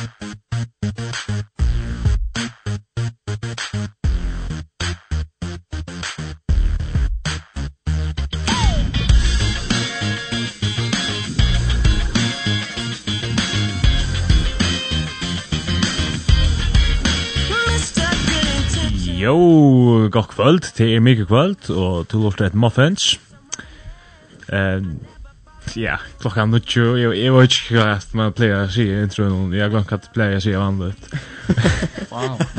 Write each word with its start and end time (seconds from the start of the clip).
Jo, 0.00 0.08
god 20.08 20.22
kvöld, 20.22 20.60
det 20.78 20.94
er 20.94 21.00
mykje 21.00 21.24
kvöld, 21.28 21.70
og 21.70 22.08
to 22.08 22.22
lort 22.22 22.40
et 22.40 22.54
muffins. 22.54 23.20
Um, 24.52 25.00
ja, 25.76 25.98
klockan 26.20 26.50
nu 26.50 26.60
tjo, 26.60 26.96
jag 26.96 27.16
jag 27.16 27.40
vet 27.40 27.50
inte 27.50 27.74
vad 27.74 27.88
att 27.88 28.14
man 28.14 28.32
plejer 28.32 28.68
sig 28.68 29.04
i 29.04 29.08
tror 29.08 29.54
jag 29.56 29.70
glömde 29.70 29.94
att 29.94 30.12
plejer 30.12 30.40
sig 30.40 30.56
vanligt. 30.56 31.08
Wow. 32.10 32.40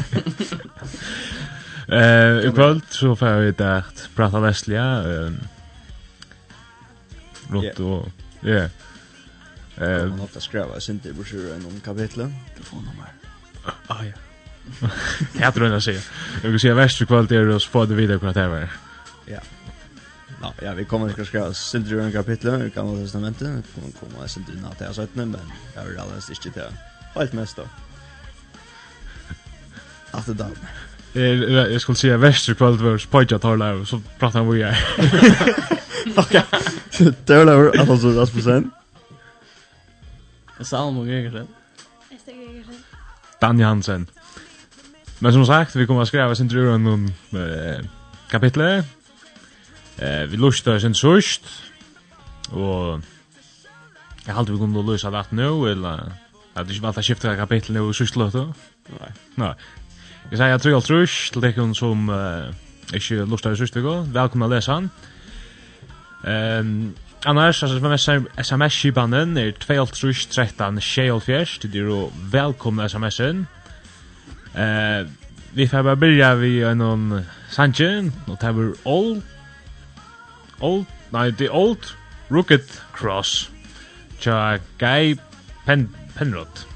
Eh, 1.87 2.47
i 2.47 2.51
kvöld 2.55 2.84
så 2.89 3.15
får 3.15 3.39
vi 3.39 3.63
att 3.63 4.09
prata 4.15 4.39
västliga 4.39 5.03
eh 5.03 5.31
runt 7.49 7.79
och 7.79 8.07
ja. 8.41 8.70
Eh, 9.77 10.05
man 10.05 10.20
har 10.20 10.39
skriva 10.39 10.79
sin 10.79 10.99
till 10.99 11.13
brochyr 11.13 11.53
en 11.53 11.65
om 11.65 11.79
kapitlet. 11.79 12.29
Telefonnummer. 12.53 13.13
Ah 13.87 14.03
ja. 14.03 14.13
Jag 15.39 15.53
tror 15.53 15.67
jag 15.67 15.84
säger. 15.84 16.03
Jag 16.43 16.49
vill 16.49 16.59
säga 16.59 16.73
västliga 16.73 17.07
kväll 17.07 17.27
det 17.27 17.35
är 17.35 17.59
så 17.59 17.70
får 17.70 17.85
det 17.85 17.95
vidare 17.95 18.20
kunna 18.20 18.34
ta 18.34 18.48
Ja. 19.25 19.39
Ja, 20.41 20.53
ja, 20.61 20.73
vi 20.73 20.85
kommer 20.85 21.09
ska 21.09 21.25
skriva 21.25 21.53
sildru 21.53 22.01
en 22.01 22.11
kapitlet 22.11 22.61
i 22.61 22.69
Gamla 22.75 23.01
testamentet. 23.01 23.47
Vi 23.47 23.81
kommer 23.81 23.91
komma 23.99 24.27
sildru 24.27 24.53
i 24.53 24.61
natt 24.61 24.79
här 24.79 24.93
sötne, 24.93 25.25
men 25.25 25.51
jag 25.75 25.83
vill 25.83 25.99
alldeles 25.99 26.29
inte 26.29 26.51
till 26.51 26.61
allt 27.13 27.33
mest 27.33 27.55
då. 27.55 27.63
Att 30.17 30.25
det 30.25 30.33
där. 30.33 30.51
Jag, 31.13 31.71
jag 31.71 31.81
skulle 31.81 31.95
säga 31.95 32.17
värsta 32.17 32.53
kvällt 32.53 32.81
var 32.81 32.98
spajja 32.98 33.39
tala 33.39 33.73
och 33.73 33.87
så 33.87 34.01
pratar 34.20 34.39
han 34.39 34.48
vad 34.48 34.57
jag 34.57 34.70
är. 34.70 34.77
Okej. 36.15 36.43
Tala 37.26 37.51
över 37.51 37.91
alltså 37.91 38.09
Rasmussen. 38.11 38.71
Salmo 40.59 41.03
Gregersen. 41.03 41.48
Esther 42.11 42.33
Gregersen. 42.33 42.76
Danja 43.39 43.67
Hansen. 43.67 44.07
Men 45.20 45.33
som 45.33 45.45
sagt, 45.45 45.76
vi 45.76 45.87
kommer 45.87 46.01
att 46.01 46.07
skriva 46.07 46.35
sin 46.35 46.48
drur 46.48 46.73
om 46.73 47.13
eh, 47.31 47.85
kapitlet. 48.29 48.85
Eh, 50.02 50.32
vi 50.32 50.38
lustar 50.38 50.80
sen 50.80 50.96
sust. 50.98 51.46
Og 52.52 53.02
jeg 54.26 54.35
halte 54.35 54.52
vi 54.52 54.57
kunne 54.57 54.85
løsa 54.85 55.12
det 55.13 55.27
nå, 55.32 55.66
eller 55.66 56.12
at 56.55 56.68
du 56.68 56.74
ikke 56.74 56.88
valgte 56.88 57.04
å 57.04 57.05
skifte 57.05 57.35
kapittel 57.38 57.77
nå 57.77 57.85
i 57.90 57.94
sust 57.96 58.18
løtta. 58.20 58.48
Nei. 58.98 59.13
Nei. 59.40 59.54
Jeg 60.32 60.40
sier 60.40 60.52
jeg 60.52 60.63
tror 60.63 60.76
alt 60.77 60.90
trus 60.90 61.13
til 61.34 61.44
dere 61.44 61.68
som 61.76 62.10
uh, 62.10 62.52
ikke 62.94 63.26
lustar 63.29 63.55
i 63.55 63.60
sust 63.60 63.77
vi 63.77 63.85
går. 63.85 64.03
Velkommen 64.13 64.50
å 64.50 64.52
lese 64.52 64.74
han. 64.74 64.91
Um, 66.22 66.91
Annars, 67.25 67.63
altså, 67.63 67.78
som 67.78 67.91
sms-skipanen 68.38 69.38
er 69.38 69.52
2.13.6.4, 69.62 71.68
det 71.68 71.75
er 71.75 71.85
jo 71.85 72.12
velkomna 72.31 72.85
sms-en. 72.90 73.47
Eh, 74.57 75.06
vi 75.53 75.68
får 75.68 75.84
bare 75.85 76.02
byrja 76.02 76.34
vi 76.35 76.47
gjennom 76.47 77.19
Sanche, 77.50 78.12
og 78.28 78.38
det 78.41 78.50
er 78.50 78.74
Old, 78.85 79.22
Old, 80.62 80.85
nei, 81.12 81.31
The 81.31 81.50
Old 81.50 81.95
Rocket 82.29 82.66
Cross 82.94 83.50
tja 84.22 84.59
Guy 84.78 85.17
Pen 85.66 85.94
Penrod. 86.16 86.70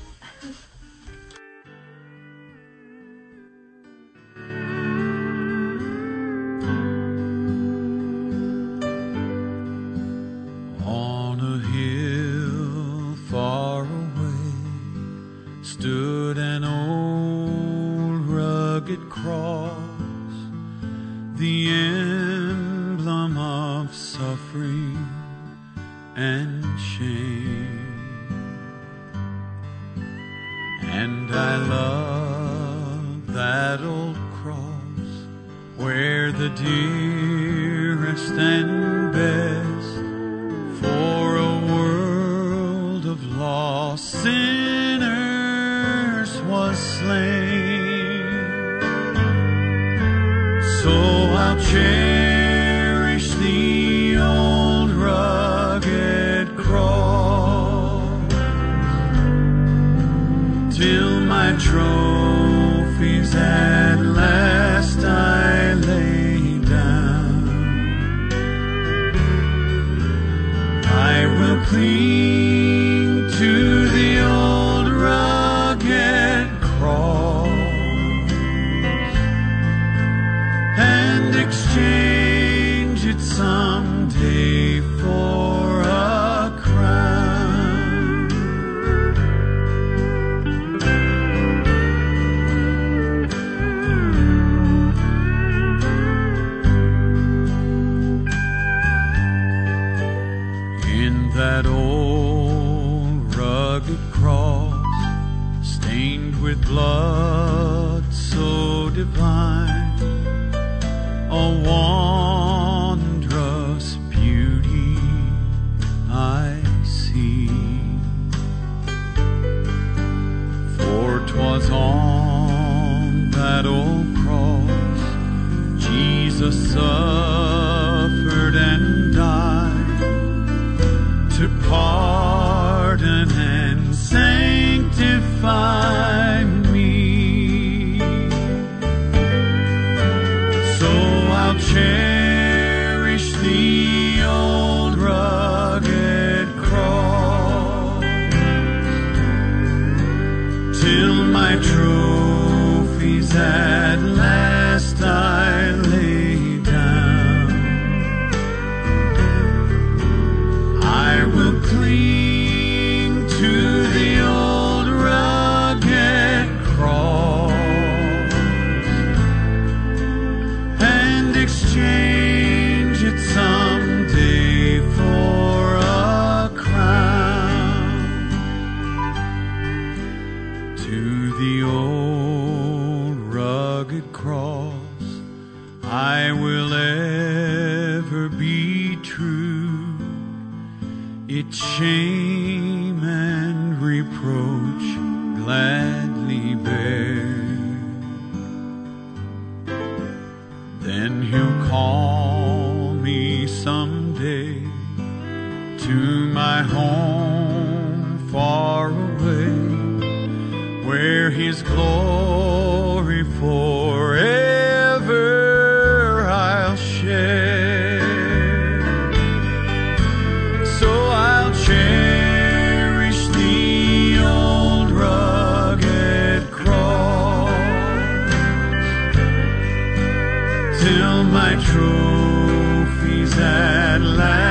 at 233.95 234.01
last. 234.01 234.44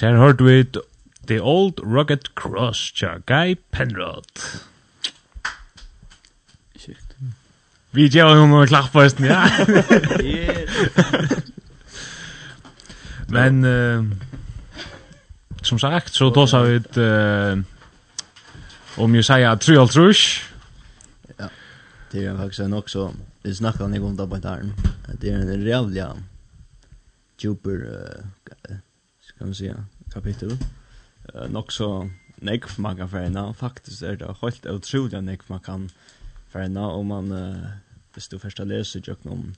Her 0.00 0.16
hørte 0.16 0.44
vi 0.44 0.64
The 1.28 1.42
Old 1.42 1.72
Rugged 1.84 2.34
Cross 2.34 2.92
tja 2.96 3.18
Guy 3.26 3.54
Penrod. 3.70 4.24
Sjukt. 6.80 7.16
Vi 7.92 8.08
gjør 8.08 8.34
jo 8.38 8.46
på 8.92 9.02
høsten, 9.02 9.24
ja. 9.28 9.44
Men 13.36 13.64
uh, 13.64 14.04
som 15.62 15.78
sagt, 15.78 16.14
så 16.14 16.30
tås 16.30 16.50
sa 16.50 16.62
vi 16.62 16.74
ett 16.80 16.96
uh, 16.96 17.58
om 18.96 19.14
jeg 19.14 19.24
sier, 19.24 19.56
trial 19.56 19.88
trush. 19.88 20.42
Ja. 21.36 21.48
Det 22.12 22.24
är 22.24 22.36
faktiskt 22.36 22.60
en 22.60 22.72
också 22.72 23.14
vi 23.42 23.54
snackar 23.54 23.88
ni 23.88 23.98
om 23.98 24.16
det 24.16 24.26
på 24.26 24.36
där. 24.36 24.70
Det 25.20 25.30
är 25.30 25.38
en 25.38 25.66
jävla 25.66 26.16
djuper 27.38 27.70
uh, 27.70 28.24
kan 29.40 29.48
man 29.48 29.54
säga, 29.54 29.84
kapitel. 30.12 30.58
Eh 31.34 31.48
nog 31.48 31.72
så 31.72 32.10
nek 32.36 32.78
man 32.78 32.96
kan 32.96 33.08
förna 33.08 33.54
Faktiskt 33.54 34.02
är 34.02 34.16
det 34.16 34.36
helt 34.42 34.66
otroligt 34.66 35.24
nek 35.24 35.48
man 35.48 35.60
kan 35.60 35.90
förna 36.48 36.88
Om 36.88 37.06
man, 37.06 37.32
eh 37.32 37.70
hvis 38.14 38.28
du 38.28 38.38
första 38.38 38.64
läser 38.64 39.02
jag 39.06 39.16
om 39.24 39.54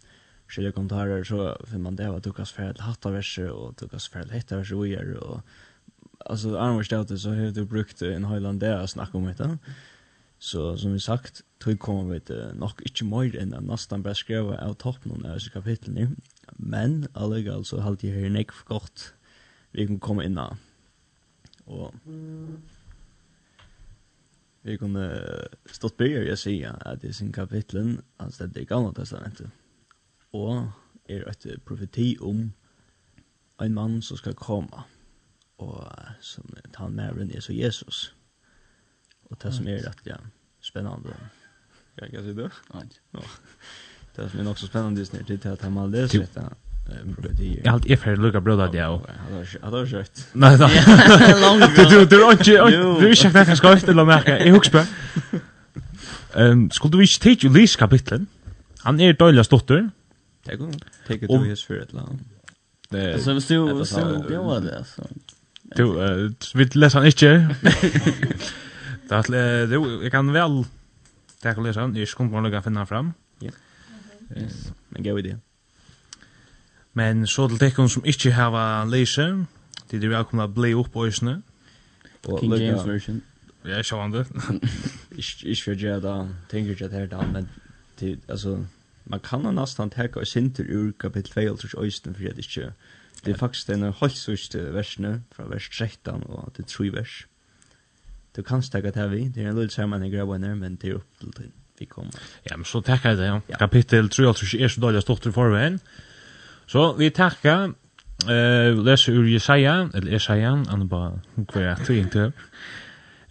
skilja 0.49 0.73
kommentarer 0.73 1.25
så 1.25 1.57
för 1.65 1.79
man 1.79 1.97
det 1.97 2.11
var 2.11 2.21
tukas 2.21 2.53
för 2.53 2.63
förena 2.63 2.85
hatta 2.85 3.11
verser 3.11 3.51
och 3.51 3.77
tukas 3.77 4.09
för 4.09 4.13
förena 4.13 4.29
till 4.29 4.37
hittaverser 4.37 4.77
och 4.77 4.87
gör. 4.87 5.15
Och, 5.15 5.41
alltså, 6.19 6.59
annars 6.59 6.89
det 6.89 7.19
så 7.19 7.31
har 7.31 7.51
du 7.51 7.65
brukt 7.65 8.03
en 8.03 8.25
highland 8.25 8.61
där 8.61 8.77
att 8.77 8.91
snacka 8.91 9.19
om 9.19 9.35
det. 9.39 9.59
Så 10.39 10.77
som 10.77 10.93
vi 10.93 11.01
sagt, 11.01 11.43
tog 11.59 11.79
kommer 11.79 12.15
vi 12.15 12.21
til 12.21 12.55
nok 12.59 12.81
ikke 12.83 13.07
mer 13.07 13.37
enn 13.39 13.53
jeg 13.55 13.63
nesten 13.63 14.03
bare 14.03 14.19
skrev 14.19 14.49
av 14.59 14.75
toppen 14.75 15.23
av 15.25 15.37
disse 15.39 15.53
kapitlene. 15.55 16.17
Men 16.59 17.07
allegall 17.15 17.63
så 17.65 17.79
halte 17.81 18.09
jeg 18.09 18.25
her 18.25 18.33
nekv 18.35 18.65
godt 18.67 19.13
vi 19.73 19.87
kan 19.87 20.01
komme 20.01 20.25
inn 20.25 20.39
og 21.67 21.95
vi 24.63 24.77
kan 24.79 24.97
stått 25.67 25.97
bygger 25.99 26.29
jeg 26.29 26.39
sier 26.39 26.79
at 26.87 27.05
i 27.05 27.13
sin 27.13 27.33
kapitlen 27.33 28.01
han 28.21 28.33
det 28.39 28.63
i 28.63 28.69
gamle 28.69 28.95
testamentet 28.95 29.51
og 30.33 30.71
er 31.11 31.27
et 31.29 31.47
profeti 31.67 32.17
om 32.21 32.53
en 33.63 33.75
mann 33.75 34.03
som 34.03 34.17
skal 34.17 34.35
komme 34.39 34.85
og 35.63 35.87
som 36.21 36.45
han 36.75 36.99
den 36.99 37.31
er 37.31 37.41
så 37.41 37.53
Jesus. 37.53 38.15
Og 39.31 39.43
det 39.43 39.55
som 39.55 39.69
er 39.69 39.85
rett 39.87 40.07
ja, 40.07 40.19
spennende 40.61 41.15
Ja, 42.01 42.07
kan 42.07 42.15
jeg 42.15 42.25
si 42.25 42.33
det? 42.33 42.51
Nei. 42.73 42.87
Det 44.17 44.31
som 44.31 44.41
er 44.41 44.45
nok 44.45 44.59
så 44.59 44.67
spennende 44.67 45.05
det 45.05 45.45
er 45.45 45.53
at 45.53 45.63
han 45.63 45.77
har 45.77 45.87
lest 45.93 46.17
dette. 46.17 46.47
Jag 47.63 47.71
har 47.71 47.73
alltid 47.73 47.99
för 47.99 48.17
lucka 48.17 48.41
bröda 48.41 48.67
det 48.67 48.87
och 48.87 49.07
hade 49.63 49.77
har 49.77 49.87
skött. 49.87 50.29
Nej 50.33 50.59
då. 50.59 50.69
Du 51.91 52.05
du 52.05 52.07
du 52.07 52.31
inte 52.31 52.45
du 53.01 53.07
är 53.09 53.27
inte 53.27 53.45
kanske 53.45 53.69
skött 53.69 53.89
eller 53.89 54.05
märka. 54.05 54.47
Jag 54.47 54.53
huxar. 54.53 54.87
Ehm 56.35 56.71
skulle 56.71 56.97
vi 56.97 57.03
inte 57.03 57.19
ta 57.19 57.31
Julius 57.31 57.77
kapitlen? 57.77 58.27
Han 58.79 59.01
är 59.01 59.13
dålig 59.13 59.45
dotter. 59.51 59.91
Tack 60.45 60.59
hon. 60.59 60.73
Tack 61.07 61.21
det 61.21 61.27
du 61.27 61.57
för 61.57 61.79
ett 61.83 61.93
land. 61.93 62.19
Det 62.89 63.23
så 63.23 63.41
så 63.41 63.85
så 63.85 64.25
bjöd 64.29 64.63
det 64.63 64.85
så. 64.85 65.03
Du 65.77 66.35
vi 66.55 66.65
läser 66.65 66.99
han 66.99 67.07
inte. 67.07 67.55
Det 69.09 69.67
du 69.67 70.03
jag 70.03 70.13
kan 70.13 70.33
väl 70.33 70.65
ta 71.43 71.57
och 71.57 71.65
läsa. 71.65 71.93
Jag 71.95 72.09
kommer 72.09 72.41
nog 72.41 72.55
att 72.55 72.65
finna 72.65 72.87
fram. 72.87 73.13
Ja. 73.39 73.51
Men 74.89 75.03
gå 75.03 75.19
idé. 75.19 75.37
Men 76.95 77.27
så 77.27 77.49
til 77.49 77.59
tekken 77.59 77.89
som 77.89 78.05
ikke 78.05 78.33
har 78.37 78.85
lese, 78.91 79.47
de 79.91 79.97
er 79.97 80.13
velkomna 80.13 80.47
bli 80.49 80.75
opp 80.77 80.93
på 80.93 81.07
oisne. 81.07 81.41
King 82.25 82.53
James 82.53 82.87
version. 82.87 83.23
Ja, 83.65 83.77
jeg 83.77 83.85
sjåan 83.85 84.13
det. 84.13 84.27
Ikke 85.17 85.63
for 85.63 85.79
jeg 85.79 86.03
da, 86.03 86.15
tenker 86.51 86.73
ikke 86.73 86.85
at 86.89 86.93
her 86.97 87.07
da, 87.07 87.21
men 87.27 87.49
til, 87.97 88.19
altså, 88.29 88.57
man 89.07 89.21
kan 89.23 89.47
nesten 89.55 89.91
teka 89.91 90.21
og 90.21 90.27
sinter 90.27 90.67
ur 90.67 90.91
kapittel 90.99 91.57
2 91.57 91.69
og 91.77 91.85
oisne, 91.85 92.15
for 92.15 92.23
jeg 92.23 92.39
ikke, 92.39 92.73
det 93.25 93.35
er 93.35 93.39
faktisk 93.39 93.69
den 93.69 93.83
holdsvurste 93.83 94.75
versene, 94.75 95.23
fra 95.37 95.47
vers 95.47 95.69
13 95.69 96.25
og 96.27 96.53
til 96.57 96.65
3 96.65 96.93
vers. 96.93 97.27
Du 98.37 98.43
kan 98.43 98.63
stekka 98.63 98.91
det 98.91 98.97
her 98.97 99.09
vi, 99.09 99.29
det 99.29 99.45
er 99.45 99.51
en 99.51 99.57
lille 99.57 99.71
sammen 99.71 100.03
i 100.03 100.11
nær, 100.11 100.55
men 100.55 100.75
det 100.75 100.91
er 100.91 100.95
opp 100.95 101.37
til 101.37 101.53
vi 101.79 101.85
kommer. 101.85 102.19
Ja, 102.51 102.57
men 102.57 102.65
så 102.65 102.81
tekka 102.81 103.15
det, 103.15 103.27
ja. 103.27 103.59
Kapitel 103.59 104.09
3 104.09 104.27
og 104.27 104.37
3 104.37 104.59
er 104.59 104.69
så 104.69 104.81
dårlig 104.81 105.03
stort 105.03 105.27
i 105.27 105.31
forveien, 105.31 105.79
ja 105.79 106.12
Så 106.73 106.93
vi 106.97 107.11
tackar 107.11 107.75
eh 108.29 108.73
uh, 108.73 108.85
läs 108.85 109.09
ur 109.09 109.27
Jesaja 109.27 109.91
eller 109.95 110.13
Jesaja 110.13 110.65
han 110.69 110.89
bara 110.89 111.21
kvar 111.49 111.63
att 111.63 111.91
inte. 111.91 112.33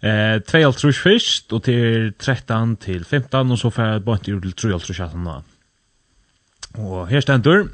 Eh 0.00 0.38
2 0.42 0.72
trus 0.72 0.98
först 0.98 1.52
och 1.52 1.62
till 1.62 2.12
13 2.18 2.76
till 2.76 3.04
15 3.04 3.50
och 3.50 3.58
så 3.58 3.70
får 3.70 3.84
jag 3.84 4.02
bara 4.02 4.18
till 4.18 4.52
3 4.52 4.52
trus 4.52 4.96
chatten 4.96 5.28
Och 6.74 7.08
här 7.08 7.20
ständer 7.20 7.68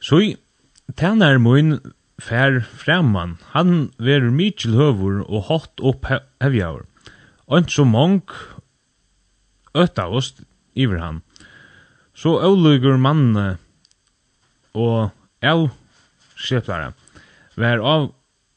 så 0.00 0.32
tärnar 0.94 1.38
mun 1.38 1.80
fær 2.18 2.64
framan, 2.76 3.38
Han 3.50 3.90
verur 3.98 4.30
mykjel 4.30 4.74
høvur 4.74 5.24
og 5.28 5.42
hot 5.48 5.80
opp 5.80 6.06
hevjaur. 6.40 6.84
Ønt 7.50 7.70
så 7.70 7.84
mong 7.84 8.22
øtta 9.74 10.06
ost 10.06 10.40
iver 10.74 10.98
han. 10.98 11.22
Så 12.14 12.38
olugur 12.38 12.96
mann 12.96 13.56
og 14.74 15.10
el 15.42 15.68
skjeplare 16.34 16.92
var 17.56 17.82
av 17.82 18.10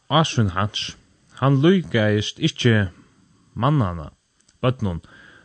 Asrun 0.09 0.53
hans, 0.55 0.95
han 1.41 1.59
lykkeist 1.61 2.39
ikkje 2.39 2.87
mannana, 3.53 4.09
bøtnun, 4.63 5.01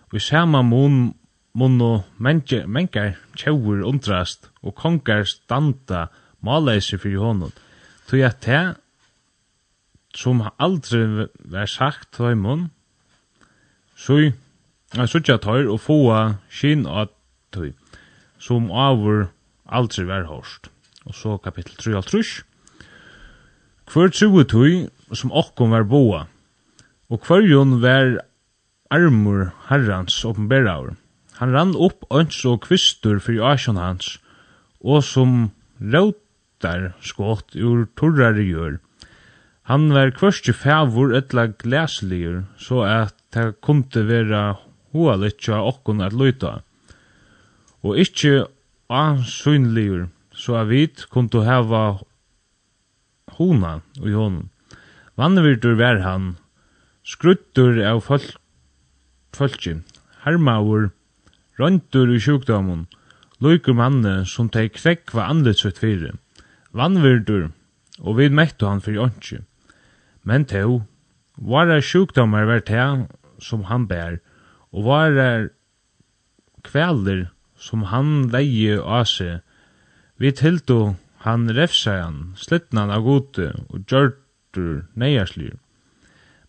og 0.08 0.16
i 0.16 0.22
sama 0.22 0.62
mun 0.62 1.14
munno 1.52 2.04
mennkar 2.16 2.66
mengar 2.66 3.16
tjauur 3.36 3.82
undrast 3.84 4.48
og 4.62 4.74
kongar 4.74 5.26
standa 5.28 6.06
maleise 6.40 6.98
fyrir 6.98 7.20
honum. 7.20 7.52
Tui 8.08 8.22
at 8.24 8.40
te 8.40 8.60
som 10.14 10.42
aldri 10.58 11.28
var 11.52 11.66
sagt 11.66 12.12
tøy 12.16 12.34
mun, 12.36 12.70
sui, 13.96 14.32
a 14.96 15.06
suttja 15.08 15.38
tøyr 15.40 15.70
og 15.72 15.80
fåa 15.80 16.22
skinn 16.52 16.86
at 16.86 17.12
tøy, 17.52 17.72
som 18.38 18.70
avur 18.72 19.30
aldri 19.66 20.06
vær 20.08 20.28
hårst. 20.30 20.68
Og 21.06 21.14
så 21.18 21.36
kapittel 21.42 21.76
3 21.78 21.96
av 21.98 22.06
trus. 22.08 22.42
Hver 23.92 24.12
true 24.14 24.44
tui 24.48 24.86
som 25.12 25.32
okkom 25.34 25.74
var 25.74 25.84
boa, 25.84 26.26
og 27.12 27.26
hverjon 27.26 27.80
var 27.82 28.22
armur 28.92 29.50
herrans 29.68 30.16
oppenberaur. 30.24 30.94
Han 31.40 31.52
rann 31.52 31.74
opp 31.76 32.06
øns 32.14 32.38
og 32.48 32.62
kvistur 32.68 33.18
fyrir 33.20 33.44
asjon 33.52 33.80
hans, 33.80 34.16
og 34.80 35.02
som 35.04 35.50
rautar 35.80 36.92
skott 37.02 37.56
ur 37.56 37.84
torrare 37.98 38.46
gjør. 38.46 38.78
Han 39.70 39.90
var 39.94 40.14
kvørstje 40.16 40.54
fævur 40.56 41.14
etla 41.16 41.48
glæsligur, 41.60 42.42
så 42.58 42.82
at 42.86 43.14
det 43.34 43.60
kunde 43.60 44.06
vera 44.08 44.56
hoa 44.92 45.16
litt 45.20 45.48
okkom 45.48 46.02
at 46.04 46.16
løyta. 46.16 46.60
Og 47.82 47.98
ikkje 47.98 48.46
ansynligur, 48.92 50.08
så 50.32 50.56
a 50.60 50.64
vit 50.68 51.06
kundu 51.10 51.42
hava 51.46 52.00
hona 53.36 53.80
i 54.00 54.12
honom. 54.12 54.50
Vannvirtur 55.16 55.76
var 55.80 56.00
han, 56.04 56.36
skruttur 57.04 57.80
av 57.84 58.02
folk, 58.04 58.34
folki, 59.36 59.78
hermaur, 60.24 60.90
røntur 61.60 62.12
i 62.12 62.20
sjukdomun, 62.20 62.86
loikur 63.42 63.76
manne 63.76 64.22
som 64.28 64.48
teg 64.52 64.72
kvekva 64.76 65.28
andlitsut 65.28 65.80
fyrir. 65.80 66.16
Vannvirtur, 66.72 67.50
og 68.00 68.18
vi 68.18 68.30
mettu 68.32 68.68
han 68.68 68.80
fyrir 68.84 69.06
onki. 69.08 69.42
Men 70.24 70.46
teo, 70.48 70.82
er 71.36 71.80
sjukdomar 71.80 72.46
var 72.46 72.64
teo 72.64 73.06
som 73.42 73.64
han 73.68 73.88
bær, 73.90 74.20
og 74.72 74.84
vara 74.86 75.48
kvælir 76.64 77.28
som 77.62 77.86
han 77.92 78.28
leie 78.34 78.78
av 78.80 79.06
seg. 79.08 79.40
Vi 80.18 80.32
tildo 80.34 80.94
han 81.24 81.46
refsajan, 81.54 82.32
slittnan 82.38 82.90
av 82.90 83.04
gode 83.06 83.52
og 83.70 83.84
gjørtur 83.86 84.88
neierslyr. 84.98 85.54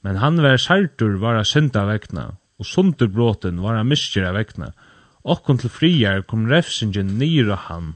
Men 0.03 0.17
han 0.23 0.41
var 0.43 0.57
sartur 0.61 1.19
var 1.21 1.37
av 1.39 1.45
synda 1.47 1.85
vekna, 1.87 2.31
og 2.57 2.67
sunderbråten 2.67 3.61
var 3.63 3.77
av 3.79 3.87
miskjera 3.87 4.33
vekna. 4.35 4.71
Okkon 5.23 5.61
til 5.61 5.71
friar 5.71 6.25
kom 6.27 6.49
refsingen 6.49 7.13
nyra 7.19 7.59
han, 7.69 7.93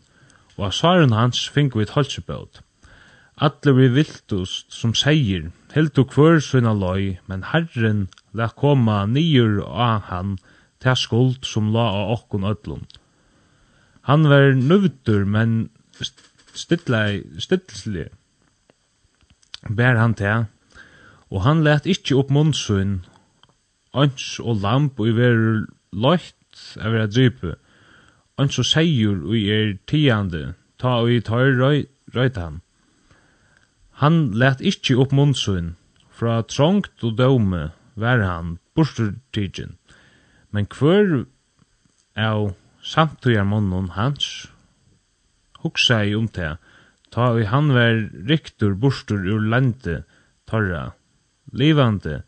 og 0.56 0.70
av 0.70 0.78
svaren 0.78 1.18
hans 1.18 1.42
fink 1.54 1.76
vi 1.76 1.88
et 1.88 1.96
holdsebøt. 1.98 2.62
Atle 3.48 3.74
vi 3.78 3.90
viltust 3.98 4.72
som 4.74 4.94
seier, 4.98 5.50
heldu 5.74 6.06
kvør 6.10 6.40
sina 6.42 6.72
loi, 6.74 7.18
men 7.28 7.44
herren 7.52 8.08
la 8.38 8.48
koma 8.50 9.04
nyr 9.10 9.60
av 9.66 10.08
han, 10.14 10.38
til 10.82 10.98
skuld 10.98 11.46
som 11.46 11.74
la 11.74 11.90
av 12.00 12.16
okkon 12.20 12.46
ödlund 12.48 12.97
Han 14.08 14.30
var 14.32 14.56
nøvdur, 14.56 15.26
men 15.28 15.70
stilla 16.56 17.20
stillsli. 17.44 18.06
Bær 19.68 20.00
han 20.00 20.16
til, 20.16 20.46
og 21.28 21.44
han 21.44 21.64
let 21.66 21.90
ikkje 21.90 22.16
opp 22.22 22.32
munnsun. 22.32 23.02
ans 23.98 24.40
og 24.40 24.62
lamp 24.62 25.00
og 25.00 25.10
i 25.10 25.16
ver 25.16 25.40
løyt 25.92 26.62
av 26.78 26.94
vera 26.94 27.08
drype, 27.08 27.56
ans 28.38 28.60
og 28.62 28.68
seiur 28.68 29.24
og 29.26 29.36
i 29.36 29.48
er 29.52 29.74
tiande, 29.90 30.54
ta 30.78 31.00
og 31.02 31.12
i 31.12 31.20
tar 31.20 31.58
røyt 31.58 32.38
han. 32.38 32.62
Han 34.04 34.32
let 34.38 34.62
ikkje 34.62 34.98
opp 35.02 35.12
munnsun. 35.12 35.76
fra 36.18 36.42
trångt 36.42 37.04
og 37.04 37.18
døme 37.18 37.72
var 37.94 38.24
han, 38.26 38.58
borstertigjen, 38.74 39.76
men 40.50 40.66
hver 40.66 41.26
av 42.18 42.56
samtøyar 42.88 43.44
munnen 43.48 43.92
hans. 43.98 44.48
Hugsa 45.60 46.04
i 46.08 46.16
om 46.16 46.30
det, 46.32 46.56
ta 47.12 47.32
og 47.36 47.44
han 47.52 47.74
var 47.76 48.06
riktur 48.30 48.76
burstur 48.80 49.26
ur 49.28 49.44
lande, 49.52 50.04
torra, 50.48 50.92
livande, 51.52 52.22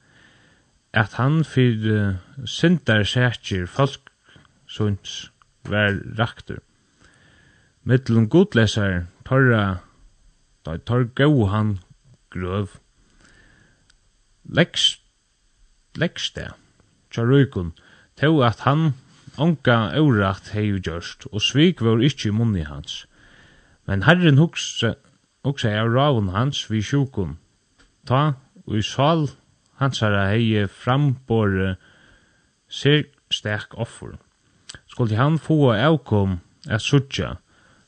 at 0.94 1.16
han 1.20 1.44
fyr 1.46 1.86
uh, 1.94 2.46
sindar 2.46 3.06
sætjer 3.06 3.68
folk 3.70 4.10
sunds 4.68 5.30
var 5.70 6.00
raktur. 6.20 6.60
Mittlum 7.84 8.28
godlesar, 8.30 9.06
torra, 9.26 9.80
da 10.66 10.78
tor 10.78 11.06
gau 11.16 11.46
han 11.50 11.78
grøv. 12.34 12.76
Leggs, 14.44 14.98
leggs 15.96 16.32
det, 16.36 16.50
tja 17.14 17.24
røykun, 17.24 17.72
at 18.20 18.66
han 18.66 18.92
onka 19.40 19.94
órætt 19.98 20.52
hei 20.54 20.80
gjørst, 20.80 21.28
og 21.32 21.42
svik 21.42 21.82
var 21.82 22.02
ikkje 22.04 22.30
i 22.30 22.36
munni 22.36 22.64
hans. 22.68 23.06
Men 23.88 24.04
herren 24.04 24.38
hugsa, 24.38 24.96
hugsa 25.46 25.72
av 25.80 25.92
ravun 25.94 26.34
hans 26.36 26.66
vi 26.70 26.82
sjukun. 26.84 27.38
Ta, 28.08 28.34
og 28.68 28.78
i 28.78 28.84
sal 28.86 29.30
hansara 29.80 30.28
hei 30.30 30.66
frambore 30.68 31.76
sér 32.70 33.08
sterk 33.32 33.78
offer. 33.78 34.18
Skulle 34.88 35.18
han 35.18 35.40
få 35.40 35.72
avkom 35.74 36.40
at 36.70 36.84
sutja, 36.84 37.38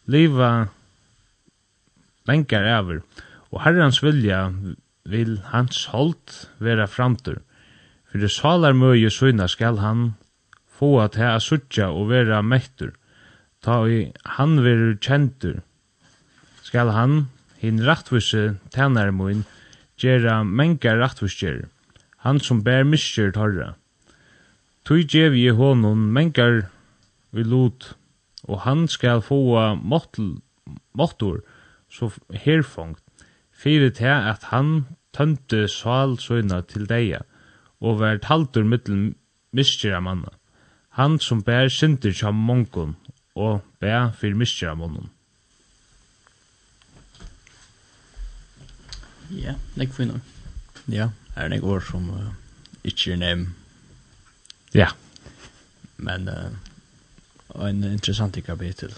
liva 0.08 0.68
lengar 2.28 2.66
over, 2.80 3.02
og 3.52 3.64
herrans 3.66 4.02
vilja 4.04 4.48
vil 5.04 5.40
hans 5.52 5.86
holdt 5.92 6.48
vera 6.60 6.88
framtur. 6.88 7.42
Fyrir 8.12 8.32
salar 8.32 8.74
møye 8.76 9.10
søyna 9.10 9.48
skal 9.48 9.80
han 9.80 10.14
få 10.82 10.96
at 11.04 11.20
at 11.22 11.46
suttja 11.46 11.92
og 11.94 12.10
vera 12.10 12.42
mettur, 12.42 12.96
ta 13.62 13.86
i 13.86 14.10
han 14.26 14.58
verur 14.66 14.98
kjentur. 14.98 15.62
Skal 16.66 16.90
han, 16.96 17.28
hin 17.62 17.84
rattvise 17.86 18.58
tænare 18.74 19.14
mun, 19.14 19.46
gera 20.02 20.42
menga 20.44 20.96
rattvisger, 20.98 21.68
han 22.26 22.40
som 22.42 22.64
bær 22.66 22.84
miskjer 22.84 23.30
torra. 23.38 23.76
Tui 24.86 25.06
gjev 25.06 25.38
i 25.38 25.50
honom 25.54 26.10
mengar 26.16 26.64
vi 27.32 27.46
lot, 27.46 27.94
og 28.50 28.64
han 28.66 28.88
skal 28.90 29.22
få 29.22 29.38
måttor, 29.86 31.42
så 31.92 32.10
herfongt, 32.34 33.04
fyrir 33.54 33.94
til 33.94 34.10
at 34.34 34.50
han 34.50 34.88
tømte 35.14 35.68
sal 35.70 36.18
til 36.18 36.90
deia, 36.90 37.22
og 37.82 38.00
var 38.00 38.18
taltur 38.18 38.64
mittel 38.64 39.14
miskjera 39.54 40.00
manna 40.00 40.41
han 40.98 41.20
som 41.20 41.42
bær 41.44 41.70
synder 41.72 42.14
kja 42.16 42.32
mongon, 42.36 42.96
og 43.36 43.62
bær 43.80 44.12
fyrir 44.20 44.70
av 44.70 44.78
mongon. 44.78 45.10
Ja, 49.32 49.56
nek 49.80 49.94
fyrir 49.96 50.20
Ja, 50.92 51.12
er 51.36 51.48
nek 51.48 51.64
år 51.64 51.80
som 51.88 52.10
uh, 52.10 52.34
ikkje 52.84 53.14
er 53.14 53.22
nevn. 53.22 53.46
Ja. 54.76 54.90
Men 55.98 56.28
uh, 56.28 56.52
en 57.56 57.84
interessant 57.84 58.36
kapitel. 58.44 58.92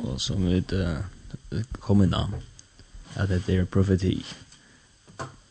Og 0.00 0.20
som 0.20 0.46
vi 0.46 0.62
uh, 0.72 1.02
kom 1.80 2.02
inn 2.02 2.14
av, 2.14 2.38
at 3.16 3.28
det 3.28 3.58
er 3.58 3.68
profeti. 3.68 4.22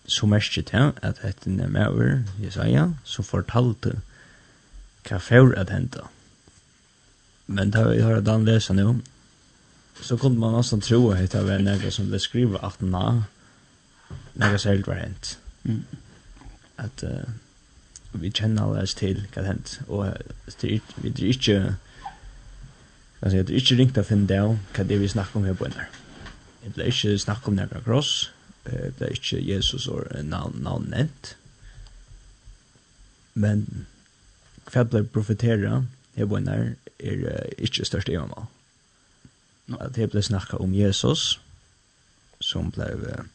Så 0.10 0.26
merkje 0.26 0.64
til 0.66 0.94
at 1.06 1.22
det 1.22 1.36
er 1.46 1.50
en 1.52 1.74
maver, 1.74 2.24
Jesaja, 2.42 2.88
som 3.04 3.28
fortalte 3.28 4.00
hva 5.10 5.20
for 5.20 5.54
at 5.58 5.70
henta. 5.70 6.08
Men 7.48 7.72
da 7.72 7.88
vi 7.89 8.01
har 8.01 8.22
Dan 8.22 8.46
lesa 8.46 8.74
nå, 8.74 9.00
så 10.01 10.18
kunne 10.18 10.39
man 10.39 10.54
nesten 10.54 10.82
tro 10.82 11.12
at 11.12 11.32
det 11.34 11.44
var 11.48 11.62
noe 11.63 11.92
som 11.92 12.08
blev 12.08 12.20
skriva 12.20 12.60
att 12.63 12.82
na, 12.82 13.24
några 14.34 14.58
särskilt 14.58 14.88
var 14.88 14.96
hent. 14.96 15.39
Mm. 15.63 15.84
At 16.78 17.04
uh, 17.04 17.30
vi 18.12 18.32
kjenner 18.32 18.63
alle 18.63 18.84
oss 18.84 18.96
till 18.96 19.28
vad 19.36 19.46
hänt. 19.46 19.80
Och 19.88 20.06
det, 20.62 20.82
vi 20.96 21.10
är 21.10 21.24
inte, 21.24 21.75
alltså 23.20 23.38
jag 23.38 23.50
är 23.50 23.54
inte 23.54 23.75
ringt 23.75 23.98
att 23.98 24.08
finna 24.08 24.28
det 24.28 24.58
vad 24.78 24.88
det 24.88 24.98
vi 24.98 25.10
snackar 25.10 25.39
om 25.39 25.46
här 25.46 25.54
på 25.54 25.66
en 25.66 25.72
henne. 25.72 25.88
Det 26.63 26.74
blir 26.74 26.86
inte 26.86 27.20
snack 27.20 27.48
om 27.48 27.56
några 27.56 27.82
kross, 27.82 28.30
det 28.63 28.98
blir 28.98 29.10
inte 29.10 29.39
Jesus 29.39 29.88
och 29.88 30.25
namn, 30.25 30.60
namn 30.63 30.86
nämnt. 30.89 31.36
Men 33.34 33.86
kvæbler 34.70 35.08
profetera 35.14 35.84
hebrenar 36.18 36.74
er 37.00 37.26
uh, 37.26 37.50
ikkje 37.58 37.88
størst 37.88 38.12
evna. 38.12 38.46
No. 39.70 39.80
At 39.80 39.96
det 39.96 40.10
ble 40.12 40.24
snakka 40.26 40.60
om 40.62 40.74
Jesus, 40.76 41.40
som 42.44 42.72
ble 42.74 42.90
uh, 43.00 43.26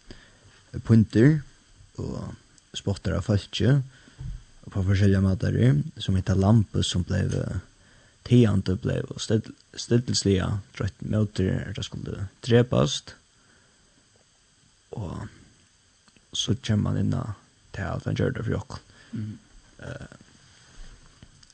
punter 0.87 1.41
og 2.00 2.35
spotter 2.75 3.14
av 3.17 3.26
falskje, 3.29 3.79
og 4.64 4.73
på 4.73 4.83
forskjellige 4.88 5.23
måter, 5.23 5.59
som 6.00 6.17
heter 6.19 6.38
Lampus, 6.41 6.91
som 6.91 7.05
ble 7.07 7.23
uh, 7.31 7.61
teante 8.25 8.76
ble 8.81 9.00
og 9.11 9.21
sted, 9.23 9.50
stedelslige 9.76 10.49
drøyt 10.79 11.05
møter, 11.05 11.71
det 11.76 11.85
skulle 11.87 12.29
drepast, 12.47 13.14
og 14.95 15.26
så 16.35 16.55
kommer 16.67 16.91
man 16.91 17.00
inn 17.00 17.17
til 17.75 17.87
at 17.87 18.07
han 18.09 18.17
gjør 18.19 18.35
det 18.35 18.45
for 18.47 18.57
jokken. 18.57 18.85
Mm. 19.14 19.33
Uh, 19.79 20.24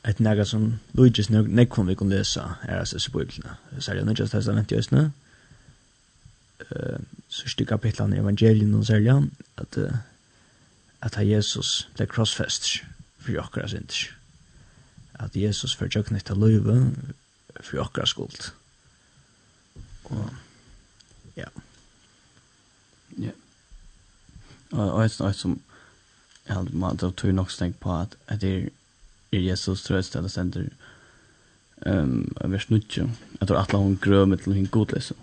et 0.03 0.19
nega 0.19 0.45
som 0.45 0.79
Luigi's 0.93 1.27
snög 1.27 1.47
vi 1.87 1.95
kan 1.95 2.09
lesa 2.09 2.57
er 2.63 2.79
alltså 2.79 2.99
så 2.99 3.11
bibeln. 3.11 3.43
Så 3.79 3.93
jag 3.93 4.29
testament 4.29 4.71
i 4.71 4.75
Østene. 4.75 5.11
Eh 6.71 6.99
så 7.31 7.49
styr 7.49 7.65
i 8.13 8.17
evangelien 8.17 8.75
och 8.75 8.87
sälja 8.87 9.23
att 9.55 9.77
at 11.01 11.15
ha 11.15 11.23
Jesus 11.23 11.87
ble 11.95 12.05
krossfäst 12.05 12.83
for 13.19 13.31
jokkara 13.31 13.67
sinter. 13.67 14.17
At 15.13 15.35
Jesus 15.35 15.75
for 15.75 15.87
jag 15.95 16.05
knäckte 16.05 16.33
løyve 16.33 16.91
for 17.61 17.77
jokkara 17.77 18.05
skuld. 18.05 18.51
Og 20.03 20.29
ja. 21.35 21.47
Ja. 23.17 23.31
Og 24.71 25.05
et 25.05 25.35
som 25.35 25.61
Ja, 26.49 26.65
man 26.73 26.95
då 26.97 27.11
tror 27.11 27.31
nog 27.31 27.51
snägg 27.51 27.79
på 27.79 27.93
at 28.29 28.41
det 28.41 28.63
er 28.63 28.69
er 29.31 29.43
Jesus 29.45 29.83
trøst 29.83 30.15
eller 30.15 30.31
sender 30.31 30.69
um, 31.85 32.31
vers 32.43 32.69
9 32.69 32.81
jeg 32.95 33.47
tror 33.47 33.61
at 33.61 33.71
hun 33.71 33.99
med 34.29 34.37
til 34.37 34.53
hun 34.53 34.67
godløse 34.71 35.15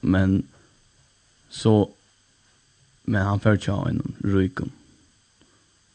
men 0.00 0.42
så 1.50 1.90
men 3.04 3.26
han 3.26 3.40
fører 3.40 3.58
ikke 3.58 3.72
av 3.72 3.88
en 3.88 4.02
rykum 4.24 4.72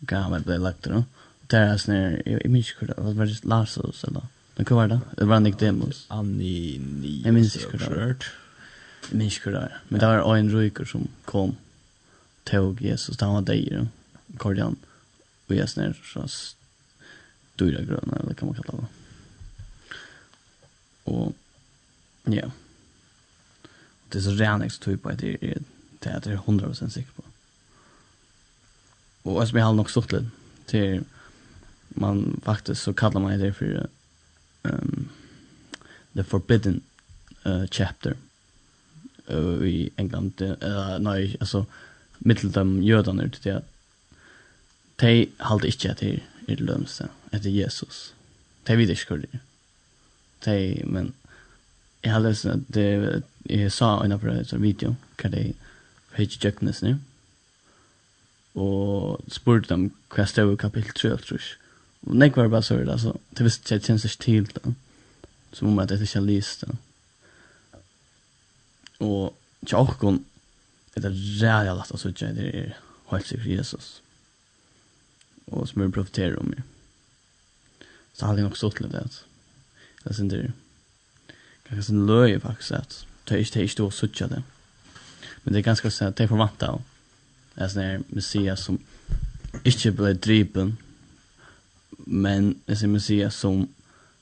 gammel 0.07 0.43
ble 0.45 0.57
lagt 0.61 0.85
det 0.85 1.03
det 1.51 1.59
er 1.59 1.77
sånn 1.79 1.95
jeg, 1.95 2.39
jeg 2.43 2.51
minns 2.51 2.71
ikke 2.71 2.85
hva 2.85 2.97
det 2.97 3.17
var 3.17 3.37
Larsos 3.47 4.03
eller 4.07 4.33
Men 4.57 4.65
hva 4.65 4.75
var 4.75 4.87
det? 4.89 4.97
Det 5.19 5.25
var 5.29 5.39
Nicodemus. 5.39 5.97
Anni, 6.09 6.79
ni, 6.81 7.11
jeg 7.21 7.33
minns 7.35 7.55
ikke 7.59 7.77
hva 7.77 7.89
det 7.91 7.97
var. 7.99 8.27
Jeg 9.05 9.19
minns 9.19 9.37
ikke 9.37 9.51
hva 9.51 9.53
det 9.53 9.59
var. 9.61 9.75
Men 9.89 10.01
det 10.01 10.07
var 10.09 10.31
en 10.33 10.49
ryker 10.49 10.89
som 10.89 11.03
kom, 11.29 11.53
tog 12.49 12.81
Jesus, 12.81 13.19
da 13.21 13.29
han 13.29 13.37
var 13.37 13.45
deg, 13.51 13.89
kordian, 14.41 14.79
og 15.47 15.53
jeg 15.53 15.69
snir, 15.69 15.93
så 16.09 16.25
dyra 17.57 17.81
gröna 17.81 18.17
eller 18.23 18.33
kan 18.33 18.47
man 18.47 18.55
kalla 18.55 18.79
det. 18.79 18.87
Och 21.11 21.35
ja. 22.23 22.51
Det 24.09 24.17
är 24.17 24.21
så 24.21 24.31
ren 24.31 24.61
extra 24.61 24.97
på 24.97 25.09
att 25.09 25.19
det 25.19 25.37
är 25.41 25.57
det 25.99 26.09
är 26.09 26.33
100 26.33 26.73
säker 26.73 27.11
på. 27.15 27.23
Och 29.21 29.43
SB 29.43 29.59
har 29.59 29.73
nog 29.73 29.89
stått 29.89 30.11
lite 30.11 30.29
till 30.65 31.03
man 31.89 32.41
faktiskt 32.43 32.81
så 32.81 32.93
kallar 32.93 33.21
man 33.21 33.39
det 33.39 33.53
för 33.53 33.87
um, 34.63 35.09
the 36.13 36.23
forbidden 36.23 36.81
uh, 37.45 37.65
chapter 37.71 38.15
uh, 39.31 39.67
i 39.67 39.89
England 39.95 40.41
uh, 40.41 40.99
nej 40.99 41.37
alltså 41.39 41.65
mitteldom 42.17 42.83
jödarna 42.83 43.23
ut 43.23 43.41
det 43.43 43.51
att 43.51 43.63
de 44.95 45.29
halte 45.37 45.67
inte 45.67 45.91
att 45.91 45.97
det 45.97 46.19
i 46.47 46.55
det 46.55 46.65
lømste 46.65 47.09
etter 47.33 47.51
Jesus. 47.51 48.13
Det 48.67 48.77
vet 48.77 48.91
ikke 48.91 49.13
hvor 49.13 49.23
det 49.23 49.29
er. 49.33 49.43
Det 50.45 50.87
men 50.87 51.13
jeg 52.03 52.13
har 52.13 52.23
lest 52.23 52.45
at 52.45 52.65
det, 52.73 53.23
jeg 53.49 53.71
sa 53.71 53.97
en 54.03 54.15
av 54.15 54.23
det 54.23 54.61
video, 54.61 54.95
hva 55.19 55.31
det 55.33 55.43
er, 55.49 55.53
hva 56.13 56.25
Jøknes 56.25 56.81
nu. 56.85 56.97
Og 58.57 59.23
spurte 59.31 59.69
dem 59.73 59.89
hva 60.09 60.23
jeg 60.23 60.33
stod 60.33 60.53
i 60.53 60.59
kapittel 60.61 60.93
3, 60.93 61.15
tror 61.21 61.41
jeg. 61.41 61.57
Og 62.07 62.15
nek 62.15 62.37
var 62.37 62.47
bare 62.47 62.63
så 62.63 62.77
altså, 62.79 63.13
det 63.37 63.45
visste 63.45 63.73
jeg 63.73 63.83
kjennes 63.83 64.05
ikke 64.05 64.23
til 64.23 64.47
det. 64.55 64.73
Som 65.51 65.67
om 65.67 65.79
at 65.79 65.91
jeg 65.91 66.01
ikke 66.01 66.19
har 66.19 66.25
lyst 66.25 66.61
det. 66.61 66.77
Og 68.99 69.35
tjokken, 69.65 70.25
det 70.95 71.05
er 71.05 71.17
rævlig 71.43 71.75
lagt 71.77 71.93
å 71.93 71.99
sitte, 72.01 72.33
det 72.33 72.47
er 72.55 72.77
helt 73.11 73.27
sikkert 73.27 73.59
Jesus 73.59 73.89
og 75.47 75.67
som 75.67 75.81
vil 75.81 75.91
profitera 75.91 76.39
om 76.39 76.51
meg. 76.51 76.63
Så 78.13 78.25
hadde 78.25 78.41
jeg 78.41 78.49
nok 78.49 78.57
stått 78.57 78.81
litt 78.81 78.91
det. 78.91 79.03
att 79.05 79.23
jag 80.03 80.15
syns 80.15 80.33
inte 80.33 80.53
kanske 81.63 81.83
sin 81.83 82.07
løy 82.07 82.39
faktisk 82.39 82.71
at 82.71 83.05
det 83.27 83.35
er 83.35 83.39
ikke 83.39 83.53
det 83.53 83.59
er 83.59 83.63
ikke 83.63 83.83
å 83.83 83.91
suttja 83.91 84.27
det. 84.27 84.43
Men 85.43 85.53
det 85.53 85.59
er 85.59 85.69
ganske 85.69 85.91
sånn 85.91 86.07
at 86.07 86.17
det 86.17 86.23
er 86.23 86.27
förvanta 86.27 86.67
av 86.67 86.81
det 87.55 87.63
er 87.63 87.69
sånn 87.73 87.83
her 87.83 88.03
messias 88.09 88.63
som 88.67 88.79
ikke 89.65 89.91
ble 89.91 90.13
driven 90.13 90.77
men 92.05 92.55
en 92.67 92.77
sån 92.77 92.91
messias 92.91 93.35
som 93.35 93.67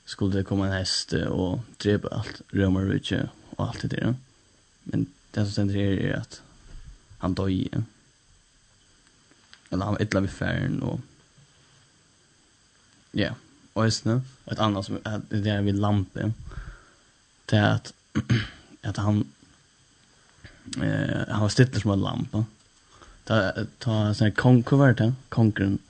skulle 0.06 0.38
det 0.38 0.46
komma 0.46 0.66
en 0.66 0.78
hest 0.78 1.12
og 1.28 1.60
drepa 1.82 2.08
alt 2.16 2.40
rømmer 2.54 2.88
og 2.88 2.96
ikke 2.96 3.26
og 3.56 3.68
alt 3.68 3.82
det 3.82 3.90
der. 3.90 4.14
Men 4.84 5.06
det 5.34 5.44
som 5.44 5.52
sender 5.52 5.78
her 5.78 6.00
er 6.00 6.20
at 6.20 6.40
han 7.18 7.34
döjer. 7.34 7.84
Eller 9.70 9.84
han 9.84 9.94
var 9.94 10.02
illa 10.02 10.20
vid 10.20 10.30
färden 10.30 10.82
och 10.82 11.00
Ja, 13.18 13.34
och 13.72 13.84
just 13.84 14.06
ett 14.46 14.58
annat 14.58 14.86
som 14.86 14.98
är 15.04 15.20
det 15.28 15.50
är 15.50 15.62
vid 15.62 15.74
lampen. 15.74 16.34
Det 17.46 17.56
är 17.56 17.70
att 17.70 17.92
att 18.82 18.96
han 18.96 19.24
eh 20.82 21.28
han 21.28 21.40
var 21.40 21.48
stittar 21.48 21.80
som 21.80 21.90
en 21.90 22.00
lampa. 22.00 22.44
Ta 23.24 23.52
ta 23.78 24.14
sån 24.14 24.24
här 24.24 24.34
konkurrent, 24.34 25.16
konkurrent 25.28 25.80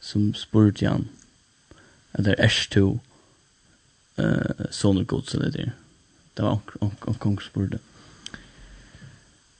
som 0.00 0.34
spurte 0.34 0.88
han. 0.88 1.08
Eller 2.12 2.36
S2 2.36 2.98
eh 4.16 4.66
såna 4.70 5.02
gods 5.02 5.34
eller 5.34 5.50
det. 5.50 5.72
Det 6.34 6.42
var 6.42 6.58
och 6.80 7.18
konkurrent 7.18 7.82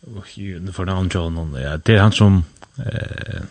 Och 0.00 0.38
ju 0.38 0.72
för 0.72 0.84
den 0.84 1.10
John 1.14 1.34
någon. 1.34 1.62
Ja, 1.62 1.76
det 1.76 1.94
är 1.94 2.00
han 2.00 2.12
som 2.12 2.44
eh 2.76 3.42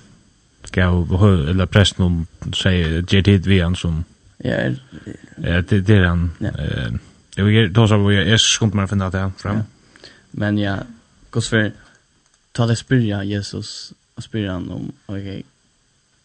gav 0.72 1.24
eller 1.50 1.66
prästen 1.66 2.06
om 2.06 2.28
säger 2.54 3.00
JT 3.02 3.26
tid 3.26 3.46
vi 3.46 3.60
han 3.60 3.76
som 3.76 4.04
ja 4.38 5.62
det 5.62 5.82
det 5.82 5.96
är 5.96 6.06
han 6.06 6.32
eh 6.40 6.94
jag 7.36 7.46
vill 7.46 7.74
ta 7.74 7.88
så 7.88 7.98
vad 7.98 8.14
jag 8.14 8.28
är 8.28 8.38
skumt 8.38 8.74
man 8.74 8.88
finna 8.88 9.10
det 9.10 9.32
fram. 9.38 9.64
Men 10.32 10.58
ja 10.58 10.78
kus 11.30 11.50
för 11.50 11.72
ta 12.52 12.66
det 12.66 12.76
spyrja 12.76 13.24
Jesus 13.24 13.94
och 14.16 14.24
spyrja 14.24 14.52
han 14.52 14.70
om 14.72 14.92
okej 15.06 15.44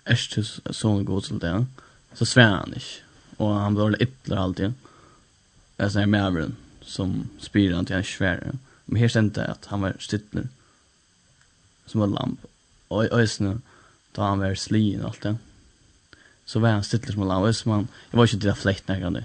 är 0.04 0.34
du 0.34 0.44
sån 0.72 1.04
god 1.04 1.24
till 1.24 1.38
det? 1.38 1.66
Så 2.12 2.26
svär 2.26 2.50
han 2.50 2.68
inte. 2.74 2.80
Och 3.36 3.54
han 3.54 3.74
blir 3.74 4.02
ytterligare 4.02 4.42
alltid. 4.42 4.72
Alltså 5.76 5.98
med 5.98 6.08
mävren 6.08 6.56
som 6.82 7.28
spyr 7.38 7.72
han 7.74 7.84
till 7.84 7.94
han 7.94 8.04
svär 8.04 8.52
men 8.84 9.00
här 9.00 9.08
stämde 9.08 9.44
att 9.44 9.66
han 9.66 9.80
var 9.80 9.96
stittler. 9.98 10.48
Som 11.86 12.00
var 12.00 12.06
lamp. 12.06 12.40
Och 12.88 13.04
ösnen 13.04 13.62
då 14.20 14.26
han 14.26 14.38
var 14.38 14.54
slien 14.54 15.04
allt 15.04 15.20
det. 15.20 15.36
Så 16.44 16.60
var 16.60 16.68
han 16.68 16.84
stilt 16.84 17.12
som 17.12 17.30
han 17.30 17.42
var 17.42 17.68
man 17.68 17.88
jag 18.10 18.18
var 18.18 18.34
inte 18.34 18.46
där 18.46 18.54
fläkt 18.54 18.88
när 18.88 19.10
det. 19.10 19.24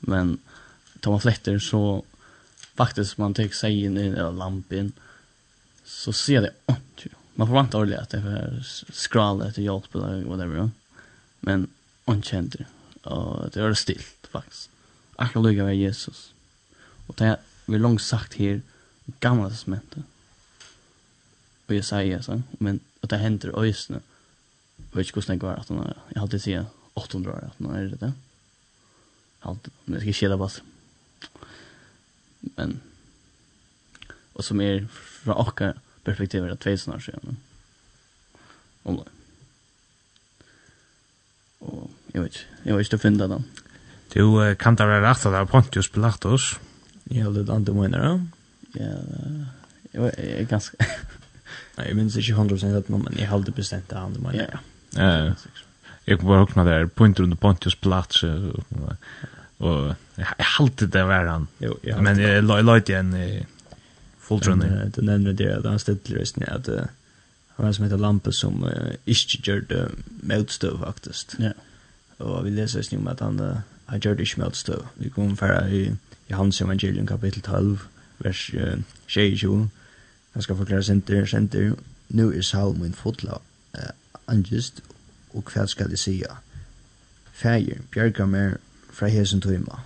Men 0.00 0.38
tar 1.00 1.10
man 1.10 1.20
fläkter 1.20 1.58
så 1.58 2.04
faktiskt 2.74 3.18
man 3.18 3.34
tar 3.34 3.48
sig 3.48 3.84
in 3.84 3.96
i 3.96 4.10
lampen 4.10 4.92
så 5.84 6.12
ser 6.12 6.42
det 6.42 6.50
oh, 6.66 6.76
man 7.34 7.46
får 7.46 7.54
vänta 7.54 7.78
ordentligt 7.78 8.00
att 8.00 8.10
det 8.10 8.18
är 8.18 8.66
skrallet 8.92 9.58
och 9.58 9.64
hjälp 9.64 9.94
eller 9.94 10.24
whatever. 10.24 10.70
Men 11.40 11.68
onkänt 12.04 12.56
det. 12.58 12.66
Och 13.10 13.50
det 13.50 13.60
är 13.60 13.74
stilt 13.74 14.26
faktiskt. 14.30 14.70
Akkurat 15.16 15.46
lika 15.46 15.64
med 15.64 15.76
Jesus. 15.76 16.32
Och 17.06 17.14
det 17.14 17.24
är 17.24 17.36
vi 17.66 17.78
långt 17.78 18.02
sagt 18.02 18.34
här 18.34 18.60
gamla 19.20 19.50
testamentet. 19.50 20.04
Och 21.66 21.74
jag 21.74 21.84
säger 21.84 22.22
så, 22.22 22.42
men 22.50 22.80
og 23.04 23.10
det 23.12 23.20
hender 23.20 23.58
øysene. 23.60 24.00
Jeg 24.78 24.96
vet 24.96 25.06
ikke 25.06 25.20
hvordan 25.20 25.36
det 25.36 25.40
går, 25.40 25.58
at 25.60 25.68
han 25.68 25.80
er, 25.84 25.96
jeg 26.14 26.22
alltid 26.22 26.42
sier 26.42 26.64
800 26.96 27.34
år, 27.34 27.48
at 27.50 27.58
han 27.58 27.74
er 27.76 27.88
det 27.92 28.00
det. 28.00 28.12
Alt, 29.44 29.68
men 29.84 29.94
jeg 29.94 30.00
skal 30.00 30.14
ikke 30.14 30.30
det 30.32 30.38
bare. 30.38 30.62
Men, 32.56 32.72
og 34.34 34.44
som 34.44 34.60
er 34.60 34.86
fra 34.88 35.36
akkurat 35.44 35.82
perspektivet 36.04 36.48
er 36.48 36.54
det 36.54 36.64
2000 36.64 36.94
år 36.94 37.04
siden. 37.04 37.38
Om 38.84 38.96
det. 39.02 39.10
Og 41.60 41.90
jeg 42.14 42.22
vet 42.22 42.32
ikke, 42.32 42.62
jeg 42.64 42.76
vet 42.76 42.88
ikke 42.88 43.00
å 43.00 43.04
finne 43.04 43.20
det 43.20 43.30
da. 43.34 43.42
Du 44.14 44.24
kan 44.60 44.76
da 44.78 44.86
være 44.88 45.04
rett 45.04 45.26
at 45.26 45.34
det 45.34 45.42
er 45.42 45.50
Pontius 45.50 45.90
Pilatus. 45.92 46.54
Ja, 47.10 47.28
det 47.32 47.44
er 47.48 47.54
andre 47.54 47.74
mener, 47.76 48.08
ja. 48.08 48.14
Ja, 48.80 50.08
jeg 50.08 50.40
er 50.40 50.48
ganske... 50.50 50.76
Nei, 51.76 51.88
jeg 51.88 51.96
minns 51.98 52.16
ikke 52.20 52.36
100% 52.36 52.78
at 52.78 52.90
men 52.92 53.18
jeg 53.18 53.28
halde 53.28 53.52
bestemt 53.54 53.90
det 53.90 53.98
andre, 53.98 54.20
men 54.22 54.34
ja. 54.38 55.34
Jeg 56.04 56.18
kan 56.20 56.28
bare 56.28 56.44
hukna 56.44 56.64
der, 56.64 56.86
pointer 56.86 57.24
under 57.24 57.36
Pontius 57.40 57.74
Plats, 57.74 58.22
og 58.22 59.94
jeg 60.18 60.46
halde 60.56 60.86
det 60.92 61.04
var 61.08 61.30
han, 61.30 61.48
men 62.02 62.20
jeg 62.20 62.44
la 62.44 62.60
ut 62.76 62.92
igjen 62.92 63.14
i 63.16 63.28
fulltrønning. 64.24 64.92
Du 64.94 65.02
nevner 65.02 65.32
det 65.32 65.50
at 65.50 65.66
han 65.68 65.80
stedler 65.82 66.22
i 66.22 66.28
snitt 66.28 66.48
at 66.48 66.68
han 67.56 67.66
var 67.66 67.72
som 67.72 67.84
heter 67.86 68.00
Lampe 68.02 68.32
som 68.34 68.64
uh, 68.66 68.94
ikke 69.06 69.38
gjør 69.46 69.60
det 69.70 69.82
møtstøv 70.26 70.80
faktisk. 70.80 71.36
Ja. 71.38 71.52
Og 72.18 72.44
vi 72.46 72.50
leser 72.50 72.82
i 72.82 72.88
snitt 72.88 73.02
om 73.02 73.10
at 73.12 73.22
han 73.22 73.40
han 73.86 74.00
gjør 74.00 74.16
det 74.16 74.26
ikke 74.26 74.40
møtstøv. 74.42 74.86
Vi 74.96 75.12
kommer 75.12 75.36
fra 75.36 75.66
i 75.68 75.92
i 76.28 76.32
hans 76.32 76.60
evangelium 76.60 77.06
kapittel 77.06 77.42
12, 77.42 77.78
vers 78.18 78.50
uh, 78.54 78.78
22, 79.08 79.68
Jeg 80.34 80.42
skal 80.42 80.56
forklare 80.56 80.82
senter, 80.82 81.26
senter. 81.26 81.74
Nå 82.08 82.30
er 82.30 82.42
salmen 82.42 82.94
full 82.94 83.28
av 83.28 83.42
uh, 83.78 83.90
angest, 84.26 84.82
og 85.34 85.50
hva 85.50 85.66
skal 85.66 85.90
jeg 85.90 85.98
sija? 85.98 86.38
Fæger, 87.32 87.82
bjerga 87.90 88.26
mer 88.26 88.56
fra 88.92 89.08
hesen 89.08 89.40
tøyma. 89.40 89.80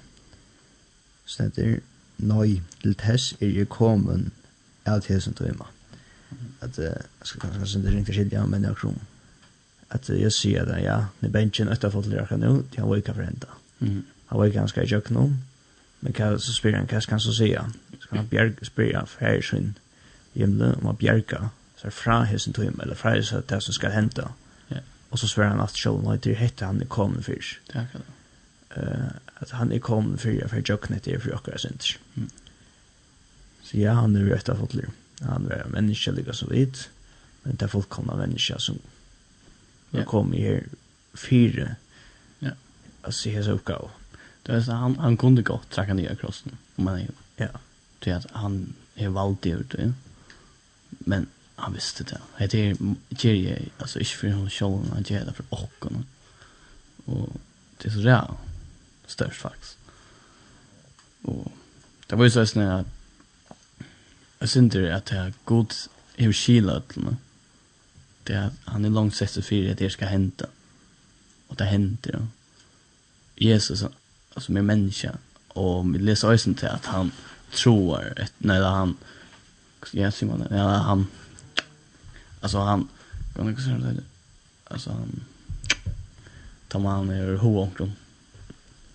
Senter, 1.27 1.79
nøy, 2.19 2.61
til 2.83 2.97
tess 2.97 3.35
er 3.41 3.53
jeg 3.53 3.69
komen 3.69 4.31
av 4.87 5.05
hesen 5.09 5.37
tøyma. 5.37 5.69
At, 6.61 6.79
uh, 6.79 6.85
jeg 6.85 7.31
skal 7.31 7.41
kanskje 7.41 7.73
senter 7.75 7.93
ringe 7.93 8.13
skilja, 8.13 8.47
men 8.47 8.65
jeg 8.65 8.77
krom. 8.77 9.01
At 9.91 10.11
uh, 10.11 10.21
jeg 10.21 10.33
sier 10.33 10.65
at 10.65 10.83
ja, 10.83 11.03
når 11.21 11.35
bensin 11.35 11.69
etter 11.69 11.93
fått 11.93 12.09
lirka 12.09 12.37
nå, 12.37 12.63
til 12.73 12.85
han 12.85 12.95
vika 12.95 13.13
for 13.13 13.29
henta. 13.29 13.53
Mm. 13.81 14.01
Han 14.29 14.39
var 14.39 14.49
ikke 14.49 14.59
ganske 14.59 14.85
i 14.85 14.89
jøkken 14.89 15.17
om, 15.17 15.37
men 16.01 16.17
hva, 16.17 16.33
så 16.41 16.55
spyr 16.55 16.77
han, 16.77 16.89
hva 16.89 17.01
skal 17.01 17.19
han 17.19 17.23
så 17.25 17.37
sija? 17.37 17.69
Skal 18.01 18.19
han 18.21 18.29
bjerga, 18.33 18.65
spyr 18.65 18.97
han, 18.97 19.07
fæger 19.09 19.45
sin, 19.45 19.71
himle 20.35 20.75
om 20.75 20.87
att 20.87 20.99
bjerga 20.99 21.51
så 21.77 21.87
er 21.87 21.91
fra 21.91 22.23
hesen 22.25 22.53
till 22.53 22.65
himmel 22.65 22.87
eller 22.87 22.95
fra 22.95 23.11
hesen 23.11 23.43
det 23.49 23.61
som 23.61 23.75
skal 23.75 23.91
hente. 23.91 24.29
Ja. 24.69 24.81
Og 25.11 25.19
så 25.19 25.29
svär 25.29 25.49
han 25.49 25.61
at 25.61 25.77
själv 25.77 26.03
när 26.03 26.17
det 26.17 26.35
hette 26.35 26.65
han 26.65 26.77
er 26.77 26.85
är 26.85 26.89
kommen 26.89 27.23
för. 27.23 27.59
Tack 27.73 27.93
då. 27.93 28.01
Eh 28.81 29.11
att 29.41 29.51
han 29.51 29.73
är 29.73 29.79
kommen 29.79 30.19
för 30.19 30.49
för 30.49 30.63
jocknet 30.65 31.03
det 31.03 31.23
for 31.23 31.31
jag 31.31 31.61
synd. 31.61 31.83
Mm. 32.17 32.31
Så 33.63 33.79
ja, 33.79 33.93
han 33.93 34.17
er 34.17 34.25
rett 34.25 34.49
av 34.49 34.57
fotlig. 34.57 34.85
Han 35.21 35.47
er 35.47 35.63
en 35.65 35.71
människa 35.71 36.11
lika 36.11 36.33
så 36.33 36.47
vidt, 36.47 36.91
Men 37.43 37.57
det 37.57 37.65
är 37.65 37.69
fullkomna 37.69 38.17
menneske 38.17 38.59
som 38.59 38.79
ja. 39.91 40.05
kom 40.05 40.35
i 40.35 40.43
her 40.43 40.67
fire 41.15 41.77
Ja. 42.39 42.51
å 43.03 43.13
se 43.13 43.31
hesa 43.31 43.55
oppgave. 43.55 43.89
Det 44.43 44.53
är 44.53 44.61
så 44.61 44.73
han 44.73 44.99
han 44.99 45.17
kunde 45.17 45.43
gå 45.43 45.61
träcka 45.71 45.95
ner 45.95 46.15
krossen 46.15 46.57
om 46.77 46.85
man 46.85 46.99
är. 46.99 47.11
Ja. 47.37 47.49
Det 47.99 48.13
att 48.13 48.27
han 48.33 48.75
är 48.95 49.09
vald 49.09 49.47
ut, 49.47 49.75
ja 49.79 49.93
men 51.09 51.27
han 51.57 51.73
visste 51.73 52.05
det. 52.05 52.21
Det 52.47 52.55
är 52.55 52.77
Jerry, 53.09 53.69
alltså 53.79 53.99
inte 53.99 54.11
för 54.11 54.29
honom 54.31 54.51
själv, 54.51 54.91
han 54.93 55.05
gör 55.07 55.25
det 55.25 55.33
för 55.33 55.45
åkken. 55.51 56.07
Och 57.05 57.29
det 57.79 57.89
är 57.89 57.93
så 57.93 57.99
där 57.99 58.31
störst 59.07 59.41
faktiskt. 59.41 59.77
Och 61.23 61.53
det 62.07 62.17
var 62.17 62.25
ju 62.25 62.31
så 62.31 62.47
snä 62.47 62.75
att 62.75 62.87
jag 64.39 64.49
synte 64.49 64.97
att 64.97 65.07
det 65.07 65.17
är 65.17 65.33
god 65.45 65.75
hur 66.15 66.33
skila 66.33 66.81
till 66.81 67.03
mig. 67.03 67.17
Det 68.23 68.33
är, 68.33 68.51
han 68.65 68.85
är 68.85 68.91
långt 68.91 69.15
sett 69.15 69.45
för 69.47 69.71
att 69.71 69.79
det 69.79 69.91
ska 69.91 70.07
hända. 70.07 70.47
Och 71.47 71.57
det 71.57 71.65
händer. 71.65 72.11
Ja. 72.13 72.27
Jesus, 73.37 73.85
alltså 74.35 74.53
med 74.53 74.65
människa. 74.65 75.17
Och 75.49 75.95
vi 75.95 75.99
läser 75.99 76.35
också 76.35 76.55
till 76.55 76.69
att 76.69 76.87
han 76.87 77.13
tror, 77.51 78.21
att, 78.21 78.33
nej, 78.39 78.63
han 78.63 78.97
ja, 79.93 80.11
Simon, 80.11 80.47
ja, 80.51 80.69
han, 80.69 81.07
alltså 82.41 82.59
han, 82.59 82.89
kan 83.37 83.47
jag 83.47 83.61
säga 83.61 83.77
det, 83.77 84.03
alltså 84.65 84.91
han, 84.91 85.21
tar 86.69 86.79
man 86.79 87.07
ner 87.07 87.35
hoonklon. 87.35 87.93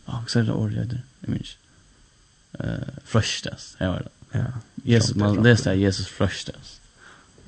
Ja, 0.06 0.20
jag 0.22 0.30
säger 0.30 0.46
det 0.46 0.54
ordet 0.54 0.90
där, 0.90 1.02
jag 1.20 1.30
minns. 1.30 1.58
Eh, 2.60 2.88
fröstas, 3.04 3.76
jag 3.80 3.88
var 3.88 4.00
det. 4.00 4.40
Ja. 4.40 4.46
Jesus, 4.84 5.16
man 5.16 5.44
läste 5.44 5.72
att 5.72 5.78
Jesus 5.78 6.08
fröstas. 6.08 6.82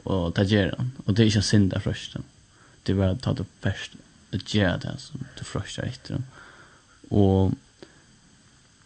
Och 0.03 0.33
det 0.33 0.43
gör 0.43 0.75
han. 0.77 0.91
Och 1.05 1.13
det 1.13 1.23
är 1.23 1.25
inte 1.25 1.41
synda 1.41 1.79
fröstan. 1.79 2.23
Det 2.83 2.91
är 2.91 2.95
bara 2.95 3.11
att 3.11 3.21
ta 3.21 3.33
det 3.33 3.45
först, 3.59 3.91
det 4.29 4.53
göra 4.53 4.77
det 4.77 4.95
som 4.97 5.25
du 5.37 5.43
fröstar 5.43 5.83
efter 5.83 6.13
dem. 6.13 6.23
Och 7.09 7.51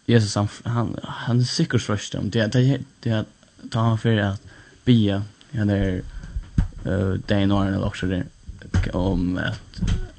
Jesus 0.06 0.34
han 0.34 0.48
han 0.64 0.98
han 1.02 1.40
är 1.40 1.44
säkert 1.44 1.82
först 1.82 2.14
om 2.14 2.30
det 2.30 2.46
det 2.46 2.80
det 3.00 3.24
tar 3.70 3.80
han 3.80 3.98
för 3.98 4.16
att 4.16 4.42
bia 4.84 5.22
ja 5.50 5.64
där 5.64 6.02
eh 6.84 6.92
eh 6.92 7.12
det 7.26 7.34
är 7.34 7.84
också 7.84 8.06
där 8.06 8.24
om 8.92 9.40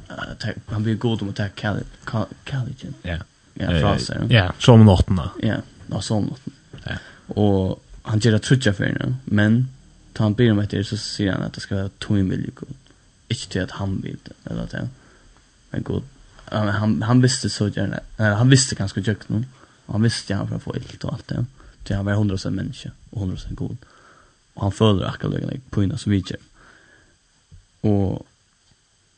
att 0.08 0.46
han 0.66 0.84
blir 0.84 0.96
god 0.96 1.22
om 1.22 1.30
att 1.30 1.36
ta 1.36 1.48
collagen. 2.46 2.94
Ja. 3.02 3.18
Ja, 3.54 3.68
fraser. 3.68 4.28
Ja, 4.30 4.54
som 4.60 4.86
nåtna. 4.86 5.32
Ja, 5.42 5.56
och 5.90 6.04
som 6.04 6.24
nåtna. 6.24 6.54
Ja. 6.84 6.96
Och 7.36 7.84
han 8.02 8.20
ger 8.20 8.34
att 8.34 8.44
trutcha 8.44 8.74
för 8.74 8.86
nu, 8.86 9.16
men 9.26 9.70
tar 10.14 10.26
han 10.26 10.34
ber 10.34 10.52
om 10.52 10.66
det 10.70 10.84
så 10.84 10.98
säger 10.98 11.32
han 11.32 11.42
att 11.42 11.54
det 11.54 11.62
ska 11.62 11.76
vara 11.76 11.90
två 11.90 12.14
miljoner. 12.14 12.76
Inte 13.28 13.50
till 13.50 13.64
att 13.64 13.72
han 13.72 14.02
vill 14.02 14.18
eller 14.46 14.64
att 14.64 14.76
Men 15.70 15.84
god 15.84 16.04
han 16.52 17.02
han 17.02 17.22
visste 17.22 17.50
så 17.50 17.68
gärna. 17.68 18.00
Han 18.18 18.50
visste 18.50 18.76
ganska 18.76 19.00
jukt 19.00 19.30
nu. 19.30 19.44
Han 19.86 20.02
visste 20.02 20.36
han 20.36 20.48
för 20.48 20.56
att 20.56 20.64
få 20.64 20.74
ett 20.74 21.04
och 21.04 21.14
allt 21.14 21.28
det. 21.28 21.46
Det 21.84 21.94
han 21.94 22.06
var 22.06 22.14
100% 22.14 22.50
människa 22.50 22.92
och 23.10 23.22
100% 23.22 23.54
god. 23.56 23.70
Mm 23.70 23.78
og 24.56 24.64
han 24.64 24.76
føler 24.76 25.08
akkurat 25.08 25.34
løgene 25.38 25.62
på 25.72 25.86
innan 25.86 26.02
som 26.02 26.12
vidtjer. 26.12 26.42
Og, 27.88 28.26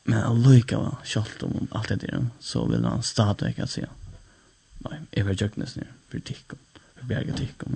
men 0.06 0.20
han 0.20 0.44
lykker 0.44 0.80
var 0.80 1.02
kjalt 1.08 1.44
om 1.44 1.68
alt 1.72 1.90
det 1.90 2.02
der, 2.06 2.30
så 2.40 2.66
vil 2.70 2.86
han 2.86 3.04
stadig 3.04 3.54
ikke 3.54 3.68
si, 3.68 3.84
nei, 4.86 5.02
jeg 5.16 5.28
vil 5.28 5.40
gjøre 5.40 5.64
nesten 5.64 5.86
her, 5.86 5.94
for 6.12 6.24
tikk, 6.30 6.56
for 7.00 7.10
bjerget 7.10 7.40
tikk, 7.42 7.68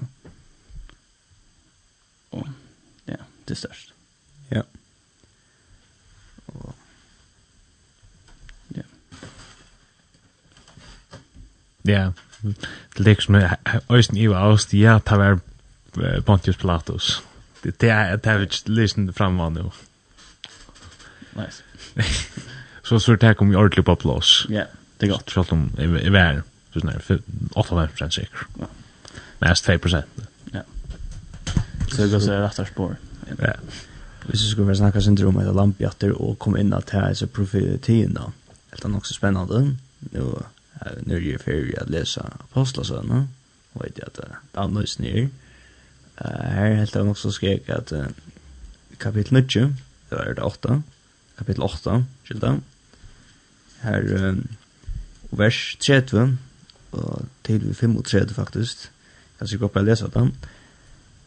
og, 2.31 2.49
ja, 3.07 3.21
det 3.47 3.55
er 3.55 3.61
størst. 3.61 3.93
Ja. 4.51 4.61
Og, 6.47 6.75
ja. 8.75 8.85
Det 11.87 11.95
er 11.95 12.11
liksom, 12.97 13.35
jeg 13.35 13.55
har 13.65 13.83
øyne 13.89 14.19
i 14.19 14.27
hva 14.27 14.43
avst, 14.51 14.73
ja, 14.73 14.99
det 15.09 15.19
var 15.19 15.39
Pontius 16.25 16.57
Pilatus. 16.57 17.23
Det 17.63 17.79
det 17.79 17.89
är 17.89 18.17
det 18.17 18.29
har 18.29 18.69
lyssnat 18.69 19.15
fram 19.15 19.53
nu. 19.53 19.71
Nice. 21.33 21.63
så 22.83 22.99
så 22.99 23.15
det 23.15 23.37
kommer 23.37 23.53
ju 23.53 23.57
ordentligt 23.59 23.85
på 23.85 23.95
plats. 23.95 24.45
Ja, 24.49 24.63
det 24.97 25.05
är 25.05 25.09
gott. 25.09 25.29
Så 25.29 25.45
om 25.49 25.71
de 25.75 26.15
är 26.15 26.43
så 26.73 26.79
när 26.79 27.01
85 27.51 28.11
säker. 28.11 28.29
Ja. 28.59 28.65
Mest 29.39 29.65
2 29.65 29.73
Ja. 30.51 30.61
Så 31.89 32.01
det 32.01 32.07
går 32.07 32.19
så 32.19 32.31
rätt 32.31 32.59
att 32.59 32.67
spår. 32.67 32.95
Ja. 33.41 33.53
Hvis 34.27 34.43
vi 34.43 34.49
skulle 34.49 34.75
snakke 34.75 35.01
sin 35.01 35.25
om 35.25 35.39
eller 35.39 35.53
lampjatter 35.53 36.11
og 36.11 36.39
komme 36.39 36.59
inn 36.59 36.73
at 36.73 36.89
her 36.91 37.09
er 37.09 37.13
så 37.13 37.27
profetien 37.27 38.13
da. 38.13 38.31
Det 38.71 38.83
er 38.83 38.91
nok 38.91 39.05
så 39.05 39.13
spennende. 39.13 39.77
Nå 40.11 40.25
er 40.81 40.97
det 41.05 41.19
jo 41.23 41.39
ferdig 41.39 41.77
å 41.79 41.85
lese 41.87 42.21
apostlesønne. 42.21 43.27
Og 43.73 43.83
vet 43.83 44.01
jeg 44.01 44.07
at 44.07 44.19
det 44.19 44.27
er 44.53 44.67
noe 44.73 44.87
snir 44.87 45.29
her 46.21 46.75
helt 46.79 46.93
det 46.93 47.05
nok 47.05 47.17
så 47.17 47.31
skrek 47.31 47.69
at 47.69 47.91
uh, 47.93 48.07
kapitel 48.99 49.33
9, 49.33 49.43
det 50.09 50.17
var 50.17 50.33
det 50.33 50.43
8, 50.43 50.81
kapittel 51.37 51.63
8, 51.63 51.97
skilta, 52.25 52.55
her 53.83 54.29
um, 54.29 54.43
vers 55.31 55.77
30, 55.79 56.37
og 56.91 57.25
til 57.43 57.73
35 57.73 58.33
faktisk, 58.33 58.89
jeg 59.39 59.47
skal 59.47 59.59
gå 59.59 59.69
på 59.69 59.79
å 59.79 59.85
lese 59.85 60.09
den, 60.13 60.33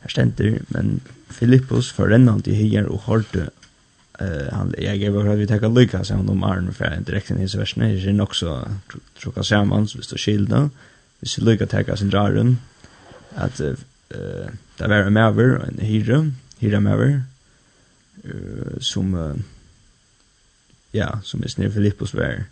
her 0.00 0.10
stender, 0.10 0.58
men 0.74 1.00
Filippus 1.30 1.92
forrennende 1.94 2.50
i 2.50 2.56
her 2.72 2.88
og 2.90 3.06
hårdte 3.06 3.50
Uh, 4.20 4.52
han 4.52 4.74
jag 4.78 5.00
gav 5.00 5.12
för 5.12 5.36
vi 5.36 5.46
tar 5.46 5.74
lucka 5.74 6.04
så 6.04 6.14
han 6.14 6.26
de 6.26 6.42
armen 6.42 6.74
för 6.74 6.84
en 6.84 7.04
direkt 7.04 7.30
i 7.30 7.56
versen 7.56 7.82
är 7.82 7.88
ju 7.88 8.20
också 8.20 8.68
tråka 9.20 9.42
samman 9.42 9.88
så 9.88 9.98
visst 9.98 10.20
skilda. 10.20 10.70
Vi 11.20 11.28
skulle 11.28 11.50
lucka 11.50 11.66
ta 11.66 11.96
sin 11.96 12.10
drar 12.10 12.56
att 13.34 13.60
eh 13.60 14.50
Det 14.80 14.88
var 14.88 15.04
en 15.04 15.12
maver, 15.12 15.58
en 15.60 15.82
hyre, 15.84 16.22
hyre 16.60 16.80
maver, 16.80 17.18
uh, 18.24 18.78
som, 18.80 19.12
uh, 19.12 19.36
ja, 20.96 21.10
som 21.24 21.44
er 21.44 21.52
snir 21.52 21.72
Filippos 21.74 22.14
var, 22.16 22.46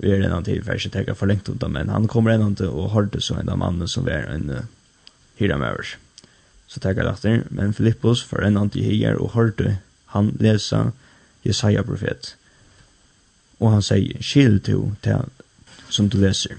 vi 0.00 0.10
er 0.10 0.24
en 0.24 0.38
av 0.38 0.46
de 0.46 0.56
færre 0.64 0.88
tekker 0.94 1.14
for 1.14 1.28
lengt 1.28 1.50
undan, 1.52 1.76
men 1.76 1.92
han 1.92 2.08
kommer 2.08 2.32
en 2.32 2.46
av 2.46 2.56
de 2.56 2.70
og 2.70 2.94
hørte 2.96 3.20
så 3.20 3.36
en 3.38 3.52
av 3.52 3.60
mannen 3.60 3.88
som 3.88 4.08
var 4.08 4.24
en 4.32 4.48
uh, 4.50 4.64
hyre 5.36 5.60
maver. 5.60 5.94
Så 6.66 6.80
tekker 6.80 7.04
det 7.04 7.42
men 7.50 7.74
Filippos 7.76 8.24
för 8.24 8.42
en 8.42 8.56
av 8.56 8.70
de 8.72 8.82
hyre 8.82 9.18
og 9.20 9.34
hørte 9.36 9.78
han 10.16 10.32
lesa 10.40 10.92
Jesaja 11.44 11.82
profet. 11.82 12.36
Og 13.60 13.70
han 13.70 13.82
sier, 13.82 14.16
skil 14.22 14.60
to 14.60 14.94
till 15.02 15.28
som 15.92 16.08
du 16.08 16.16
leser. 16.16 16.56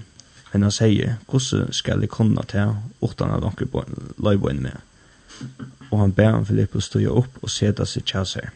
Men 0.54 0.62
han 0.62 0.72
säger, 0.72 1.16
"Kosse 1.26 1.72
skal 1.72 2.00
det 2.00 2.06
kunna 2.06 2.42
ta 2.42 2.76
utan 3.00 3.30
att 3.30 3.44
onkel 3.44 3.66
på 3.66 3.84
in 4.50 4.62
med?" 4.62 4.76
Och 5.90 5.98
han 5.98 6.12
ber 6.12 6.30
han 6.30 6.46
Filippus 6.46 6.84
stå 6.84 6.98
upp 6.98 7.38
och 7.40 7.50
sätta 7.50 7.86
sig 7.86 8.02
chaser. 8.02 8.50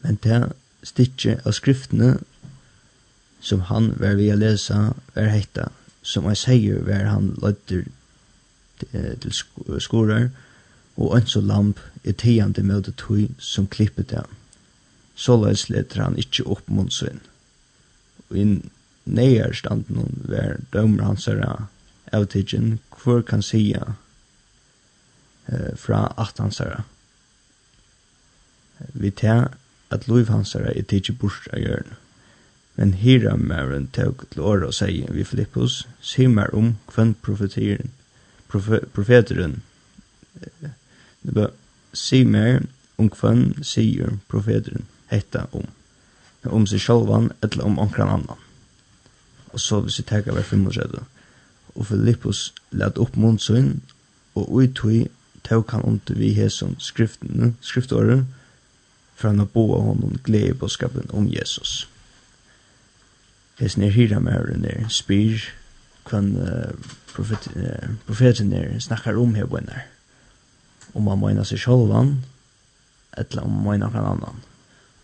Men 0.00 0.18
det 0.22 0.52
stitche 0.82 1.40
av 1.44 1.52
skriftene 1.52 2.18
som 3.40 3.60
han 3.60 3.94
var 4.00 4.14
vi 4.14 4.32
å 4.32 4.36
lese, 4.36 4.94
var 5.14 5.22
hetta, 5.22 5.68
som 6.02 6.24
han 6.24 6.36
sier 6.36 6.78
var 6.78 7.04
han 7.04 7.38
lødder 7.42 7.84
til 9.20 9.32
skorer, 9.80 10.30
og 10.96 11.16
ønsk 11.16 11.36
og 11.36 11.42
lamp 11.42 11.80
er 12.04 12.12
tiende 12.12 12.62
møte 12.62 12.92
tog 12.92 13.28
som 13.38 13.66
klippet 13.66 14.10
dem. 14.10 14.24
Såleis 15.14 15.68
leter 15.68 16.02
han 16.02 16.16
ikkje 16.16 16.46
opp 16.46 16.68
mot 16.68 16.92
sin. 16.92 17.20
Og 18.30 18.36
inn 18.36 18.70
Neier 19.04 19.52
stand 19.52 19.90
nun 19.92 20.24
ver 20.28 20.60
dømer 20.72 21.04
hans 21.04 21.28
er 21.28 21.66
avtidgen 22.12 22.78
hver 23.02 23.22
kan 23.22 23.42
sia 23.42 23.94
eh, 25.48 25.74
fra 25.76 26.06
at 26.18 26.38
hans 26.38 26.60
er 26.60 26.84
Vi 28.92 29.10
tar 29.10 29.56
at 29.90 30.08
loiv 30.08 30.28
hans 30.28 30.54
er 30.54 30.72
i 30.72 30.82
tidsi 30.82 31.12
burs 31.12 31.44
av 31.52 31.60
hjørn. 31.62 31.94
Men 32.74 32.94
hira 32.98 33.36
mæren 33.36 33.86
tåg 33.94 34.24
til 34.30 34.42
åra 34.42 34.70
og 34.70 34.74
sier 34.74 35.12
vi 35.14 35.24
Filippus, 35.24 35.84
sier 36.02 36.28
mer 36.28 36.50
om 36.54 36.74
kvann 36.90 37.14
profetiren, 37.22 37.92
profe, 38.50 38.80
profeteren. 38.94 39.60
Det 41.22 41.34
var, 41.36 41.52
sier 41.94 42.26
mer 42.26 42.64
om 42.98 43.10
kvann 43.14 43.62
sier 43.62 44.18
profeteren 44.28 44.88
hetta 45.12 45.46
om. 45.52 45.68
Om 46.44 46.66
seg 46.66 46.82
sjálvan, 46.82 47.30
eller 47.42 47.64
om 47.64 47.78
omkran 47.78 48.10
annan 48.18 48.43
og 49.54 49.60
så 49.60 49.80
hvis 49.80 49.98
vi 49.98 50.06
teka 50.10 50.32
hver 50.34 50.42
35. 50.42 51.04
Og 51.74 51.86
Filippus 51.86 52.54
let 52.70 52.98
opp 52.98 53.16
mundsun 53.16 53.82
og 54.34 54.50
ui 54.50 54.66
tui 54.66 55.06
tåk 55.46 55.70
han 55.70 55.84
under 55.86 56.14
vi 56.18 56.32
hesson 56.34 56.76
skriftene, 56.78 57.54
skriftåret, 57.60 58.24
for 59.14 59.28
han 59.28 59.38
har 59.38 59.46
boa 59.46 59.80
honom 59.80 60.18
glede 60.24 60.50
i 60.50 60.58
bådskapen 60.58 61.10
om 61.12 61.28
Jesus. 61.30 61.88
Hesen 63.58 63.82
er 63.82 63.94
hyra 63.94 64.18
med 64.18 64.32
høren 64.32 64.64
er 64.64 64.88
spyr, 64.90 65.38
kvann 66.04 66.34
uh, 66.36 66.74
profet, 67.14 67.46
uh, 67.54 67.94
profeten 68.06 68.52
er 68.52 68.78
snakkar 68.80 69.20
om 69.20 69.34
her 69.34 69.46
bønner, 69.46 69.86
Om 70.94 71.06
han 71.10 71.18
møyna 71.18 71.44
seg 71.44 71.58
sjolvan, 71.58 72.24
eller 73.18 73.42
om 73.42 73.50
han 73.50 73.64
møyna 73.64 73.90
kan 73.90 74.04
annan. 74.06 74.42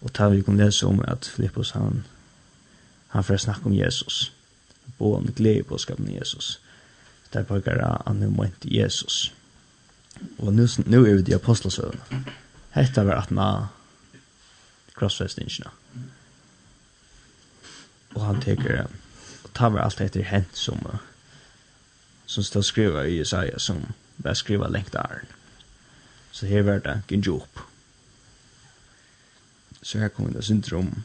Og 0.02 0.12
ta 0.12 0.28
vi 0.28 0.42
kun 0.42 0.58
lese 0.58 0.86
om 0.86 1.00
at 1.04 1.26
Filippus 1.26 1.70
han, 1.70 2.04
han 3.08 3.24
får 3.24 3.36
snakke 3.36 3.66
om 3.66 3.74
Jesus 3.74 4.32
og 5.00 5.18
en 5.18 5.32
glede 5.36 5.62
på 5.62 5.78
skapen 5.78 6.14
Jesus. 6.14 6.60
Der 7.32 7.44
pågår 7.44 8.02
han 8.06 8.16
nu 8.16 8.30
ment 8.30 8.64
Jesus. 8.64 9.34
Og 10.38 10.54
nu, 10.54 10.66
nu 10.86 11.04
er 11.06 11.14
vi 11.14 11.22
de 11.22 11.34
apostelsøvene. 11.34 12.24
Hette 12.74 13.06
var 13.06 13.22
at 13.22 13.30
man 13.30 13.66
krossfestingene. 14.94 15.70
Og 18.14 18.26
han 18.26 18.40
teker, 18.42 18.86
og 19.44 19.50
tar 19.54 19.70
var 19.72 19.86
alt 19.86 20.00
etter 20.00 20.26
hent 20.26 20.58
som, 20.58 20.80
som 22.26 22.44
står 22.44 22.66
skriva 22.66 23.04
i 23.06 23.18
Jesaja, 23.18 23.58
som 23.58 23.84
bare 24.22 24.34
skriva 24.34 24.68
lengt 24.68 24.92
der. 24.92 25.22
Så 26.32 26.46
her 26.46 26.62
var 26.62 26.82
det 26.84 27.02
gynjop. 27.08 27.62
Så 29.82 29.98
her 29.98 30.08
kom 30.08 30.32
det 30.32 30.44
syndrom 30.44 31.02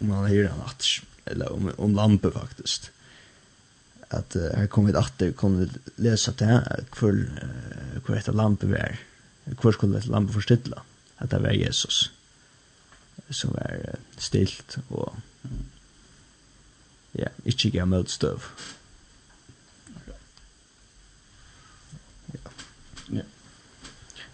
om 0.00 0.10
han 0.10 0.28
her 0.30 0.48
han 0.48 0.62
at 0.68 0.86
eller 1.30 1.52
om, 1.52 1.72
om 1.76 1.94
lampe 1.94 2.30
faktiskt. 2.30 2.90
Att 4.08 4.36
uh, 4.36 4.42
här 4.56 4.66
kommer 4.66 4.92
vi 4.92 4.98
att 4.98 5.18
det 5.18 5.32
kommer 5.32 5.68
läsa 5.96 6.32
det 6.32 6.44
här 6.44 6.84
kvar 6.90 7.12
uh, 7.12 8.00
kvar 8.00 8.16
ett 8.16 8.34
lampe 8.34 8.66
var. 8.66 8.98
Kvar 9.60 9.72
skulle 9.72 9.98
ett 9.98 10.06
lampe 10.06 10.32
förstilla 10.32 10.82
att 11.16 11.30
det 11.30 11.38
var 11.38 11.50
Jesus 11.50 12.10
som 13.30 13.52
var 13.52 13.76
uh, 13.88 13.94
stilt 14.16 14.76
och 14.88 15.14
ja, 17.12 17.28
inte 17.44 17.70
gav 17.70 17.88
motstøv. 17.88 18.44
Ja. 22.32 22.50
Ja. 23.06 23.22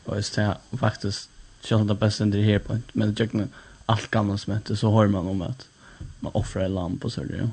Og 0.04 0.16
det 0.16 0.24
ser 0.24 0.58
faktisk, 0.78 1.28
selv 1.62 1.80
om 1.80 1.88
det 1.88 1.98
beste 1.98 2.24
det 2.24 2.44
her 2.44 2.58
på, 2.58 2.78
men 2.94 3.14
det 3.14 3.20
er 3.20 3.30
ikke 3.30 3.48
alt 3.88 4.10
gammelt 4.10 4.40
som 4.40 4.52
heter, 4.52 4.74
så 4.74 4.90
har 4.90 5.08
man 5.08 5.28
om 5.28 5.42
at 5.42 5.66
man 6.20 6.32
offrar 6.34 6.64
en 6.64 6.74
lamp 6.74 7.04
och 7.04 7.12
så 7.12 7.24
där. 7.24 7.50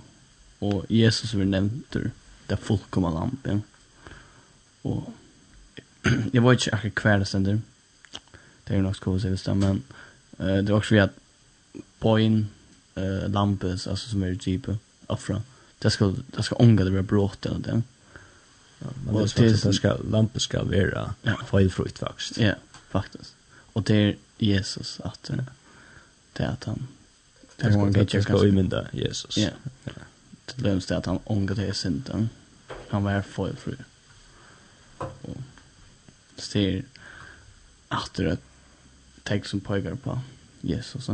Och 0.59 0.85
Jesus 0.89 1.33
vill 1.33 1.47
nämnt 1.47 1.95
det 2.47 2.57
fullkomna 2.57 3.09
Ja. 3.43 3.59
Och 4.81 5.03
jag 6.31 6.41
var 6.41 6.53
inte 6.53 6.71
akkurat 6.71 6.95
kvar 6.95 7.17
där. 7.43 7.61
Det 8.63 8.73
är 8.73 8.77
nog 8.77 8.83
något 8.83 8.95
skål 8.95 9.21
så 9.21 9.27
det, 9.27 9.53
men 9.55 9.83
eh 10.37 10.45
uh, 10.45 10.63
det 10.63 10.71
var 10.71 10.79
också 10.79 10.93
vi 10.93 10.99
att 10.99 11.15
poin 11.99 12.47
eh 12.95 13.03
uh, 13.03 13.29
lampes 13.29 13.87
alltså 13.87 14.09
som 14.09 14.23
är 14.23 14.35
typ 14.35 14.67
offra. 15.07 15.41
Det 15.79 15.91
ska 15.91 16.13
det 16.27 16.43
ska 16.43 16.55
ånga 16.55 16.83
det 16.83 16.91
blir 16.91 17.01
brått 17.01 17.45
eller 17.45 17.59
det. 17.59 17.81
Ja, 18.79 18.87
men 19.05 19.15
det 19.15 19.39
är 19.39 19.67
det 19.67 19.73
ska 19.73 19.97
lampa 19.97 20.39
ska 20.39 20.63
vara 20.63 21.13
ja. 21.21 21.37
felfritt 21.51 21.99
faktiskt. 21.99 22.37
Ja, 22.37 22.53
faktiskt. 22.89 23.35
Och 23.73 23.83
det 23.83 23.95
är 23.95 24.15
Jesus 24.37 24.99
att 25.03 25.31
det 26.33 26.43
är 26.43 26.47
att 26.47 26.63
han 26.63 26.87
Det 27.61 27.77
var 27.77 27.89
ganska 27.89 28.21
ganska 28.21 28.47
imynda 28.47 28.87
Jesus. 28.91 29.37
Ja. 29.37 29.49
Det 30.45 30.61
lämns 30.61 30.91
att 30.91 31.05
han 31.05 31.19
ångrar 31.23 31.55
det 31.55 31.73
synden. 31.73 32.29
Han 32.89 33.03
var 33.03 33.21
för 33.21 33.53
fru. 33.53 33.75
Och 34.97 35.37
ser 36.37 36.83
att 37.87 38.13
det 38.13 38.37
text 39.23 39.49
som 39.49 39.59
pekar 39.59 39.95
på 39.95 40.19
Jesus. 40.61 41.09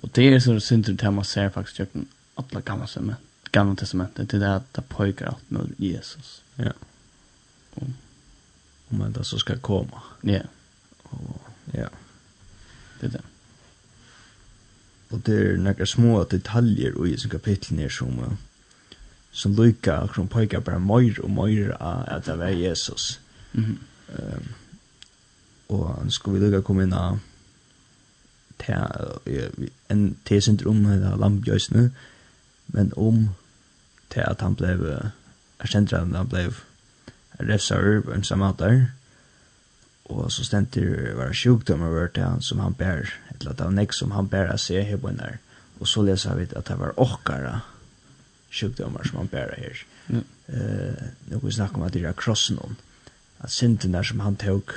Och 0.00 0.08
det 0.12 0.34
är 0.34 0.40
så 0.40 0.60
synd 0.60 1.02
att 1.02 1.14
man 1.14 1.24
ser 1.24 1.50
faktiskt 1.50 1.78
jag 1.78 1.92
kan 1.92 2.08
alla 2.34 2.60
gamla 2.60 2.86
sömme. 2.86 3.16
Gamla 3.50 3.76
testamentet 3.76 4.30
till 4.30 4.40
det 4.40 4.54
att 4.54 4.74
det 4.74 4.82
pekar 4.82 5.26
allt 5.26 5.50
med 5.50 5.74
Jesus. 5.76 6.42
Ja. 6.54 6.72
Och 7.74 7.86
om 8.88 9.12
det 9.12 9.24
så 9.24 9.38
ska 9.38 9.58
komma. 9.58 10.02
Ja. 10.20 10.40
Och 11.02 11.40
ja. 11.72 11.88
Det 13.00 13.06
är 13.06 13.10
det 13.10 13.22
og 15.10 15.26
det 15.26 15.50
er 15.50 15.56
några 15.56 15.86
små 15.86 16.24
detaljer 16.24 17.04
i 17.06 17.16
sin 17.16 17.30
kapitlen 17.30 17.78
her 17.78 17.88
som 17.88 18.38
som 19.32 19.54
lykka 19.54 20.06
som 20.14 20.28
pekar 20.28 20.60
bara 20.60 20.78
mer 20.78 21.20
og 21.22 21.30
mer 21.30 21.76
av 21.80 22.04
at 22.08 22.26
det 22.26 22.38
var 22.38 22.48
Jesus. 22.48 23.20
Mm 23.52 23.64
-hmm. 23.64 24.36
um, 24.36 24.48
og 25.68 25.94
han 25.98 26.10
skulle 26.10 26.40
vi 26.40 26.46
lukka 26.46 26.60
komme 26.60 26.82
inn 26.82 26.92
av 26.92 27.18
en 29.88 30.16
tesinter 30.24 30.68
om 30.68 30.84
det 30.84 31.18
lampjøsene, 31.18 31.90
men 32.66 32.92
om 32.96 33.28
til 34.10 34.20
at 34.20 34.40
han 34.40 34.54
blev 34.54 35.00
erkjentra 35.60 36.02
at 36.02 36.16
han 36.16 36.28
blev 36.28 36.54
refsar 37.40 38.00
på 38.04 38.12
en 38.12 38.24
samater, 38.24 38.86
og 40.04 40.32
så 40.32 40.44
stenter 40.44 41.14
var 41.14 41.32
sjukdommer 41.32 41.88
var 41.88 42.06
til 42.06 42.22
han 42.22 42.42
som 42.42 42.58
han 42.58 42.74
bær 42.74 43.06
eller 43.40 43.56
det 43.56 43.64
var 43.64 43.76
nek 43.76 43.94
som 43.96 44.12
han 44.12 44.28
bæra 44.28 44.56
seg 44.60 44.84
hebøyner. 44.88 45.38
Og 45.80 45.88
så 45.88 46.04
leser 46.04 46.36
vi 46.36 46.48
at 46.50 46.68
det 46.68 46.76
var 46.78 46.98
åkara 47.00 47.60
sjukdomar 48.52 49.08
som 49.08 49.22
han 49.22 49.32
bæra 49.32 49.56
her. 49.56 49.82
Mm. 50.08 50.24
Uh, 50.50 51.02
Nå 51.30 51.40
vi 51.42 51.52
snakke 51.54 51.78
om 51.78 51.86
at 51.86 51.94
det 51.94 52.04
er 52.04 52.16
krossen 52.16 52.58
om. 52.60 52.76
At 53.40 53.50
synden 53.50 53.94
der 53.96 54.02
som 54.02 54.20
han 54.20 54.36
tåg 54.36 54.74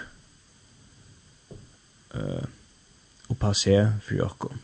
uh, 2.15 2.45
oppa 3.34 3.54
seg 3.58 3.97
for 4.06 4.23
åkken. 4.30 4.62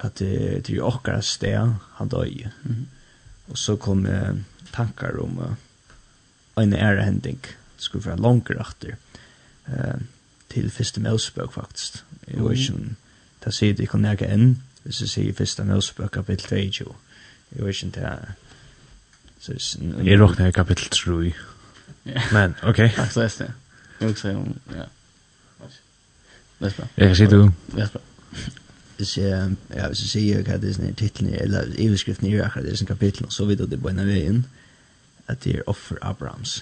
At 0.00 0.18
det, 0.18 0.66
det 0.66 0.78
er 0.78 0.88
åkara 0.88 1.22
sted 1.22 1.76
han 2.00 2.10
døy. 2.10 2.48
Mm. 2.64 2.88
Og 3.52 3.58
så 3.58 3.76
kom 3.76 4.06
uh, 4.08 4.34
tankar 4.72 5.20
om 5.22 5.38
uh, 5.38 5.54
en 6.58 6.74
ærehending 6.74 7.44
skulle 7.76 8.10
være 8.10 8.22
langer 8.24 8.64
etter. 8.64 8.96
Uh, 9.68 10.00
til 10.50 10.70
første 10.70 11.00
Mosebøk 11.00 11.52
faktisk. 11.52 12.04
Jeg 12.28 12.44
vet 12.44 12.58
ikke 12.58 12.74
om 12.74 12.96
det 13.44 13.54
sier 13.54 13.74
det 13.74 13.88
kan 13.88 14.04
jeg 14.04 14.22
enn, 14.28 14.62
hvis 14.84 15.00
jeg 15.00 15.08
sier 15.08 15.34
første 15.34 15.64
Mosebøk 15.64 16.10
kapittel 16.10 16.48
22. 16.48 16.94
Jeg 17.56 17.64
vet 17.64 17.74
ikke 17.74 17.86
om 17.86 17.92
det 17.92 18.02
er... 18.02 18.18
Jeg 20.04 20.20
råkner 20.20 20.46
i 20.46 20.50
kapittel 20.50 20.88
3. 20.90 21.32
Men, 22.32 22.54
ok. 22.62 22.76
Takk 23.00 23.12
så 23.12 23.22
det. 23.22 23.52
Jeg 24.00 24.08
vil 24.08 24.16
si 24.16 24.28
om, 24.28 24.56
ja. 24.74 24.84
Jeg 26.60 26.72
kan 26.96 27.16
si 27.16 27.26
du. 27.26 27.50
Hvis 28.96 29.18
jeg, 29.18 29.56
ja, 29.74 29.86
hvis 29.86 30.02
jeg 30.02 30.08
sier 30.08 30.42
hva 30.44 30.58
det 30.60 30.68
er 30.68 30.74
sånne 30.76 30.92
titlene, 30.92 31.38
eller 31.40 31.70
overskriften 31.80 32.28
i 32.28 32.34
akkurat 32.36 32.66
det 32.66 32.74
er 32.74 32.80
sånne 32.82 32.92
kapitlen, 32.92 33.30
så 33.32 33.46
vet 33.48 33.58
du 33.58 33.64
det 33.66 33.80
på 33.80 33.88
en 33.88 34.02
av 34.02 34.10
veien, 34.10 34.42
at 35.26 35.40
det 35.44 35.54
er 35.56 35.68
offer 35.72 35.96
Abrahams. 36.02 36.58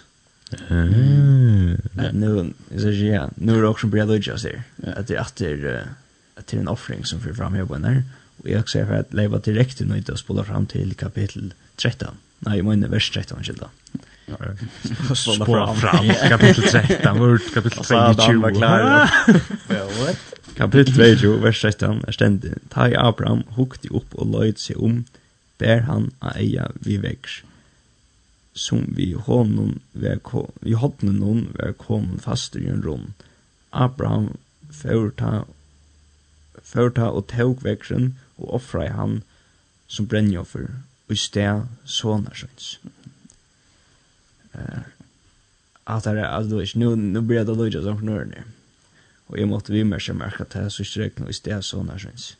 Att 0.51 2.15
nu 2.15 2.53
så 2.79 2.91
ja, 2.91 3.31
nu 3.35 3.59
är 3.59 3.63
det 3.63 3.69
också 3.69 3.87
bra 3.87 4.05
logik 4.05 4.43
där. 4.43 4.63
Att 4.97 5.07
det 5.07 5.15
efter 5.15 5.87
att 6.35 6.47
till 6.47 6.59
en 6.59 6.69
offring 6.69 7.05
som 7.05 7.21
för 7.21 7.33
fram 7.33 7.55
här 7.55 7.65
på 7.65 7.79
när 7.79 8.03
och 8.43 8.49
jag 8.49 8.69
ser 8.69 8.87
för 8.87 8.95
att 8.95 9.13
leva 9.13 9.39
direkt 9.39 9.81
nu 9.81 9.97
inte 9.97 10.17
spola 10.17 10.45
fram 10.45 10.67
till 10.67 10.95
kapitel 10.95 11.55
13. 11.77 12.09
Nej, 12.39 12.63
men 12.63 12.91
vers 12.91 13.11
13 13.11 13.45
skilda. 13.45 13.71
Spola 15.15 15.75
fram 15.75 16.09
kapitel 16.29 16.63
13, 16.63 17.19
vart 17.19 17.55
kapitel 17.55 17.85
22 17.85 18.41
var 18.41 18.51
klar. 18.51 19.11
Ja, 19.69 19.85
what? 19.85 20.17
Kapitel 20.57 20.95
22 20.95 21.37
vers 21.37 21.61
13 21.63 22.03
stendig. 22.13 22.55
Ta 22.69 22.81
Tai 22.81 22.95
Abraham 22.95 23.43
hukte 23.57 23.89
opp 23.95 24.15
og 24.15 24.27
löjde 24.33 24.61
seg 24.61 24.81
om 24.83 25.05
ber 25.59 25.81
han 25.87 26.11
eia 26.35 26.71
vi 26.75 26.97
vägs 27.03 27.43
som 28.59 28.95
vi 28.97 29.13
honom 29.13 29.81
var 29.93 30.51
vi 30.61 30.73
hodnen 30.73 31.23
hon 31.23 31.57
var 31.59 31.73
kom 31.73 32.19
fast 32.19 32.57
i 32.57 32.67
en 32.67 32.83
rom. 32.83 33.15
Abraham 33.71 34.37
förta 34.71 35.45
förta 36.63 37.11
och 37.11 37.27
tog 37.27 37.63
växeln 37.63 38.15
och 38.37 38.55
offra 38.55 38.87
i 38.87 38.89
han 38.89 39.23
som 39.87 40.07
brännjoffer 40.07 40.69
och 41.07 41.13
i 41.13 41.17
stä 41.17 41.67
sonar 41.85 42.35
sjöns. 42.35 42.79
Eh, 44.53 44.81
att 45.85 46.05
det 46.05 46.11
är 46.11 46.25
alltså 46.25 46.79
nu, 46.79 46.97
nu 46.97 47.21
blir 47.21 47.45
det 47.45 47.55
lojda 47.55 47.83
som 47.83 47.99
knurr 47.99 48.25
ner. 48.25 48.45
Och 49.27 49.39
jag 49.39 49.49
måtte 49.49 49.73
vi 49.73 49.85
mer 49.85 49.99
som 49.99 50.17
märka 50.17 50.43
att 50.43 50.51
det 50.51 50.59
här 50.59 50.69
så 50.69 50.85
sträckna 50.85 51.25
och 51.25 51.31
i 51.31 51.35
stä 51.35 51.63
sonar 51.63 51.99
sjöns 51.99 52.37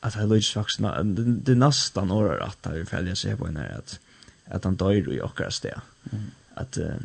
att 0.00 0.14
det 0.14 0.26
lyder 0.26 0.52
faktisk 0.52 0.80
det, 0.80 1.24
det 1.24 1.54
nästan 1.54 2.10
året 2.10 2.42
at 2.42 2.58
det 2.62 2.80
er 2.80 2.84
ferdig 2.86 3.12
å 3.12 3.18
se 3.18 3.34
på 3.36 3.48
henne 3.48 3.66
at 3.74 3.98
at 4.50 4.64
han 4.64 4.76
dör 4.76 5.12
i 5.12 5.20
okkara 5.20 5.50
sted. 5.50 5.80
det. 6.02 6.16
Mm. 6.16 6.30
Att 6.54 6.78
uh, 6.78 6.96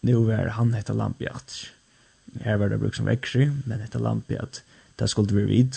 nu 0.00 0.30
er 0.30 0.46
han 0.46 0.74
hette 0.74 0.92
lampjat. 0.92 1.66
Her 2.40 2.56
var 2.56 2.68
det 2.68 2.78
bruk 2.78 2.94
som 2.94 3.06
växer, 3.06 3.52
men 3.66 3.80
hette 3.80 3.98
lampjat. 3.98 4.62
det 4.96 5.08
skulle 5.08 5.34
vi 5.34 5.44
vid 5.44 5.76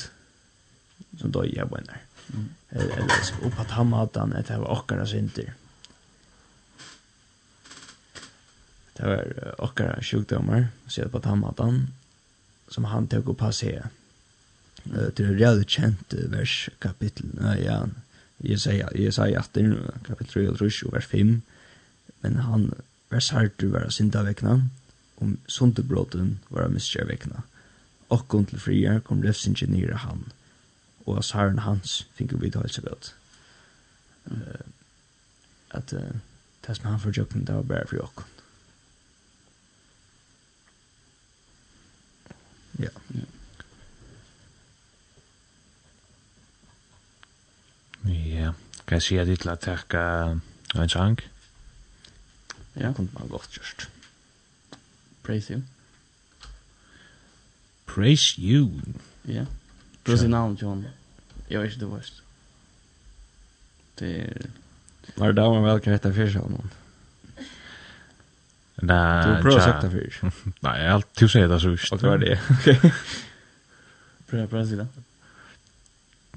som 1.19 1.31
dör 1.31 1.43
jeg 1.43 1.71
vänner. 1.71 2.01
Mm. 2.33 2.49
Eller 2.69 3.23
så 3.23 3.35
upp 3.45 3.59
att 3.59 3.71
han 3.71 3.93
hade 3.93 4.19
han 4.19 4.33
ett 4.33 4.49
var 4.49 4.71
okkara 4.71 5.05
synder. 5.05 5.53
Det 8.93 9.05
var 9.05 9.23
uh, 9.45 9.53
okkara 9.57 10.03
sjukdomar 10.03 10.67
så 10.88 11.09
på 11.09 11.17
att 11.17 11.25
han 11.25 11.43
hade 11.43 11.63
han 11.63 11.88
som 12.67 12.83
han 12.85 13.07
tog 13.07 13.29
upp 13.29 13.38
på 13.38 13.51
sig. 13.51 13.81
Det 14.83 15.19
är 15.19 15.63
kjent 15.63 16.13
uh, 16.13 16.29
vers 16.29 16.69
kapitel. 16.79 17.25
Nej, 17.33 17.63
ja 17.63 17.88
jeg 18.43 18.60
sier, 18.63 18.89
jeg 18.95 19.13
sier 19.13 19.39
at 19.39 19.56
den, 19.56 19.75
kapitel 20.06 20.32
3 20.32 20.49
og 20.49 20.60
3 20.60 20.69
og 20.88 20.93
vers 20.95 21.10
5, 21.12 21.41
men 22.23 22.41
han, 22.47 22.69
vers 23.12 23.30
hartu 23.36 23.69
var 23.73 23.89
synda 23.91 24.23
vekna, 24.28 24.62
om 25.19 25.38
sundebroten 25.52 26.38
var 26.49 26.67
av 26.67 26.73
miskja 26.73 27.06
vekna. 27.10 27.43
Okkon 28.10 28.47
til 28.49 28.62
friar 28.63 29.02
kom 29.06 29.23
refsingi 29.25 29.67
nere 29.69 29.99
han, 30.06 30.30
og 31.06 31.19
av 31.19 31.32
herren 31.36 31.63
hans 31.65 32.04
finko 32.15 32.39
vid 32.39 32.56
halsa 32.56 32.86
godt. 32.86 33.13
Uh, 34.30 34.63
at 35.75 35.93
uh, 35.93 36.15
det 36.65 36.78
som 36.78 36.89
han 36.89 37.02
forjøkken, 37.04 37.45
det 37.47 37.56
var 37.56 37.67
bare 37.67 37.89
for 37.89 38.06
okkon. 38.08 38.38
Ja. 42.80 42.88
Yeah. 42.88 43.04
yeah. 43.15 43.38
Ja, 48.10 48.54
kan 48.88 48.95
jeg 48.95 49.02
si 49.06 49.17
se 49.17 49.26
dit 49.26 49.45
la 49.45 49.56
takka 49.56 50.04
en 50.76 50.89
sang? 50.89 51.19
Ja, 52.76 52.93
kunne 52.93 53.10
man 53.13 53.30
godt 53.30 53.58
just. 53.58 53.89
Praise 55.24 55.54
you. 55.54 55.62
Praise 57.86 58.41
you. 58.41 58.82
Ja. 59.28 59.45
Du 60.08 60.17
sin 60.17 60.30
navn, 60.30 60.58
John. 60.62 60.86
Jeg 61.50 61.60
vet 61.60 61.65
ikke 61.65 61.76
inte 61.76 61.86
vad 61.86 62.02
det 64.00 64.22
er... 64.22 64.50
Var 65.17 65.32
det 65.32 65.43
man 65.43 65.63
vel 65.63 65.80
kan 65.80 65.93
heta 65.93 66.12
fyrir 66.13 66.32
sig 66.32 66.41
någon. 66.41 66.72
Nej. 68.82 69.28
Du 69.28 69.41
prövar 69.41 69.89
fyrir. 69.89 70.32
Nei, 70.63 70.76
jeg 70.78 70.88
har 70.88 70.93
alltid 70.93 71.30
säger 71.30 71.48
det 71.48 71.62
så 71.62 71.69
visst. 71.69 71.91
Och 71.91 72.00
det 72.00 72.10
var 72.10 72.17
det? 72.17 72.39
Pröva 74.30 74.62
å 74.62 74.65
si 74.65 74.78
det. 74.80 74.88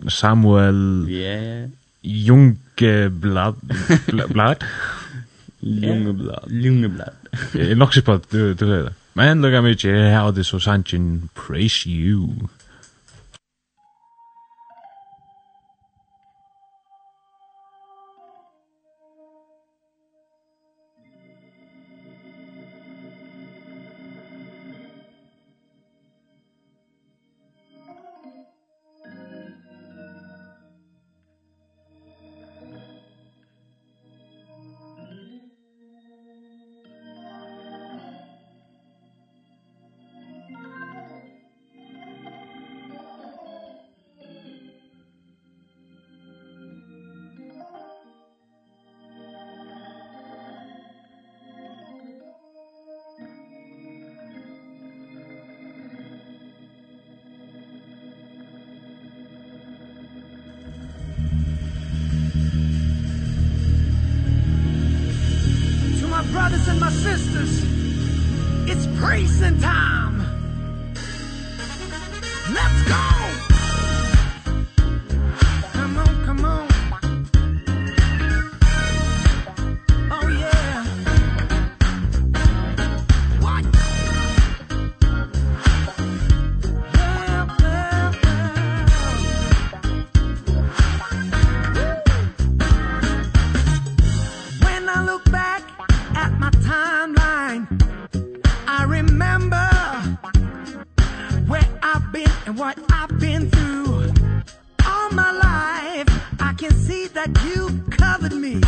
Samuel 0.08 1.06
yeah. 1.08 1.68
Ljungblad 2.02 3.54
Blad? 4.32 4.64
Ljungblad 5.62 6.50
Ljungblad 6.50 7.14
Jeg 7.54 7.70
er 7.70 7.74
nok 7.74 7.94
sikker 7.94 8.06
på 8.06 8.14
at 8.18 8.32
du, 8.32 8.52
du 8.52 8.66
det. 8.84 8.92
Men 9.14 9.40
lukka 9.40 9.60
mykje, 9.60 9.92
jeg 9.92 10.12
har 10.12 10.30
det 10.30 10.46
så 10.46 10.58
sannsyn 10.58 11.28
Praise 11.36 11.88
you. 11.88 12.48
and 102.52 102.58
what 102.58 102.78
I've 102.92 103.18
been 103.18 103.50
through 103.50 104.12
all 104.84 105.10
my 105.10 105.32
life. 105.32 106.08
I 106.38 106.52
can 106.54 106.72
see 106.74 107.06
that 107.08 107.30
you 107.46 107.82
covered 107.90 108.34
me. 108.34 108.60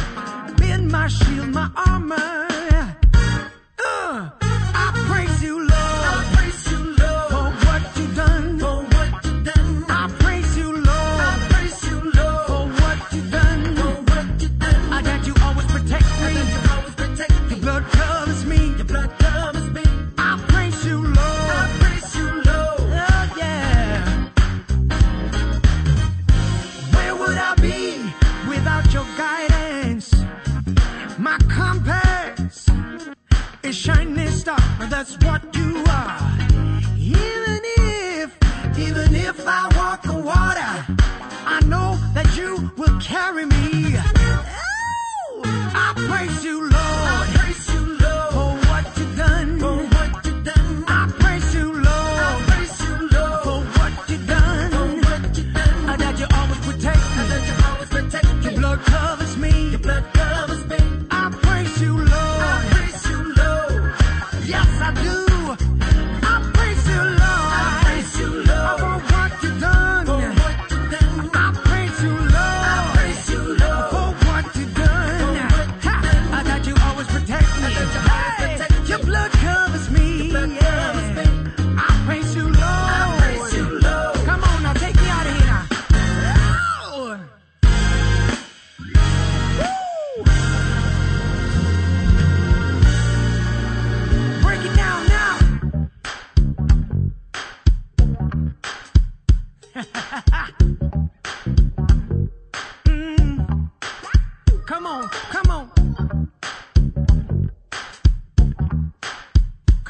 Been 0.57 0.91
my 0.91 1.09
shield 1.09 1.49
my 1.49 1.71
armor. 1.77 2.44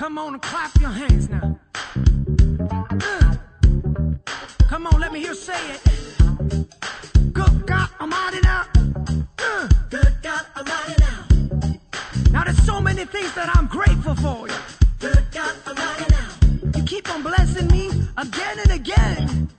Come 0.05 0.19
on 0.19 0.35
and 0.35 0.43
clap 0.43 0.79
your 0.83 0.91
hands 0.91 1.31
now. 1.31 1.59
Uh. 3.01 3.37
Come 4.69 4.87
on, 4.87 5.01
let 5.01 5.11
me 5.15 5.21
hear 5.21 5.31
you 5.31 5.35
say 5.35 5.59
it. 5.71 5.81
Good 7.33 7.67
God, 7.67 7.89
I'm 7.99 8.13
out 8.13 8.35
and. 8.35 8.47
Uh. 8.47 9.69
Good 9.89 10.15
God, 10.23 10.45
I'm 10.57 10.69
out 10.69 11.01
and. 11.01 11.81
Now 12.33 12.45
there's 12.45 12.63
so 12.67 12.83
many 12.83 13.07
things 13.07 13.33
that 13.35 13.49
I'm 13.57 13.67
grateful 13.67 14.15
for 14.17 14.47
you. 14.47 14.55
Good 15.01 15.25
God, 15.33 15.55
I'm 15.67 15.79
out 15.79 16.13
and. 16.13 16.77
You 16.77 16.83
keep 16.83 17.09
on 17.09 17.23
blessing 17.23 17.69
me 17.69 17.89
again 18.19 18.59
and 18.59 18.73
again. 18.73 19.54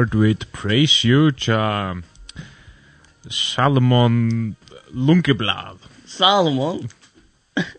hørt 0.00 0.14
við 0.16 0.44
Praise 0.56 1.04
You 1.04 1.30
tja 1.36 2.00
Salomon 3.28 4.56
Lunkeblad. 4.96 5.78
Salomon? 6.08 6.88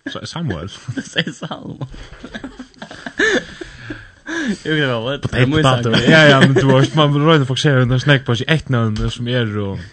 Samuel. 0.05 0.69
Det 0.95 1.01
Säg 1.01 1.33
Salomon. 1.33 1.87
Jag 4.63 4.73
vet 4.73 4.83
inte 4.83 4.93
vad 4.93 5.19
det 5.31 5.37
är. 5.41 5.45
Måste. 5.47 6.11
Ja 6.11 6.25
ja, 6.25 6.39
men 6.39 6.53
du 6.53 6.65
har 6.65 6.95
man 6.95 7.25
rör 7.25 7.45
fokusera 7.45 7.81
under 7.81 7.99
snack 7.99 8.25
på 8.25 8.35
sig 8.35 8.45
ett 8.49 8.69
namn 8.69 9.11
som 9.11 9.27
är 9.27 9.57
och 9.57 9.79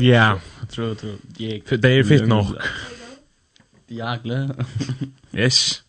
Ja, 0.00 0.40
tror 0.70 0.88
tror. 0.98 1.16
Det 1.76 1.88
är 1.88 2.04
fint 2.04 2.28
nog. 2.28 2.46
Diagle. 3.88 4.50
Yes. 5.32 5.82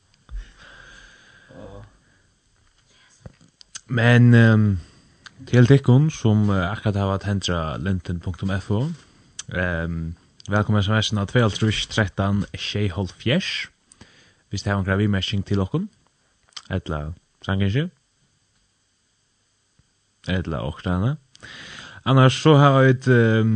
Men 3.91 4.33
um, 4.33 4.79
til 5.47 5.67
tikkun 5.67 6.05
som 6.15 6.45
uh, 6.49 6.69
akkurat 6.71 6.95
har 6.95 7.09
vært 7.09 7.25
hendra 7.27 7.57
linten.fo 7.75 8.77
um, 8.87 9.97
Velkommen 10.47 10.85
som 10.85 10.95
versen 10.95 11.19
av 11.19 11.33
12.13 11.33 12.45
Sheihol 12.55 13.11
Fjers 13.11 13.67
Hvis 14.47 14.63
det 14.63 14.71
har 14.71 14.79
en 14.79 14.87
gravimersing 14.87 15.43
til 15.43 15.59
okkun 15.59 15.89
Etla 16.71 17.09
sangenskje 17.43 17.89
Etla 20.31 20.63
okkrana 20.71 21.17
Annars 22.07 22.39
så 22.39 22.55
har 22.63 22.79
vi 22.79 22.95
et 22.95 23.11
um, 23.11 23.55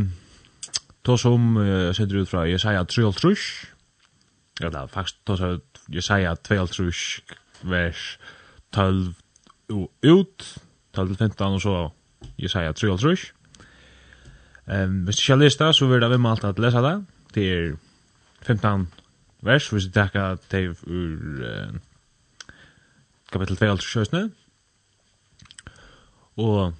to 1.00 1.16
som 1.16 1.56
uh, 1.56 1.94
sender 1.96 2.26
ut 2.26 2.28
fra 2.28 2.44
Jesaja 2.44 2.84
3.3 2.84 3.38
Eller 4.60 4.86
faktisk 4.86 5.24
to 5.24 5.40
som 5.40 5.62
Jesaja 5.88 6.36
2.3 6.36 6.90
vers 7.64 8.18
12 8.76 9.14
og 9.70 9.90
ut, 10.06 10.46
tal 10.94 11.08
til 11.08 11.16
15 11.16 11.44
og 11.46 11.60
så 11.60 11.74
Jesaja 12.38 12.72
53. 12.72 13.32
Um, 14.66 15.02
hvis 15.06 15.16
du 15.16 15.22
ikke 15.22 15.32
har 15.32 15.42
lest 15.42 15.58
det, 15.58 15.74
så 15.74 15.86
vil 15.86 16.00
det 16.00 16.10
være 16.10 16.30
alt 16.30 16.44
at 16.44 16.58
lese 16.58 16.82
det. 16.82 16.96
Det 17.34 17.52
er 17.52 17.76
15 18.42 18.88
vers, 19.42 19.68
hvis 19.68 19.86
du 19.86 19.92
takker 19.92 20.36
det 20.50 20.64
ur 20.86 21.42
uh, 21.42 21.78
kapittel 23.32 23.56
2 23.56 23.70
og 23.70 23.78
kjøsene. 23.78 24.30
Og 26.36 26.72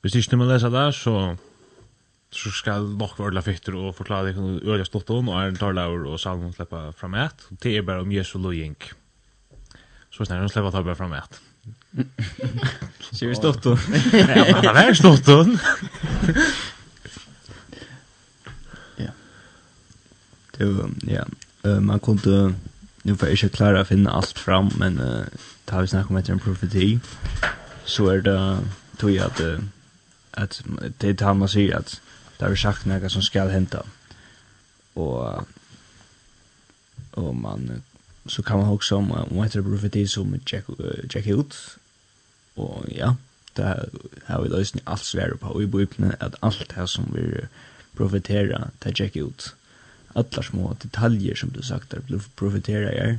hvis 0.00 0.12
du 0.12 0.18
ikke 0.18 0.36
må 0.36 0.44
lese 0.44 0.70
det, 0.70 0.94
så 0.94 1.36
så 2.34 2.50
skal 2.50 2.88
nok 2.98 3.18
være 3.18 3.42
fitter 3.46 3.76
og 3.78 3.94
forklare 3.94 4.26
det 4.26 4.34
kan 4.34 4.58
øye 4.58 4.84
stått 4.84 5.10
om, 5.14 5.28
og 5.30 5.38
er 5.38 5.52
en 5.52 5.56
tarlaur 5.56 6.08
og 6.10 6.20
salmon 6.20 6.52
slipper 6.52 6.90
fram 6.98 7.14
et. 7.14 7.46
Det 7.62 7.76
er 7.76 7.86
bare 7.86 8.02
om 8.02 8.12
Jesu 8.12 8.38
lojink. 8.38 8.90
Så 10.16 10.24
snart 10.24 10.42
nu 10.42 10.48
släpper 10.48 10.70
ta 10.70 10.82
bara 10.82 10.94
fram 10.94 11.12
ett. 11.12 11.40
Ser 13.12 13.26
vi 13.26 13.34
stått 13.34 13.62
då? 13.62 13.78
Ja, 14.12 14.26
men 14.62 14.74
det 14.74 14.80
är 14.80 14.94
stått 14.94 15.26
hon. 15.26 15.58
Ja. 18.96 19.10
Det 20.56 20.64
ja. 21.02 21.24
Man 21.80 22.00
kunde, 22.00 22.54
nu 23.02 23.16
får 23.16 23.28
jag 23.28 23.42
inte 23.42 23.56
klara 23.56 23.80
att 23.80 23.88
finna 23.88 24.10
allt 24.10 24.38
fram, 24.38 24.70
men 24.78 25.00
uh, 25.00 25.24
tar 25.64 25.80
vi 25.80 25.86
snacka 25.86 26.08
om 26.08 26.16
ett 26.16 26.28
en 26.28 26.38
profeti, 26.38 27.00
så 27.84 28.08
är 28.08 28.20
det, 28.20 28.58
tror 28.96 29.10
jag 29.10 29.26
att, 29.26 29.40
uh, 29.40 29.60
att 30.30 30.62
det 30.98 31.08
är 31.08 31.12
det 31.12 31.34
man 31.34 31.48
säger 31.48 31.76
att 31.76 32.00
det 32.38 32.44
har 32.44 32.56
sagt 32.56 32.86
något 32.86 33.12
som 33.12 33.22
ska 33.22 33.44
hända. 33.44 33.82
Och, 34.92 35.44
och 37.10 37.34
man 37.34 37.82
så 38.26 38.42
kan 38.42 38.58
man 38.58 38.68
också 38.68 38.96
om 38.96 39.12
om 39.12 39.42
heter 39.42 39.58
det 39.58 39.68
profeti 39.68 40.06
som 40.08 40.40
check 40.46 40.64
check 41.10 41.26
ut. 41.26 41.54
Och 42.54 42.84
ja, 42.88 43.16
det 43.52 43.88
har 44.24 44.42
vi 44.42 44.48
lösning 44.48 44.82
allt 44.86 45.04
svär 45.04 45.30
på 45.30 45.62
i 45.62 45.66
bibeln 45.66 46.12
att 46.20 46.34
allt 46.40 46.72
här 46.72 46.86
som 46.86 47.04
vi 47.14 47.40
profetera 47.96 48.70
ta 48.78 48.92
check 48.92 49.16
ut. 49.16 49.54
Alla 50.12 50.42
små 50.42 50.76
detaljer 50.82 51.34
som 51.34 51.50
du 51.50 51.62
sagt 51.62 51.90
där 51.90 52.20
profetera 52.34 52.92
är 52.92 53.18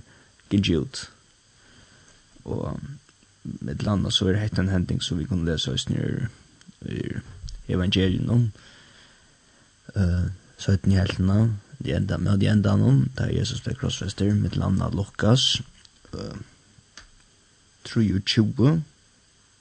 get 0.49 0.69
ut. 0.69 1.11
Och 2.43 2.79
med 3.41 3.83
landa 3.83 4.11
så 4.11 4.27
är 4.27 4.33
det 4.33 4.39
hett 4.39 4.57
en 4.57 4.69
händing 4.69 5.01
som 5.01 5.17
vi 5.17 5.25
kunde 5.25 5.51
läsa 5.51 5.71
oss 5.71 5.81
snur 5.81 6.29
i 6.79 7.13
evangelium 7.67 8.29
om. 8.29 8.51
Eh, 9.95 10.25
så 10.57 10.71
att 10.71 10.85
ni 10.85 10.95
helt 10.95 11.17
namn 11.17 11.57
de 11.77 11.95
enda, 11.95 12.17
med 12.17 12.39
de 12.39 12.47
enda 12.47 12.75
noen, 12.79 13.05
der 13.17 13.33
Jesus 13.33 13.61
ble 13.61 13.75
krossfester, 13.75 14.33
mitt 14.33 14.55
land 14.55 14.81
av 14.81 14.95
Lukas, 14.95 15.61
uh, 16.13 16.37
23, 17.85 18.81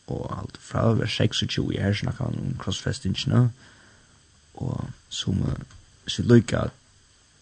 og 0.07 0.23
alt 0.39 0.59
fra 0.61 0.87
vers 0.99 1.17
26 1.17 1.73
her 1.81 1.97
snakker 1.97 2.29
han 2.29 2.41
om 2.41 2.55
krossfestingene, 2.61 3.49
og 4.55 4.89
som 5.09 5.43
uh, 5.43 5.59
så 6.07 6.23
lykker 6.23 6.69
at 6.69 6.81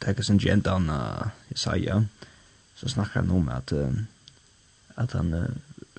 det 0.02 0.08
er 0.08 0.34
ikke 0.34 0.50
enda 0.50 0.72
han 0.74 0.88
Jesaja, 1.50 2.00
så 2.74 2.88
snakker 2.88 3.20
han 3.20 3.30
om 3.30 3.48
at, 3.48 3.72
uh, 3.72 3.94
at 4.96 5.12
han 5.12 5.34
uh, 5.34 5.46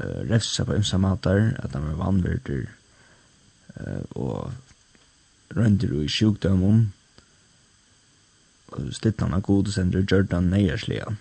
uh, 0.00 0.20
refsa 0.30 0.64
på 0.64 0.74
ymsa 0.74 0.98
matar, 0.98 1.52
at 1.58 1.72
han 1.72 1.86
var 1.88 2.04
vannverder 2.04 2.66
uh, 3.80 4.04
og 4.10 4.52
røndir 5.56 5.92
i 6.02 6.08
sjukdømum 6.08 6.88
og 8.68 8.92
stittan 8.92 9.32
av 9.32 9.42
godesender 9.42 10.04
Jordan 10.04 10.50
Neyerslia 10.52 11.14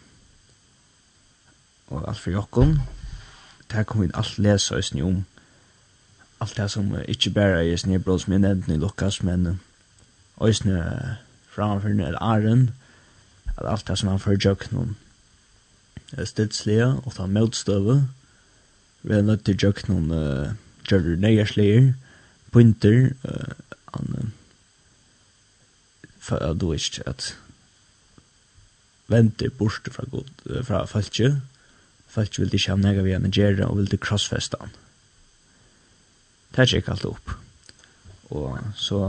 og 1.87 2.03
alt 2.09 2.19
for 2.19 2.31
jokken. 2.31 2.79
Der 3.71 3.83
kom 3.83 4.01
vi 4.01 4.09
alt 4.13 4.39
lesa 4.39 4.75
i 4.75 4.83
sni 4.83 5.01
om. 5.01 5.21
Alt 6.41 6.57
det 6.57 6.71
som 6.71 6.91
uh, 6.91 7.03
ikkje 7.07 7.33
bæra 7.33 7.63
i 7.63 7.77
sni 7.77 7.97
brot 7.97 8.21
som 8.25 8.35
jeg 8.35 8.43
nevnte 8.43 8.73
i 8.73 8.77
Lukas 8.77 9.23
men 9.23 9.47
uh, 9.47 9.55
og 10.37 10.49
i 10.49 10.53
sni 10.53 10.75
uh, 10.75 11.17
framfor 11.55 11.89
nere 11.89 12.21
aren 12.21 12.69
at 13.57 13.65
alt 13.65 13.87
det 13.87 13.97
som 13.97 14.09
han 14.09 14.19
fyrir 14.19 14.45
jøkken 14.45 14.95
stedslige 16.15 16.87
og 16.87 17.13
ta 17.15 17.25
motstøve. 17.25 18.07
Vi 19.03 19.15
er 19.15 19.25
nødt 19.25 19.45
til 19.45 19.57
å 19.57 19.61
gjøre 19.67 19.89
noen 19.91 20.11
uh, 20.11 20.55
gjøre 20.87 21.17
nøyerslige, 21.21 21.95
pointer, 22.51 23.11
uh, 23.27 23.53
an, 23.97 24.31
for 26.19 26.43
at 26.43 26.59
du 26.59 26.71
ikke 26.75 27.05
at 27.07 27.33
venter 29.07 29.51
bort 29.55 29.87
fra, 29.91 30.07
god, 30.11 30.31
uh, 30.49 30.63
fra 30.67 30.85
falskje. 30.89 31.37
Falskje 32.11 32.43
vil 32.43 32.55
ikke 32.57 32.73
ha 32.73 32.79
nega 32.81 33.03
vi 33.05 33.15
enn 33.15 33.31
gjøre, 33.31 33.67
og 33.67 33.81
vil 33.81 33.91
det 33.91 34.01
krossfeste 34.03 34.59
han. 34.61 34.75
Det 36.55 36.63
er 36.63 36.79
ikke 36.79 36.95
alt 36.95 37.05
opp. 37.07 37.35
Og 38.33 38.57
så 38.75 39.01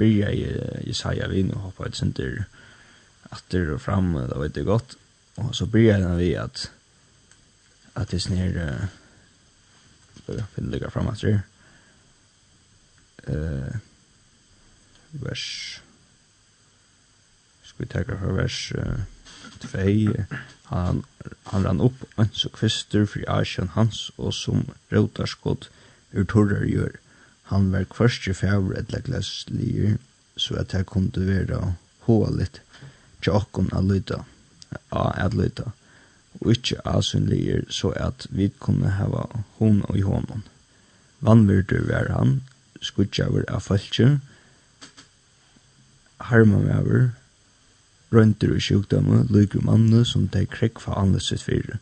byrja 0.00 0.32
jeg 0.32 0.88
Jesaja 0.88 1.28
vi 1.28 1.44
og 1.48 1.68
hoppa 1.68 1.88
et 1.88 1.96
sinter 1.96 2.42
atter 3.30 3.70
og 3.76 3.80
fram, 3.84 4.14
det 4.16 4.36
var 4.36 4.48
ikke 4.48 4.66
godt. 4.66 4.96
Og 5.40 5.54
så 5.56 5.66
börjar 5.66 6.16
vi 6.16 6.34
at 6.34 6.70
at 7.94 8.10
det 8.10 8.20
snär 8.22 8.56
eh 8.56 10.34
uh, 10.34 10.44
finliga 10.54 10.90
framåt 10.90 11.18
så. 11.18 11.40
Eh 13.26 13.76
vers 15.12 15.80
vi 17.80 17.86
tenke 17.86 18.16
för 18.16 18.32
vers 18.32 18.72
2. 19.60 19.78
Uh, 19.78 20.24
han, 20.64 21.02
han 21.44 21.64
rann 21.64 21.80
opp 21.80 22.04
en 22.16 22.28
så 22.32 22.48
kvister 22.48 23.06
fri 23.06 23.24
asjen 23.28 23.72
hans 23.74 24.10
og 24.18 24.34
som 24.34 24.66
rotarskott 24.92 25.70
ur 26.12 26.24
torrar 26.24 26.66
gjør. 26.68 26.98
Han 27.50 27.72
var 27.72 27.88
kvarstje 27.90 28.34
fjavr 28.34 28.76
etla 28.78 29.00
glaslier 29.06 29.96
så 30.36 30.60
at 30.60 30.74
jeg 30.74 30.86
kom 30.86 31.08
til 31.10 31.26
vera 31.26 31.74
hoa 32.06 32.30
litt 32.36 32.60
til 33.22 33.32
okkon 33.32 33.72
a 33.72 33.80
lyda 33.80 34.22
av 34.90 35.12
at 35.18 35.34
lyta, 35.34 35.70
og 36.40 36.52
ikkje 36.54 36.80
asynligir 36.88 37.64
så 37.74 37.92
at 37.96 38.26
vi 38.30 38.50
kunne 38.62 38.94
hava 38.96 39.26
hon 39.58 39.82
og 39.88 39.98
i 39.98 40.06
honom. 40.06 40.42
Vannvirdur 41.20 41.88
var 41.90 42.12
han, 42.14 42.40
skudjaver 42.80 43.44
av 43.48 43.66
falskje, 43.66 44.20
harmamever, 46.30 47.10
røyntur 48.12 48.54
og 48.56 48.64
sjukdømme, 48.64 49.24
lygur 49.30 49.64
mannu 49.64 50.04
som 50.04 50.28
teg 50.28 50.50
krekk 50.52 50.80
for 50.82 50.98
anleset 50.98 51.42
fyrir, 51.44 51.78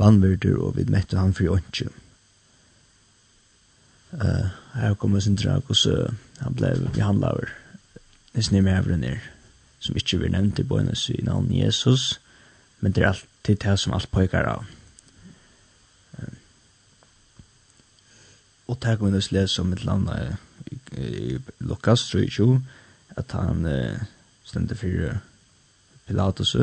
vannvirdur 0.00 0.58
og 0.66 0.76
vi 0.76 0.86
mette 0.90 1.18
han 1.18 1.34
fyrir 1.36 1.58
åndsje. 1.58 1.90
Uh, 4.12 4.50
her 4.76 4.94
kommer 5.00 5.20
sin 5.20 5.38
drag, 5.40 5.62
og 5.68 5.76
så 5.76 6.10
han 6.40 6.54
blei 6.54 6.74
Det 6.76 7.06
nesten 8.34 8.54
med 8.56 8.62
mevren 8.62 9.04
er 9.04 9.31
som 9.82 9.98
ikke 9.98 10.20
blir 10.22 10.32
nevnt 10.32 10.60
i 10.62 10.66
bøynes 10.66 11.08
i 11.10 11.18
navn 11.26 11.50
Jesus, 11.54 12.20
men 12.80 12.94
det 12.94 13.02
er 13.02 13.12
alltid 13.12 13.60
det 13.64 13.74
som 13.80 13.94
alt 13.96 14.10
pågår 14.14 14.46
av. 14.54 14.64
Og 18.70 18.78
det 18.80 18.94
kommer 18.98 19.18
vi 19.18 19.20
til 19.26 19.42
å 19.42 19.44
om 19.60 19.72
et 19.74 19.84
land 19.84 20.08
i 20.96 21.36
Lukas, 21.60 22.06
tror 22.08 22.22
jeg 22.22 22.30
ikke, 22.30 22.62
at 23.20 23.34
han 23.36 23.66
stendte 24.46 24.78
for 24.78 25.18
Pilatus, 26.06 26.54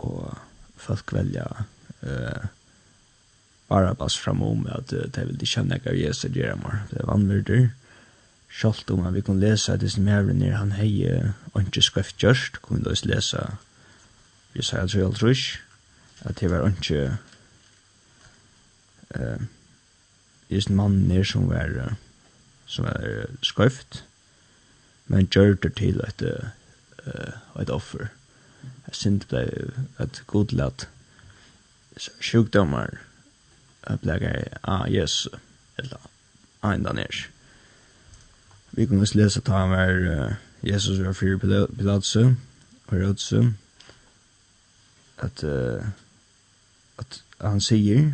og 0.00 0.38
folk 0.80 1.12
velja 1.12 1.46
uh, 2.04 2.46
Barabbas 3.68 4.16
framom 4.18 4.66
at 4.72 4.92
uh, 4.96 5.06
det 5.12 5.26
vil 5.28 5.40
de 5.40 5.48
kjenne 5.48 5.76
ikke 5.76 5.92
av 5.92 5.98
Jesu 5.98 6.28
Jeremar, 6.34 6.84
det 6.90 7.02
er 7.02 7.10
vanvurder. 7.10 7.68
Sjalt 8.50 8.90
om 8.90 9.06
at 9.06 9.14
vi 9.14 9.20
kunne 9.20 9.40
det 9.76 9.92
som 9.92 10.08
er 10.08 10.22
mævrenir 10.22 10.56
han 10.56 10.72
hei 10.72 11.06
ikke 11.60 11.82
skrift 11.82 12.18
gjørst, 12.18 12.62
kunne 12.62 12.84
vi 12.84 13.08
lesa 13.08 13.56
vi 14.52 14.62
sier 14.62 14.82
altså 14.82 14.98
helt 14.98 15.22
rusk, 15.22 15.60
at 16.26 16.40
det 16.40 16.50
var 16.50 16.66
ikke 16.66 17.16
eh, 19.14 19.42
disse 20.50 20.72
nere 20.72 21.24
som 21.24 21.48
var 21.48 21.94
som 22.66 22.84
var 22.84 23.26
skrift, 23.42 24.04
men 25.06 25.26
gjør 25.26 25.54
det 25.54 25.74
til 25.76 26.00
et, 26.06 26.22
uh, 26.22 27.62
et 27.62 27.70
offer. 27.70 28.06
Jeg 28.86 28.94
synes 28.94 29.24
det 29.24 29.28
ble 29.28 30.04
et 30.04 30.22
godlatt 30.26 30.88
sjukdommer 31.98 32.94
jeg 33.88 34.00
ble 34.04 34.16
gøy, 34.20 34.44
ah, 34.62 34.86
yes, 34.92 35.28
eller, 35.78 35.98
ah, 36.62 36.74
enda 36.74 36.92
nere. 36.92 37.26
Vi 38.72 38.86
kan 38.86 39.00
også 39.00 39.18
lese 39.18 39.40
ta 39.40 39.52
han 39.52 39.70
var 39.70 40.36
Jesus 40.62 41.00
var 41.00 41.12
fyr 41.12 41.38
Pilatus 41.38 42.16
og 42.16 42.34
Herodes 42.90 43.32
at, 45.22 45.44
uh, 45.44 45.86
at 46.98 47.22
han 47.40 47.60
sier 47.60 48.12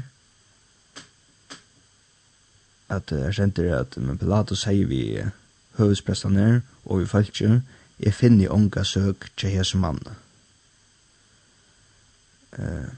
at 2.88 3.10
jeg 3.10 3.28
uh, 3.28 3.34
kjente 3.34 3.66
at 3.74 3.96
men 3.98 4.18
Pilatus 4.18 4.62
sier 4.66 4.86
vi 4.90 5.00
uh, 5.22 5.32
høvesprestene 5.78 6.62
og 6.84 7.02
vi 7.02 7.10
falskje 7.10 7.60
jeg 7.98 8.14
finner 8.14 8.52
unga 8.52 8.82
søk 8.84 9.30
til 9.40 9.54
Jesu 9.56 9.78
mann. 9.80 10.02
Uh, 12.58 12.92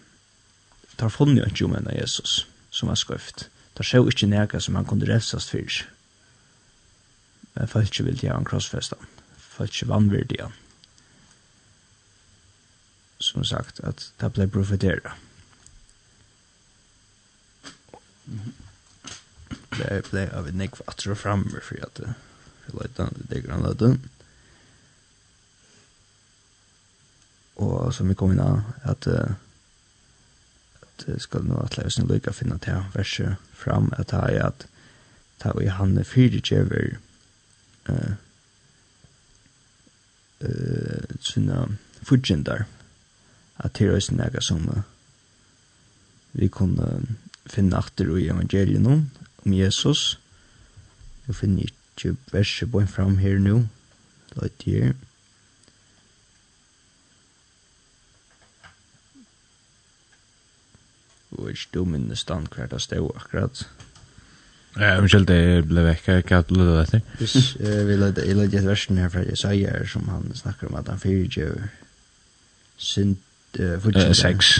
tar 0.99 1.09
funnet 1.09 1.47
ikke 1.47 1.65
om 1.65 1.77
Jesus 1.95 2.49
som 2.71 2.89
var 2.89 2.99
er 2.99 3.05
skrift. 3.05 3.49
Tar 3.77 3.85
sjå 3.85 4.09
ikke 4.09 4.27
nærke 4.27 4.61
som 4.61 4.75
han 4.75 4.85
kunne 4.85 5.09
refsast 5.09 5.51
fyrir 5.51 5.87
men 7.59 7.69
folk 7.69 7.89
ikke 7.91 8.05
vil 8.07 8.21
gjøre 8.23 8.39
en 8.39 8.45
krossfestan. 8.47 9.07
Folk 9.37 9.73
ikke 9.75 9.89
vanvirdige. 9.91 10.47
Som 13.19 13.45
sagt, 13.45 13.81
at 13.83 14.13
det 14.21 14.31
ble 14.33 14.47
profeteret. 14.47 15.11
Det 19.75 20.05
ble 20.11 20.23
av 20.31 20.47
en 20.47 20.61
nekva 20.61 20.87
atter 20.87 21.19
framme, 21.19 21.59
for 21.67 21.83
at 21.83 21.99
det 21.99 22.15
løyte 22.77 23.09
han 23.09 23.19
til 23.19 23.27
det 23.33 23.43
grann 23.49 23.67
Og 27.59 27.95
som 27.95 28.09
vi 28.09 28.15
kom 28.15 28.37
inn 28.37 28.45
av, 28.45 28.63
at 28.87 29.03
det 31.03 31.19
skal 31.23 31.43
nå 31.43 31.59
at 31.65 31.75
løysen 31.79 32.07
lykka 32.07 32.31
finna 32.31 32.61
til 32.63 32.87
verset 32.95 33.35
fram, 33.51 33.91
at 33.99 34.15
det 34.15 34.23
er 34.37 34.47
at 34.47 34.69
det 35.43 35.55
er 35.67 35.75
han 35.79 35.99
fyrir 36.05 36.43
kjever 36.43 36.99
eh 37.89 38.17
uh, 40.45 41.17
sina 41.21 41.67
fudgendar 42.03 42.67
at 43.59 43.79
det 43.79 43.89
er 43.89 44.15
nega 44.15 44.41
som 44.41 44.69
uh, 44.69 44.83
vi 46.33 46.49
kunne 46.49 47.17
finne 47.47 47.77
atter 47.77 48.17
i 48.17 48.29
evangelien 48.29 48.87
om 48.87 49.53
Jesus. 49.53 50.19
Jeg 51.27 51.35
finner 51.35 51.63
ikke 51.63 52.17
verset 52.33 52.71
på 52.71 52.81
en 52.81 52.89
fram 52.89 53.19
her 53.19 53.39
nå. 53.39 53.65
Litt 54.39 54.63
her. 54.69 54.95
Og 61.31 61.51
ikke 61.51 61.75
du 61.75 61.85
minnes 61.85 62.23
stand 62.25 62.49
hver 62.55 62.71
det 62.71 62.83
stod 62.83 63.11
akkurat. 63.17 63.67
Ja, 64.77 64.95
men 64.95 65.05
unnskyld, 65.07 65.27
det 65.27 65.67
ble 65.67 65.83
vekk. 65.87 66.11
Hva 66.29 66.43
ble 66.47 66.67
det 66.69 66.81
etter? 66.85 67.01
Vi 67.89 67.97
lette 67.99 68.27
et 68.29 68.67
versen 68.67 68.99
her 69.01 69.11
fra 69.13 69.25
Jesaja, 69.27 69.75
som 69.89 70.09
han 70.13 70.29
snakker 70.35 70.69
om 70.69 70.79
at 70.79 70.89
han 70.89 71.01
fyrir 71.03 71.31
jo 71.35 71.55
synd... 72.77 73.17
Eh, 73.59 74.13
sex. 74.13 74.59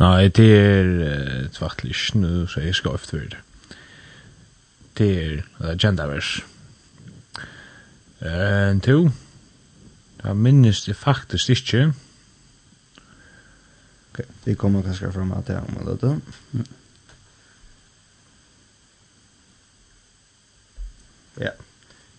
Nei, 0.00 0.28
det 0.28 0.50
er 0.56 1.48
tvattelig 1.52 1.96
nu 2.14 2.46
så 2.46 2.60
jeg 2.60 2.76
skal 2.76 2.94
efter 2.94 3.24
det. 3.32 3.40
Det 4.98 5.10
er 5.16 5.74
gendavers. 5.80 6.44
Eh, 8.20 8.80
to. 8.84 9.10
Da 10.22 10.32
minnes 10.32 10.84
det 10.84 10.96
faktisk 10.96 11.50
ikke. 11.50 11.92
Okay. 14.10 14.26
Vi 14.44 14.54
kommer 14.54 14.82
kanskje 14.82 15.12
fram 15.12 15.30
til 15.30 15.54
det 15.54 15.62
om 15.62 15.86
litt. 15.86 16.22
Mm. 16.52 16.66
Ja. 21.40 21.52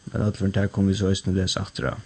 Men 0.06 0.22
alt 0.22 0.38
for 0.38 0.48
det 0.48 0.72
kommer 0.72 0.92
vi 0.92 0.98
så 0.98 1.12
østene 1.12 1.36
les 1.36 1.58
etter 1.60 1.98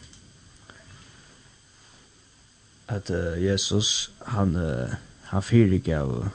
At 2.87 3.09
uh, 3.09 3.43
Jesus, 3.43 4.11
han, 4.25 4.55
uh, 4.55 4.93
han 5.31 5.43
fyrer 5.43 5.93
av 6.01 6.31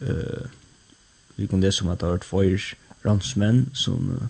uh, 0.00 0.46
vi 1.36 1.46
kunne 1.46 1.66
lese 1.66 1.84
om 1.84 1.90
at 1.90 2.00
det 2.00 2.06
har 2.06 2.16
vært 2.16 2.24
fyrer 2.30 2.74
ransmenn 3.04 3.68
som 3.74 4.10
uh, 4.14 4.26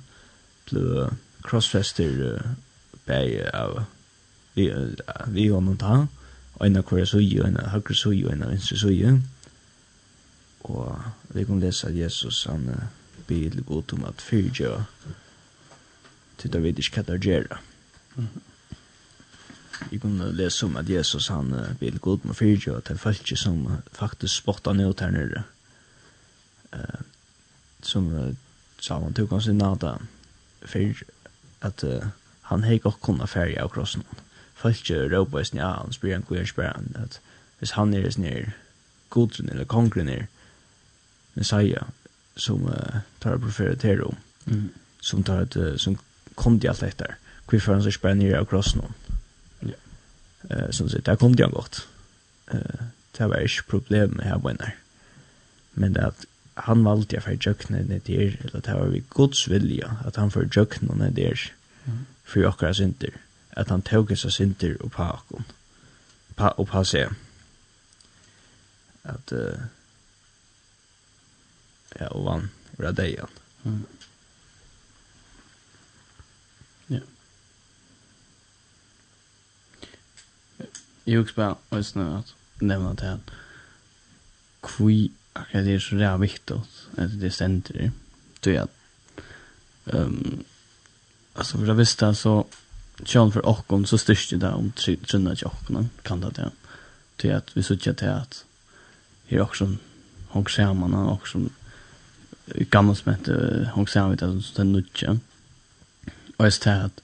ble 0.68 1.08
crossfester 1.44 2.20
uh, 2.34 2.52
bei 3.06 3.40
av 3.52 3.84
vi, 4.54 4.70
uh, 4.72 4.92
vi 5.28 5.50
og 5.50 5.64
noen 5.64 5.80
tann. 5.80 6.06
Mm 6.08 6.23
en 6.60 6.76
av 6.76 6.86
hver 6.86 7.06
suje, 7.08 7.42
en 7.42 7.58
av 7.58 7.72
høyre 7.72 7.96
suje, 7.98 8.30
en 8.30 8.44
av 8.46 8.52
venstre 8.54 8.78
suje. 8.78 9.14
Og 10.64 11.34
vi 11.34 11.44
kan 11.44 11.60
lese 11.60 11.90
at 11.90 11.98
Jesus 11.98 12.44
han 12.48 12.68
ber 13.26 13.50
til 13.50 13.64
god 13.66 13.92
om 13.96 14.04
at 14.08 14.22
fyrtjø 14.22 14.76
til 16.38 16.52
da 16.52 16.60
vet 16.60 16.78
ikke 16.78 17.02
hva 17.02 17.06
det 17.12 17.24
gjør. 17.24 17.58
Vi 19.90 19.98
kan 19.98 20.18
lese 20.36 20.66
om 20.66 20.76
at 20.76 20.90
Jesus 20.90 21.28
han 21.32 21.50
ber 21.80 21.90
til 21.90 22.00
god 22.00 22.24
om 22.24 22.34
at 22.34 22.40
fyrtjø 22.40 22.78
til 22.80 22.98
folk 22.98 23.34
som 23.36 23.66
faktisk 23.92 24.42
spotta 24.42 24.72
ned 24.72 25.00
her 25.00 25.10
nere. 25.10 25.44
Uh, 26.74 27.02
som 27.82 28.08
sa 28.82 28.98
han 28.98 29.14
tog 29.14 29.30
hans 29.30 29.46
i 29.46 29.52
nada 29.54 29.96
for 30.66 31.02
at 31.62 31.84
uh, 31.84 32.08
han 32.50 32.64
hei 32.64 32.78
godt 32.78 33.02
kunna 33.02 33.26
ferie 33.30 33.62
av 33.62 33.70
krossen. 33.70 34.02
Mm 34.02 34.33
Falske 34.64 35.02
råpa 35.12 35.42
i 35.42 35.44
snja, 35.44 35.66
han 35.82 35.92
spyr 35.92 36.14
han 36.16 36.24
hver 36.28 36.46
spyr 36.48 36.70
han, 36.70 36.94
at 36.96 37.18
hvis 37.60 37.74
han 37.76 37.92
er 37.94 38.08
snir, 38.10 38.54
godren 39.12 39.50
eller 39.52 39.68
kongren 39.68 40.08
er, 40.08 40.26
Messiah, 41.34 41.90
som 42.36 42.64
uh, 42.64 43.02
tar 43.20 43.36
proferet 43.42 43.82
til 43.82 44.00
om, 44.06 44.16
mm. 44.46 44.68
som 45.02 45.24
tar 45.24 45.44
et, 45.44 45.56
uh, 45.56 45.76
som 45.76 45.98
kom 46.34 46.56
til 46.60 46.72
alt 46.72 46.82
etter, 46.86 47.18
hvorfor 47.50 47.76
han 47.76 47.84
så 47.84 47.92
spyr 47.92 48.16
nere 48.16 48.40
av 48.40 48.48
krossen 48.48 48.86
hon. 48.86 48.96
Ja. 49.68 49.76
Uh, 50.48 50.70
som 50.72 50.88
sier, 50.88 51.04
det 51.04 51.18
kom 51.20 51.36
til 51.36 51.46
han 51.46 51.56
godt. 51.56 51.82
Uh, 52.48 52.88
det 53.18 53.28
var 53.30 53.44
ikke 53.44 53.68
problemet 53.76 54.24
her 54.24 54.38
på 54.38 54.54
henne. 54.54 54.72
Men 55.74 55.94
det 55.94 56.08
at 56.08 56.24
han 56.64 56.84
valgte 56.86 57.16
jeg 57.16 57.26
for 57.26 57.46
jøkne 57.48 57.82
ned 57.88 58.06
der, 58.06 58.38
eller 58.44 58.60
det 58.62 58.74
var 58.78 58.90
vi 58.92 59.02
gods 59.10 59.48
vilja, 59.50 59.98
at 60.06 60.16
han 60.16 60.30
for 60.30 60.46
jøkne 60.56 60.96
ned 60.98 61.16
der, 61.18 61.50
for 62.24 62.46
åkere 62.48 62.74
synder 62.74 63.18
at 63.56 63.70
han 63.70 63.82
tog 63.82 64.10
seg 64.18 64.32
synder 64.32 64.76
og 64.80 64.90
på 64.90 65.02
akkon. 65.02 65.46
Pa 66.36 66.50
og 66.58 66.68
på 66.68 66.82
seg. 66.84 67.14
At, 69.04 69.32
uh, 69.32 69.66
ja, 72.00 72.08
og 72.10 72.24
vann 72.24 72.50
ur 72.78 73.28
Mm. 73.64 73.86
Ja. 76.90 76.98
Jeg 81.06 81.18
husker 81.18 81.34
bare, 81.34 81.56
og 81.70 81.76
jeg 81.76 81.84
snøy 81.84 82.18
at, 82.18 82.34
nevna 82.60 82.94
til 82.94 83.08
han, 83.08 83.22
kvi, 84.62 85.12
akkurat 85.34 85.64
det 85.64 85.74
er 85.74 85.78
så 85.78 85.96
rea 85.96 86.16
viktig, 86.16 86.60
at 86.96 87.10
det 87.20 87.32
stender, 87.32 87.90
tror 88.42 88.52
jeg, 88.52 88.68
um, 89.94 90.44
altså, 91.36 91.58
for 91.58 91.64
det 91.64 91.76
visste, 91.76 92.14
så, 92.14 92.46
tjón 93.04 93.32
för 93.32 93.46
okkon 93.46 93.86
så 93.86 93.98
styrst 93.98 94.30
det 94.30 94.52
om 94.52 94.72
trunna 94.72 95.34
til 95.34 95.46
okkon 95.46 95.90
kan 96.04 96.20
det 96.20 96.36
det 96.36 96.50
til 97.18 97.28
at 97.28 97.50
vi 97.54 97.62
sutja 97.62 97.92
til 97.92 98.06
at 98.06 98.44
her 99.26 99.42
okkon 99.42 99.78
hong 100.28 100.50
saman 100.50 100.94
okkon 100.94 101.50
gammal 102.70 102.96
som 102.96 103.14
heter 103.14 103.70
hong 103.74 103.88
saman 103.88 104.16
det 104.16 104.22
att 104.22 104.56
det 104.56 104.66
nudja 104.66 105.16
og 106.38 106.44
jeg 106.44 106.52
steg 106.52 106.84
at 106.84 107.00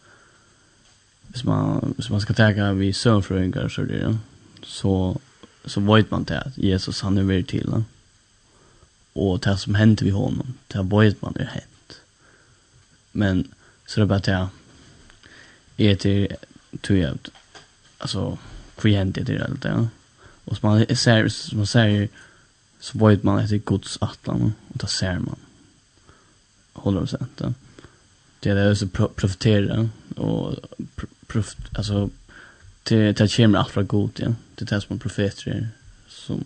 hvis 1.28 1.44
man, 1.44 1.92
hvis 1.96 2.10
man 2.10 2.20
skal 2.20 2.34
tega 2.34 2.72
vi 2.72 2.92
søvnfrøyngar 2.92 3.68
så 3.68 3.82
det 3.84 4.18
så 4.62 5.20
så 5.66 5.80
vet 5.80 6.10
man 6.10 6.24
til 6.24 6.34
at 6.34 6.52
Jesus 6.56 7.00
han 7.00 7.18
er 7.18 7.22
veri 7.22 7.42
til 7.42 7.70
han 7.70 7.84
og 9.14 9.42
det 9.44 9.58
som 9.58 9.74
hendte 9.74 10.04
vi 10.04 10.10
honom 10.10 10.54
det 10.72 10.86
vet 10.90 11.22
man 11.22 11.36
er 11.40 11.50
hent. 11.54 12.00
Men 13.12 13.46
så 13.86 14.00
det 14.00 14.02
er 14.02 14.12
bare 14.14 14.20
til 14.20 14.30
at 14.30 14.59
är 15.80 15.94
till 15.94 16.36
tror 16.80 16.98
jag 16.98 17.18
alltså 17.98 18.38
kvient 18.76 19.14
det 19.14 19.44
allt 19.44 19.64
ja. 19.64 19.88
Och 20.44 20.56
så 20.56 20.66
man 20.66 20.96
ser 20.96 21.54
man 21.56 21.66
ser 21.66 22.08
så 22.80 23.06
vet 23.06 23.22
man 23.22 23.38
att 23.38 23.50
Guds 23.50 23.98
atlan 24.00 24.54
och 24.68 24.78
där 24.78 24.86
ser 24.86 25.18
man. 25.18 25.36
Håller 26.72 27.02
oss 27.02 27.14
inte. 27.20 27.54
Det 28.40 28.50
är 28.50 28.54
det 28.54 28.76
som 28.76 28.88
profetera 28.88 29.88
och 30.16 30.54
prof 31.26 31.56
alltså 31.72 32.10
det 32.82 33.12
det 33.12 33.36
kommer 33.36 33.58
allt 33.58 33.70
från 33.70 33.86
Gud 33.86 34.10
ja. 34.16 34.34
Det 34.54 34.72
är 34.72 34.80
som 34.80 34.98
profeter 34.98 35.68
som 36.08 36.44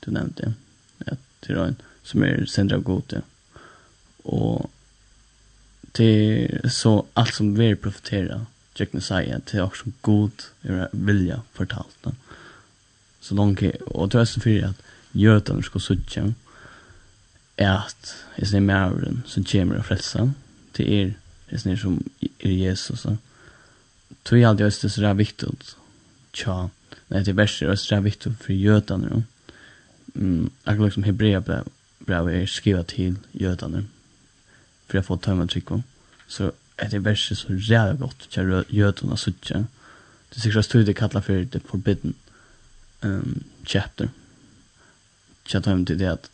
du 0.00 0.10
nämnde. 0.10 0.52
Ja, 0.98 1.12
det 1.40 1.52
är 1.52 1.66
en 1.66 1.76
som 2.02 2.22
är 2.22 2.46
sänd 2.46 2.72
av 2.72 2.82
Gud 2.84 3.04
ja. 3.08 3.20
Och 4.22 4.70
det 5.92 6.04
är 6.04 6.68
så 6.68 7.06
allt 7.12 7.34
som 7.34 7.54
vi 7.54 7.76
profeterar 7.76 8.46
jag 8.74 8.92
kan 8.92 9.00
säga 9.00 9.36
att 9.36 9.46
det 9.46 9.58
är 9.58 9.62
också 9.62 9.84
god 10.00 10.42
vilja 10.92 11.42
fortalt 11.52 12.04
no? 12.04 12.14
så 13.20 13.34
långt 13.34 13.62
och 13.86 14.10
trösten 14.10 14.42
för 14.42 14.64
att 14.64 14.82
jötarna 15.12 15.62
ska 15.62 15.78
sutja 15.78 16.32
är 17.56 17.70
att 17.70 18.14
det 18.36 18.54
är 18.54 18.60
märren 18.60 19.22
som 19.26 19.44
kommer 19.44 19.78
och 19.78 19.86
frälsa 19.86 20.32
det 20.72 21.02
är 21.02 21.14
det 21.50 21.66
är 21.66 21.76
som 21.76 22.04
är 22.38 22.50
Jesus 22.50 23.06
tror 24.22 24.40
jag 24.40 24.48
alltid 24.48 24.66
att 24.66 24.80
det 24.80 24.86
är 24.86 24.88
så 24.88 25.14
viktigt 25.14 25.76
tja 26.32 26.70
nej 27.08 27.24
det 27.24 27.30
är 27.30 27.34
värst 27.34 27.60
det 27.60 27.66
är 27.66 27.76
så 27.76 28.00
viktigt 28.00 28.38
för 28.38 28.52
jötarna 28.52 29.22
mm, 30.14 30.50
akkurat 30.64 30.94
som 30.94 31.02
hebrea 31.02 31.64
brev 31.98 32.28
är 32.28 32.46
skrivet 32.46 32.86
till 32.86 33.14
jötarna 33.32 33.84
för 34.92 34.98
jag 34.98 35.06
får 35.06 35.16
ta 35.16 35.22
tömma 35.22 35.46
tryck 35.46 35.68
Så 36.28 36.52
är 36.76 36.88
det 36.90 37.00
bäst 37.00 37.36
så 37.36 37.54
jävla 37.54 37.94
gott 37.94 38.28
att 38.28 38.36
jag 38.36 38.64
jötarna 38.68 39.16
suttja. 39.16 39.64
Det 40.28 40.40
sig 40.40 40.52
just 40.52 40.72
det 40.72 40.94
kallar 40.94 41.20
för 41.20 41.44
the 41.44 41.60
forbidden 41.60 42.14
um, 43.00 43.44
chapter. 43.64 44.08
Jag 45.48 45.64
tar 45.64 45.84
till 45.84 45.98
det 45.98 46.06
att 46.06 46.30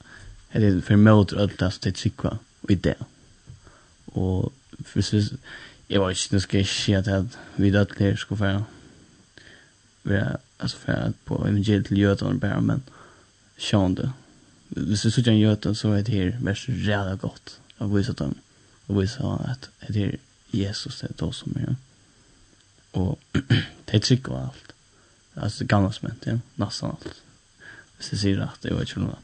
det 0.53 0.67
är 0.67 0.81
för 0.81 0.97
mot 0.97 1.33
allt 1.33 1.59
det 1.59 1.71
som 1.71 1.93
tryckva 1.93 2.39
och 2.61 2.71
idé. 2.71 2.95
Och 4.05 4.53
för 4.85 5.03
så 5.03 5.37
jag 5.87 6.01
var 6.01 6.11
inte 6.11 6.41
ska 6.41 6.65
shit 6.65 7.09
att 7.09 7.39
vi 7.57 7.71
det 7.71 7.87
där 7.99 8.17
ska 8.17 8.37
få 8.37 8.45
vara 8.45 8.65
alltså 10.59 10.77
för 10.77 10.93
att 10.93 11.25
på 11.25 11.47
evangeliet 11.47 11.87
till 11.87 11.99
jötarna 11.99 12.35
bara 12.35 12.61
men 12.61 12.83
sjönde. 13.59 14.13
Hvis 14.69 15.03
du 15.03 15.11
sitter 15.11 15.31
en 15.31 15.39
jötan 15.39 15.75
så 15.75 15.95
er 15.95 16.03
det 16.03 16.13
her 16.13 16.39
värst 16.41 16.69
jävla 16.69 17.15
godt 17.15 17.61
Jag 17.79 17.89
visar 17.89 18.15
dem. 18.15 18.29
Mm 18.29 18.48
og 18.89 19.01
vi 19.01 19.07
sa 19.07 19.37
at 19.53 19.71
det 19.89 20.05
er 20.07 20.17
Jesus 20.53 21.01
det 21.01 21.11
er 21.11 21.15
då 21.21 21.33
som 21.33 21.57
er. 21.57 21.75
Og 22.93 23.19
det 23.87 23.95
er 23.95 23.99
trygg 23.99 24.29
og 24.29 24.43
alt. 24.43 24.75
Altså 25.37 25.65
det 25.65 25.69
gamla 25.69 25.93
som 25.93 26.11
ja, 26.27 26.39
nesten 26.57 26.89
alt. 26.89 27.23
Hvis 27.97 28.13
jeg 28.13 28.19
sier 28.19 28.43
at 28.43 28.63
det 28.63 28.75
var 28.75 28.87
ikke 28.87 29.01
noe. 29.01 29.19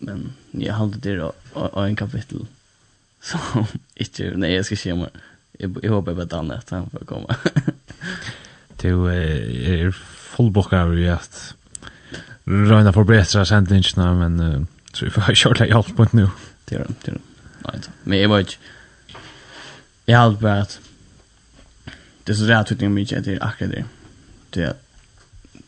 Men 0.00 0.32
jeg 0.52 0.76
halte 0.76 1.00
det 1.00 1.20
av 1.20 1.84
en 1.84 1.96
kapittel 1.96 2.46
som 3.30 3.66
ikke, 3.96 4.32
nei, 4.36 4.54
jeg 4.54 4.64
skal 4.64 4.78
ikke 4.78 5.10
Jeg, 5.60 5.70
jeg 5.82 5.90
håper 5.90 6.12
jeg 6.12 6.16
bare 6.16 6.26
danner 6.26 6.58
at 6.58 6.70
han 6.70 6.90
får 6.90 7.04
komme. 7.04 7.36
Du 8.80 9.04
er 9.12 9.90
fullbokka 9.92 10.78
av 10.86 10.94
i 10.96 11.04
at 11.12 11.54
Røyna 12.48 12.92
forbättra 12.92 13.44
sendingsna, 13.44 14.14
men 14.14 14.40
uh, 14.40 14.62
så 14.92 15.04
vi 15.04 15.10
får 15.10 15.34
köra 15.34 15.66
hjälp 15.66 15.96
på 15.96 16.06
nu. 16.12 16.28
Det 16.64 16.74
gör 16.74 16.84
det, 16.88 16.94
det 17.04 17.10
gör 17.10 17.18
det. 17.18 17.29
Nei, 17.66 17.80
men 18.04 18.18
jeg 18.18 18.30
var 18.30 18.44
ikke... 18.44 18.58
Jeg 20.06 20.18
hadde 20.18 20.40
bare 20.40 20.66
at... 20.66 20.80
Det 22.26 22.34
er 22.34 22.38
så 22.38 22.48
rett 22.50 22.72
utning 22.72 22.92
mye 22.94 23.16
at 23.16 23.24
det 23.26 23.36
er 23.36 23.44
akkurat 23.44 23.72
det. 23.74 23.84
Det 24.54 24.64
er, 24.64 24.76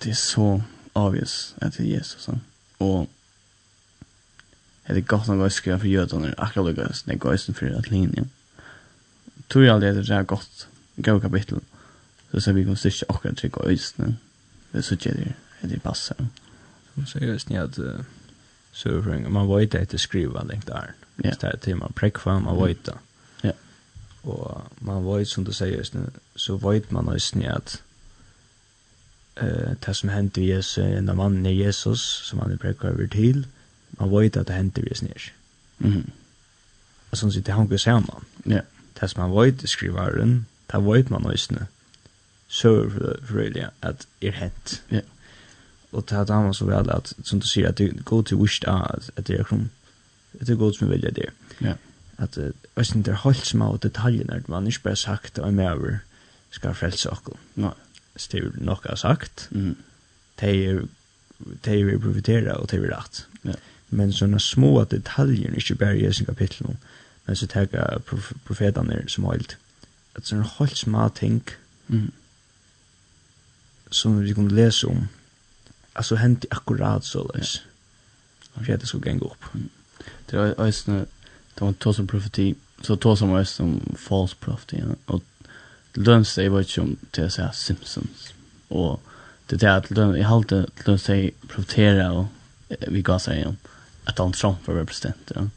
det 0.02 0.10
er 0.10 0.18
så 0.18 0.60
obvious 0.94 1.54
at 1.60 1.76
det 1.76 1.86
er 1.86 1.96
Jesus. 1.96 2.22
Så. 2.22 2.36
Og 2.78 3.08
det 4.88 4.96
er 4.96 5.08
godt 5.08 5.28
nok 5.30 5.46
å 5.46 5.48
skrive 5.52 5.78
for 5.78 5.90
jødene, 5.90 6.34
akkurat 6.38 6.76
det 6.76 7.14
er 7.14 7.20
gøysen 7.22 7.56
for 7.56 7.70
at 7.78 7.90
linjen. 7.90 8.30
Tror 9.48 9.64
jeg 9.64 9.74
aldri 9.74 9.88
at 9.92 10.00
det 10.00 10.10
er 10.10 10.28
godt, 10.28 10.68
Gå 10.96 11.18
kapittel. 11.18 11.60
Så 12.30 12.40
ser 12.40 12.52
vi 12.52 12.64
kan 12.64 12.76
styrke 12.76 13.06
akkurat 13.08 13.36
trygg 13.36 13.58
og. 13.60 13.70
Det 14.72 14.78
er 14.78 14.84
så 14.84 14.96
kjedelig, 14.96 15.34
det 15.62 15.72
er 15.72 15.84
passet. 15.84 16.16
Så 17.06 17.18
jeg 17.20 17.40
synes 17.40 17.78
at 17.78 17.78
uh, 19.08 19.30
man 19.32 19.48
var 19.48 19.60
ikke 19.60 19.80
etter 19.80 19.98
skriva 19.98 20.44
lengt 20.44 20.68
der. 20.68 20.92
Yeah. 21.18 21.34
Så 21.40 21.50
det 21.64 21.70
är 21.70 21.74
man 21.74 21.92
präckvar, 21.92 22.40
man 22.40 22.54
vet 22.54 22.60
vojtar. 22.60 22.98
Ja. 23.42 23.52
Og 24.22 24.62
man 24.80 25.04
vet, 25.04 25.28
som 25.28 25.44
du 25.44 25.52
sier, 25.52 25.76
just 25.76 25.94
nu, 25.94 26.06
så 26.36 26.56
vet 26.56 26.92
man 26.92 27.08
også 27.08 27.38
ni 27.38 27.44
at 27.44 27.82
uh, 29.42 29.74
det 29.86 29.96
som 29.96 30.08
hänt 30.08 30.36
vid 30.36 30.48
Jesus, 30.48 30.76
när 30.76 31.14
mannen 31.14 31.46
är 31.46 31.50
Jesus, 31.50 32.00
som 32.00 32.38
han 32.38 32.52
er 32.52 32.56
präckvar 32.56 32.90
över 32.90 33.06
til, 33.06 33.46
man 33.90 34.10
vet 34.10 34.36
at 34.36 34.48
det 34.48 34.56
hendte 34.56 34.80
i 34.80 34.84
Jesus 34.84 35.02
ner. 35.02 35.32
Mm. 35.78 36.10
Och 37.10 37.18
sånt 37.18 37.34
sitter 37.34 37.52
han 37.52 37.68
går 37.68 37.76
sammen. 37.76 38.24
Ja. 38.44 38.50
Yeah. 38.50 38.64
Det 39.00 39.10
som 39.10 39.20
man 39.20 39.44
vet 39.44 39.64
i 39.64 39.66
skrivaren, 39.66 40.46
det 40.72 40.80
vet 40.84 41.10
man 41.10 41.26
også 41.26 41.54
nu. 41.54 41.66
Så 42.48 42.90
för 43.24 43.70
att 43.82 44.06
er 44.20 44.30
hänt. 44.30 44.82
Ja. 44.88 44.94
Yeah. 44.94 45.06
Och 45.90 46.04
det 46.08 46.16
här 46.16 46.24
damas 46.24 46.56
så 46.56 46.64
väl 46.64 46.90
att, 46.90 47.12
som 47.24 47.40
du 47.40 47.46
säger, 47.46 47.68
att 47.68 47.76
det 47.76 48.04
går 48.04 48.22
till 48.22 48.36
visst 48.36 48.64
att 48.64 49.26
det 49.26 49.34
är 49.34 49.44
kromt 49.44 49.72
det 50.40 50.50
er 50.50 50.54
godt 50.54 50.76
som 50.76 50.90
vilja 50.90 51.10
det. 51.10 51.30
Ja. 51.60 51.74
At 52.18 52.38
jag 52.76 52.86
syns 52.86 53.04
det 53.04 53.12
är 53.12 53.24
helt 53.24 53.46
små 53.46 53.76
detaljerna 53.76 54.42
man 54.48 54.66
ikke 54.66 54.82
bare 54.82 54.96
sagt 54.96 55.38
att 55.38 55.48
en 55.48 55.58
över 55.58 55.98
ska 56.50 56.74
frälsa 56.74 57.10
oss. 57.10 57.38
Nej. 57.54 57.70
Det 58.14 58.34
er 58.34 58.50
nok 58.54 58.86
har 58.86 58.96
sagt. 58.96 59.48
Mm. 59.50 59.76
Det 60.40 60.68
er 60.68 60.82
det 61.64 61.80
er 61.80 61.98
profitera 61.98 62.52
og 62.52 62.70
det 62.70 62.78
er 62.78 62.96
rett. 62.96 63.26
Ja. 63.44 63.54
Men 63.90 64.12
såna 64.12 64.38
små 64.38 64.84
detaljer 64.84 65.54
ikke 65.54 65.74
bare 65.74 65.98
i 65.98 66.12
sin 66.12 66.26
kapitel 66.26 66.66
nå, 66.66 66.76
Men 67.26 67.36
så 67.36 67.46
tenker 67.46 67.98
prof 67.98 68.32
profetene 68.44 69.04
som 69.08 69.24
helt. 69.24 69.56
At 70.14 70.26
sånne 70.26 70.42
holdt 70.42 70.78
små 70.78 71.08
ting. 71.08 71.42
Mm. 71.88 72.12
Som 73.90 74.22
vi 74.22 74.32
kunne 74.32 74.54
lese 74.54 74.86
om. 74.86 75.08
altså 75.94 76.16
hent 76.16 76.46
akkurat 76.50 77.04
så 77.04 77.30
løs. 77.34 77.54
Ja. 77.56 77.68
Och 78.54 78.62
jag 78.68 78.72
hade 78.72 78.86
så 78.86 78.98
gänga. 78.98 79.30
Mm 79.54 79.68
det 80.26 80.36
är 80.36 80.60
ösna 80.60 81.04
de 81.54 81.74
tar 81.74 81.92
som 81.92 82.06
profeti 82.06 82.54
så 82.80 82.96
tar 82.96 83.16
som 83.16 83.34
är 83.34 83.44
som 83.44 83.80
false 83.96 84.36
prophet 84.40 84.80
ja. 84.80 85.14
Och 85.14 85.22
löns 85.92 86.34
det 86.34 86.48
vad 86.48 86.66
som 86.66 86.96
till 87.10 87.30
så 87.30 87.48
Simpsons. 87.52 88.32
Och 88.68 89.00
det 89.46 89.56
där 89.56 89.76
att 89.76 89.90
lön 89.90 90.16
i 90.16 90.44
det 90.48 90.66
lön 90.86 90.98
säg 90.98 91.30
profetera 91.48 92.12
och 92.12 92.26
vi 92.68 93.02
går 93.02 93.18
så 93.18 93.32
igen 93.32 93.56
att 94.04 94.18
han 94.18 94.32
Trump 94.32 94.66
var 94.66 94.84
president 94.84 95.32
ja. 95.34 95.48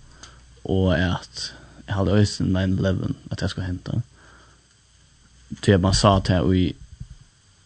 Och 0.61 0.93
att 0.95 1.51
jag 1.85 1.93
hade 1.93 2.11
ösen 2.11 2.57
9-11 2.57 3.13
att 3.29 3.37
det 3.37 3.49
skulle 3.49 3.65
hända 3.65 4.01
till 5.61 5.75
att 5.75 5.81
man 5.81 5.93
sa 5.93 6.21
till 6.21 6.35
att 6.35 6.41
jag 6.41 6.57
i 6.57 6.73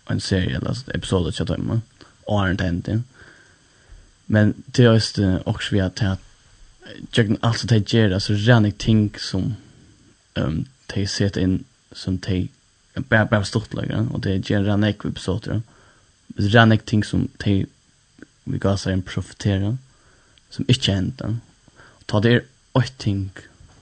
en 0.05 0.21
serie 0.21 0.57
eller 0.57 0.95
episode 0.95 1.29
att 1.29 1.39
jag 1.39 1.47
tar 1.47 1.57
med 1.57 1.81
och 2.23 2.39
har 2.39 2.51
inte 2.51 2.63
hänt 2.63 2.89
men 4.25 4.53
det 4.65 4.85
är 4.85 4.93
just 4.93 5.19
också 5.45 5.75
vi 5.75 5.81
att 5.81 5.99
jag 7.11 7.37
alltså 7.41 7.67
det 7.67 7.93
ger 7.93 8.11
alltså 8.11 8.33
rena 8.33 8.71
ting 8.71 9.13
som 9.17 9.55
ehm 10.33 10.47
um, 10.47 10.65
de 10.85 11.07
sätter 11.07 11.41
in 11.41 11.63
som 11.91 12.17
de 12.17 12.49
bara 12.95 13.25
bara 13.25 13.45
stort 13.45 13.73
lägger 13.73 14.13
och 14.13 14.19
det 14.19 14.49
ger 14.49 14.63
rena 14.63 14.89
episoder. 14.89 15.61
Rena 16.35 16.77
ting 16.77 17.03
som 17.03 17.27
de 17.37 17.65
vi 18.43 18.57
går 18.57 18.75
så 18.75 18.89
en 18.89 19.01
profetera 19.01 19.77
som 20.49 20.65
inte 20.67 20.91
händer. 20.91 21.37
Ta 22.05 22.19
det 22.19 22.45
ett 22.73 22.97
ting 22.97 23.31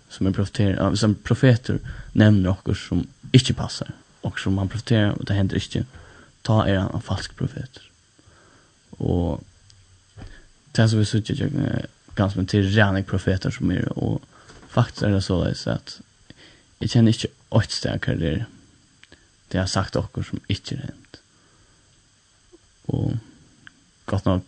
som 0.10 0.28
en 0.28 0.34
profeter 0.34 0.96
som 0.96 1.16
profeter 1.16 1.80
nämner 2.14 2.56
och 2.64 2.78
som 2.78 3.08
inte 3.32 3.54
passar 3.54 3.92
och 4.22 4.40
som 4.40 4.54
man 4.54 4.70
profeterar 4.70 5.12
och 5.12 5.26
det 5.26 5.34
händer 5.34 5.56
inte 5.56 5.86
ta 6.42 6.66
är 6.68 6.96
en 6.96 7.02
falsk 7.02 7.36
profet. 7.36 7.80
Och 8.90 9.44
det 10.72 10.90
som 10.90 11.00
vi 11.00 11.06
sitter 11.06 11.42
jag 11.42 11.86
ganska 12.18 12.40
mycket 12.40 12.52
till 12.52 12.72
rena 12.72 13.04
profeter 13.04 13.52
som 13.52 13.72
är 13.72 14.00
och 14.00 14.22
faktiskt 14.68 15.02
är 15.02 15.10
det 15.10 15.22
så 15.22 15.42
att 15.72 16.02
jag 16.80 16.90
känner 16.90 17.12
inte 17.12 17.28
åt 17.50 17.72
starkare 17.72 18.16
det 18.16 18.46
det 19.48 19.58
har 19.58 19.66
sagt 19.66 19.96
också 19.96 20.24
som 20.24 20.40
inte 20.48 20.76
är 20.76 20.80
hänt. 20.80 21.22
Och 22.86 23.12
gott 24.06 24.26
nog 24.26 24.42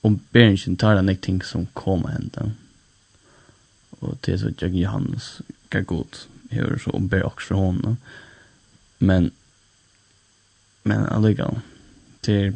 om 0.00 0.20
Beringen 0.30 0.76
tar 0.76 0.94
den 0.94 1.08
ett 1.08 1.20
ting 1.20 1.42
som 1.42 1.66
kommer 1.66 2.08
hända. 2.08 2.50
Och 3.90 4.18
det 4.20 4.32
är 4.32 4.38
så 4.38 4.48
att 4.48 4.62
jag 4.62 4.74
Johannes 4.74 5.40
kan 5.68 5.84
gå 5.84 6.00
ut 6.00 6.28
så 6.84 6.90
om 6.90 7.08
Ber 7.08 7.22
också 7.22 7.46
för 7.46 7.54
honom. 7.54 7.96
Men 8.98 9.30
men 10.82 11.06
alligevel. 11.06 11.60
Det 12.20 12.32
är 12.32 12.54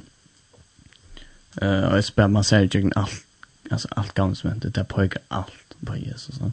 Uh, 1.62 1.84
og 1.88 1.94
jeg 1.94 2.04
spør, 2.04 2.26
man 2.26 2.44
ser 2.44 2.64
ikke 2.64 2.90
alt 2.96 3.24
alltså 3.72 3.88
allt 3.90 4.14
gamla 4.14 4.34
som 4.34 4.50
hände, 4.50 4.68
där 4.68 4.84
pågår 4.84 5.18
allt 5.28 5.74
på 5.86 5.96
Jesus. 5.96 6.36
Så. 6.36 6.52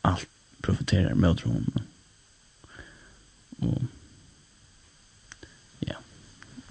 Allt 0.00 0.26
profeterar 0.60 1.14
med 1.14 1.40
honom. 1.40 1.72
Och 3.58 3.82
ja, 5.78 5.96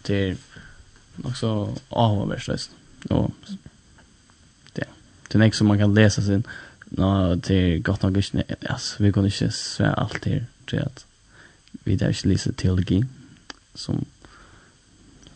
det 0.01 0.15
är 0.15 0.37
också 1.23 1.75
avvärslöst. 1.89 2.71
Och 3.09 3.31
det, 4.73 4.85
det 5.27 5.37
är 5.37 5.43
inte 5.43 5.57
som 5.57 5.67
man 5.67 5.77
kan 5.77 5.93
läsa 5.93 6.21
sin 6.21 6.43
Nå, 6.91 7.35
det 7.35 7.57
er 7.57 7.79
godt 7.79 8.03
nok 8.03 8.17
ikke, 8.19 8.43
altså, 8.61 9.03
vi 9.03 9.11
kan 9.11 9.25
ikke 9.25 9.51
svære 9.51 9.99
alt 9.99 10.25
her, 10.25 10.41
til 10.67 10.77
at 10.77 11.05
vi 11.85 11.95
der 11.95 12.07
ikke 12.07 12.27
lyser 12.27 12.51
teologi, 12.51 13.03
som 13.75 14.05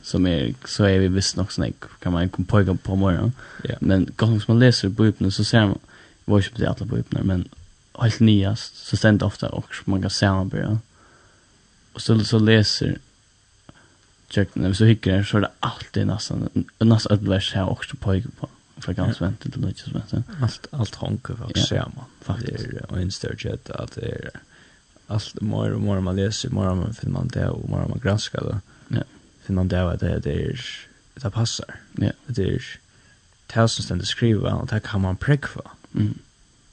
som 0.06 0.28
är 0.28 0.54
så 0.66 0.84
är 0.84 1.00
vi 1.00 1.08
visst 1.08 1.36
nog 1.36 1.52
snäck 1.52 1.76
kan 2.00 2.14
man 2.14 2.30
komma 2.30 2.46
på 2.48 2.78
på 2.78 2.96
morgonen. 2.96 3.34
Yeah. 3.64 3.78
Men 3.82 4.10
gång 4.16 4.42
som 4.42 4.54
man 4.54 4.60
läser 4.60 4.90
Bibeln 4.90 5.32
så 5.32 5.44
ser 5.44 5.66
man 5.66 5.80
vad 6.26 6.44
som 6.44 6.54
det 6.58 6.68
alla 6.68 6.86
Bibeln 6.86 7.28
men 7.28 7.50
helt 8.00 8.20
nyast 8.20 8.76
så 8.76 8.98
ständ 8.98 9.24
ofta 9.24 9.50
och 9.50 9.66
man 9.86 10.02
kan 10.02 10.10
se 10.10 10.32
man 10.32 10.50
börja. 10.50 10.80
Och 11.94 12.02
så 12.02 12.20
så 12.20 12.40
läser 12.40 12.98
jag 14.30 14.48
när 14.54 14.74
så 14.74 14.86
hickar 14.86 15.24
så 15.24 15.38
är 15.38 15.42
det 15.42 15.52
alltid 15.60 16.08
nästan 16.08 16.50
nästan 16.80 17.18
ett 17.18 17.24
vers 17.24 17.54
här 17.54 17.70
också 17.70 17.96
på 17.96 18.22
på 18.40 18.50
för 18.78 18.94
ganska 18.94 19.26
vänt 19.26 19.40
till 19.40 19.62
lite 19.68 19.90
så 19.90 20.24
Allt 20.42 20.68
allt 20.72 20.96
honke 20.96 21.34
vad 21.34 21.58
ser 21.58 21.80
man 21.96 22.06
faktiskt 22.22 22.68
och 22.90 23.02
en 23.02 23.12
stödjet 23.12 23.70
att 23.70 23.96
det 23.96 24.06
är 24.06 24.30
allt 25.08 25.42
mer 25.42 25.72
och 25.74 25.82
mer 25.82 26.00
man 26.00 26.16
läser 26.16 26.50
mer 26.50 26.76
man 26.76 26.78
mer 26.78 26.94
filmar 26.94 27.26
det 27.34 27.50
och 27.50 27.70
mer 27.70 27.88
man 27.88 28.00
granskar 28.04 28.42
det. 28.42 28.60
Ja 28.88 29.04
finna 29.46 29.64
det 29.64 29.92
att 29.92 30.00
det 30.00 30.28
er 30.28 30.60
det 31.24 31.34
passar. 31.34 31.80
Ja. 32.02 32.12
Det 32.28 32.54
er 32.54 32.60
det 33.54 33.70
som 33.70 33.84
stendet 33.84 34.08
skriva 34.08 34.50
og 34.50 34.70
det 34.70 34.84
kan 34.84 35.02
man 35.02 35.16
prekva. 35.16 35.62
Mm. 35.94 36.20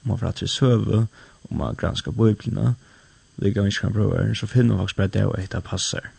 Man 0.03 0.19
får 0.19 0.27
att 0.27 0.51
søve, 0.51 1.07
og 1.45 1.57
man 1.57 1.75
granskar 1.75 2.11
biblarna. 2.11 2.75
Det 3.41 3.55
kan 3.55 3.63
vi 3.65 3.69
ikke 3.69 3.81
kan 3.81 3.93
prøve, 3.93 4.35
så 4.35 4.47
finner 4.47 4.77
man 4.77 4.79
faktisk 4.79 4.97
bare 4.97 5.07
det 5.07 5.25
og 5.25 5.53
det 5.53 5.65
passar. 5.65 6.11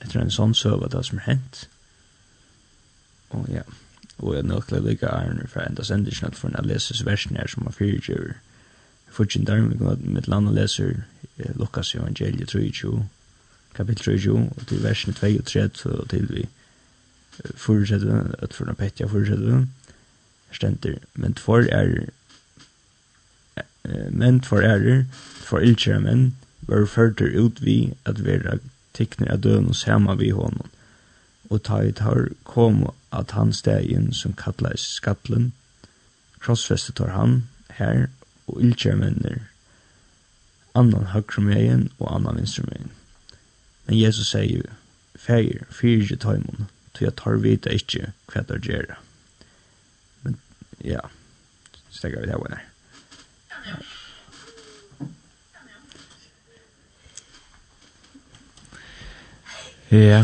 Etter 0.00 0.20
en 0.20 0.30
sånn 0.30 0.54
søve, 0.54 0.88
det 0.88 1.06
som 1.06 1.18
er 1.18 1.22
hent. 1.22 1.68
Og 3.30 3.46
ja. 3.48 3.62
og 4.18 4.34
jeg 4.34 4.42
nøkla 4.42 4.78
lika 4.78 5.06
er 5.06 5.24
lika 5.24 5.26
iron 5.26 5.48
för 5.48 5.60
ända 5.60 5.84
sändningen 5.84 6.32
för 6.32 6.62
leses 6.62 7.06
versen 7.06 7.36
her 7.36 7.46
som 7.46 7.64
man 7.64 7.72
fyrtjur. 7.72 8.34
Fortsätt 9.10 9.46
där 9.46 9.60
med 9.60 9.98
med 10.04 10.28
landa 10.28 10.52
läser 10.52 11.02
Lukas 11.36 11.94
evangeliet 11.94 12.54
3:2 12.54 13.02
kapitel 13.74 14.04
3 14.04 14.32
og 14.32 14.66
til 14.66 14.82
versen 14.82 15.14
2 15.14 15.26
og 15.38 15.46
3, 15.46 15.70
og 15.84 16.08
til 16.10 16.26
vi 16.30 16.48
fortsetter 17.54 18.34
at 18.38 18.54
for 18.54 18.72
Petja 18.78 19.06
forutsetter, 19.06 19.66
stender, 20.52 20.98
men 21.14 21.34
for 21.34 21.64
er, 21.72 22.06
men 24.10 24.42
for 24.44 24.60
ærer, 24.60 25.04
for 25.40 25.58
ilkjære 25.58 26.00
menn, 26.00 26.36
var 26.60 26.86
førter 26.86 27.38
ut 27.38 27.62
vi 27.64 27.94
at 28.04 28.24
vera 28.24 28.58
tikkner 28.94 29.32
av 29.32 29.40
døden 29.46 29.70
og 29.72 29.78
sama 29.78 30.14
vi 30.14 30.30
honom, 30.30 30.70
og 31.50 31.62
ta 31.66 31.80
i 31.82 31.92
tar 31.92 32.28
kom 32.44 32.84
at 33.12 33.32
han 33.34 33.52
stegin 33.52 34.12
som 34.12 34.36
kallais 34.36 34.84
skatlen, 34.98 35.52
krossfestet 36.40 36.96
tar 37.00 37.14
han, 37.16 37.42
her, 37.78 38.08
og 38.46 38.62
ilkjære 38.62 39.00
menner, 39.00 39.42
annan 40.74 41.10
høyre 41.14 41.88
og 41.98 42.14
annan 42.14 42.42
venstre 42.42 42.66
Men 43.90 43.98
Jesus 43.98 44.28
sier, 44.30 44.68
Feir, 45.18 45.64
fyrir 45.74 46.04
ikke 46.04 46.16
tøymon, 46.22 46.68
til 46.94 47.08
jeg 47.08 47.14
tar 47.18 47.40
vita 47.42 47.72
ikke 47.74 48.12
hva 48.30 48.44
det 48.46 48.60
gjør». 48.62 48.92
Men, 50.22 50.36
ja, 50.86 51.00
stekker 51.90 52.22
vi 52.22 52.28
det 52.30 52.36
her. 52.38 52.60
Ja. 59.90 60.20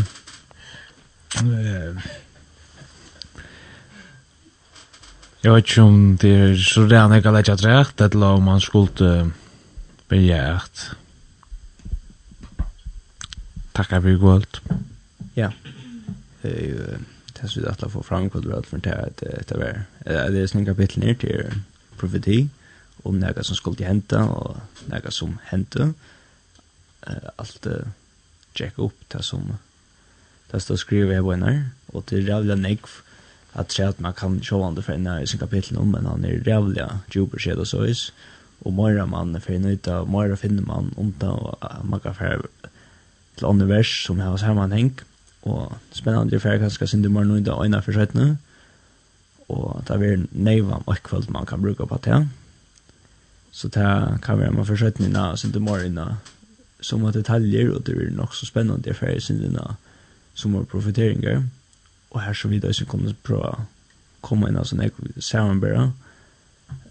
Jeg 5.43 5.51
vet 5.51 5.67
ikke 5.67 5.83
om 5.83 5.99
det 6.23 6.31
er 6.37 6.55
så 6.63 6.85
rene 6.87 7.19
jeg 7.19 7.27
kan 7.27 7.35
lage 7.35 7.51
at 7.51 7.65
rett, 7.67 8.05
eller 8.07 8.39
om 8.39 8.47
man 8.47 8.63
skulle 8.63 9.27
begynne 10.07 10.39
at 10.55 10.87
tackar 13.77 13.99
vi 13.99 14.13
gott. 14.13 14.61
Ja. 15.33 15.51
Eh 16.41 16.97
det 17.41 17.47
så 17.47 17.69
att 17.69 17.91
få 17.91 18.03
fram 18.03 18.29
vad 18.33 18.43
det 18.43 18.67
för 18.67 18.77
det 18.77 19.13
det 19.47 19.57
var. 19.57 19.83
Det 20.03 20.39
är 20.39 20.47
snygga 20.47 20.73
kapitel 20.73 21.03
ner 21.03 21.13
till 21.13 21.45
profeti 21.97 22.49
om 23.03 23.19
något 23.19 23.45
som 23.45 23.55
skulle 23.55 23.85
hända 23.85 24.23
och 24.23 24.57
något 24.85 25.13
som 25.13 25.37
hände. 25.43 25.93
Eh 27.07 27.29
allt 27.35 27.67
checka 28.53 28.81
upp 28.81 28.99
det 29.07 29.23
som 29.23 29.57
det 30.51 30.59
står 30.59 30.75
skrivet 30.75 31.05
i 31.05 31.15
webinar 31.15 31.69
och 31.85 32.03
det 32.09 32.21
rävla 32.21 32.55
negg 32.55 32.81
att 33.53 33.71
säga 33.71 33.89
att 33.89 33.99
man 33.99 34.13
kan 34.13 34.43
se 34.43 34.55
andra 34.55 34.81
för 34.81 34.97
när 34.97 35.21
i 35.21 35.27
sin 35.27 35.39
kapitel 35.39 35.77
om 35.77 35.91
men 35.91 36.05
han 36.05 36.25
är 36.25 36.39
rävla 36.39 36.99
djupare 37.13 37.39
sked 37.39 37.57
och 37.57 37.67
sås 37.67 38.13
och 38.59 38.73
mera 38.73 39.05
man 39.05 39.41
för 39.41 39.59
nöjda 39.59 40.05
mera 40.05 40.37
finner 40.37 40.63
man 40.63 40.93
om 40.97 41.13
det 41.19 41.27
och 41.27 41.85
man 41.85 41.99
kan 41.99 42.15
för 42.15 42.47
til 43.37 43.45
andre 43.45 43.67
vers 43.69 43.91
som 44.05 44.19
har 44.19 44.37
sammanheng, 44.41 44.91
og 45.47 45.77
spennende 45.95 46.35
er 46.35 46.43
ferdig 46.43 46.65
kanskje 46.65 46.87
sin 46.87 47.03
dummer 47.05 47.23
noen 47.23 47.45
da 47.45 47.55
øyne 47.61 47.81
for 47.81 47.95
skjøttene, 47.95 48.37
og 49.47 49.83
det 49.87 49.95
er 49.95 50.25
neiva 50.31 50.81
om 50.81 50.95
kvöld 51.03 51.29
man 51.31 51.45
kan 51.45 51.61
bruka 51.61 51.85
på 51.85 51.99
det. 52.03 52.27
Så 53.51 53.67
det 53.67 54.21
kan 54.21 54.39
være 54.39 54.51
man 54.51 54.65
for 54.65 54.75
skjøttene 54.75 55.31
og 55.31 55.39
sin 55.39 55.51
du 55.51 55.59
inna 55.59 56.17
som 56.81 57.03
har 57.03 57.11
detaljer, 57.11 57.71
og 57.73 57.85
det 57.85 57.95
er 57.95 58.11
nok 58.11 58.35
så 58.35 58.45
spennende 58.45 58.89
er 58.89 58.93
ferdig 58.93 59.23
sin 59.23 59.41
dummer 59.41 59.75
som 60.35 60.53
har 60.53 60.63
profiteringer, 60.63 61.43
og 62.11 62.21
her 62.21 62.33
så 62.33 62.47
videre 62.47 62.73
så 62.73 62.85
kommer 62.85 63.13
prøve 63.23 63.49
å 63.49 63.65
komme 64.21 64.49
inn, 64.49 64.57
altså 64.57 64.75
når 64.75 64.83
jeg 64.83 65.23
sammenbærer, 65.23 65.91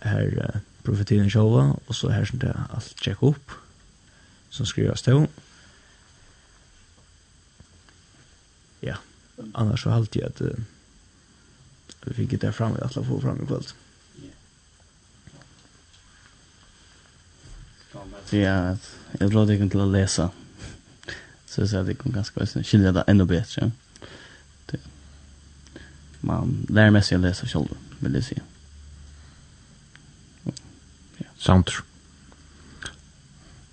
her 0.03 0.27
uh, 0.41 0.61
profetieren 0.85 1.31
sjølva, 1.31 1.77
og 1.87 1.95
så 1.95 2.11
her 2.11 2.25
som 2.25 2.39
det 2.39 2.53
alt 2.75 2.95
tjekk 3.03 3.23
opp, 3.23 3.55
som 4.51 4.67
skrivas 4.67 5.03
til, 5.03 5.27
annars 9.55 9.83
så 9.83 9.91
halt 9.91 10.17
jag 10.17 10.27
att 10.27 10.41
uh, 10.41 10.51
vi 12.05 12.15
fick 12.15 12.41
det 12.41 12.53
fram 12.53 12.77
i 12.77 12.81
alla 12.81 13.05
få 13.05 13.21
fram 13.21 13.43
i 13.43 13.47
kväll. 13.47 13.65
Ja, 18.31 18.77
jag 19.19 19.31
tror 19.31 19.47
det 19.47 19.59
kan 19.59 19.71
till 19.71 19.81
att 19.81 19.89
läsa. 19.89 20.31
Så 21.47 21.69
så 21.69 21.83
det 21.83 21.95
kan 21.95 22.13
ganska 22.13 22.47
skilja 22.47 22.93
det 22.93 23.05
ännu 23.07 23.25
bättre. 23.25 23.71
Det. 24.67 24.81
Man 26.21 26.67
lär 26.69 26.91
mig 26.91 27.03
sig 27.03 27.15
att 27.15 27.21
läsa 27.21 27.47
själv, 27.47 27.69
vill 27.99 28.15
jag 28.15 28.25
säga. 28.25 28.43
Ja. 31.17 31.27
Samt. 31.39 31.71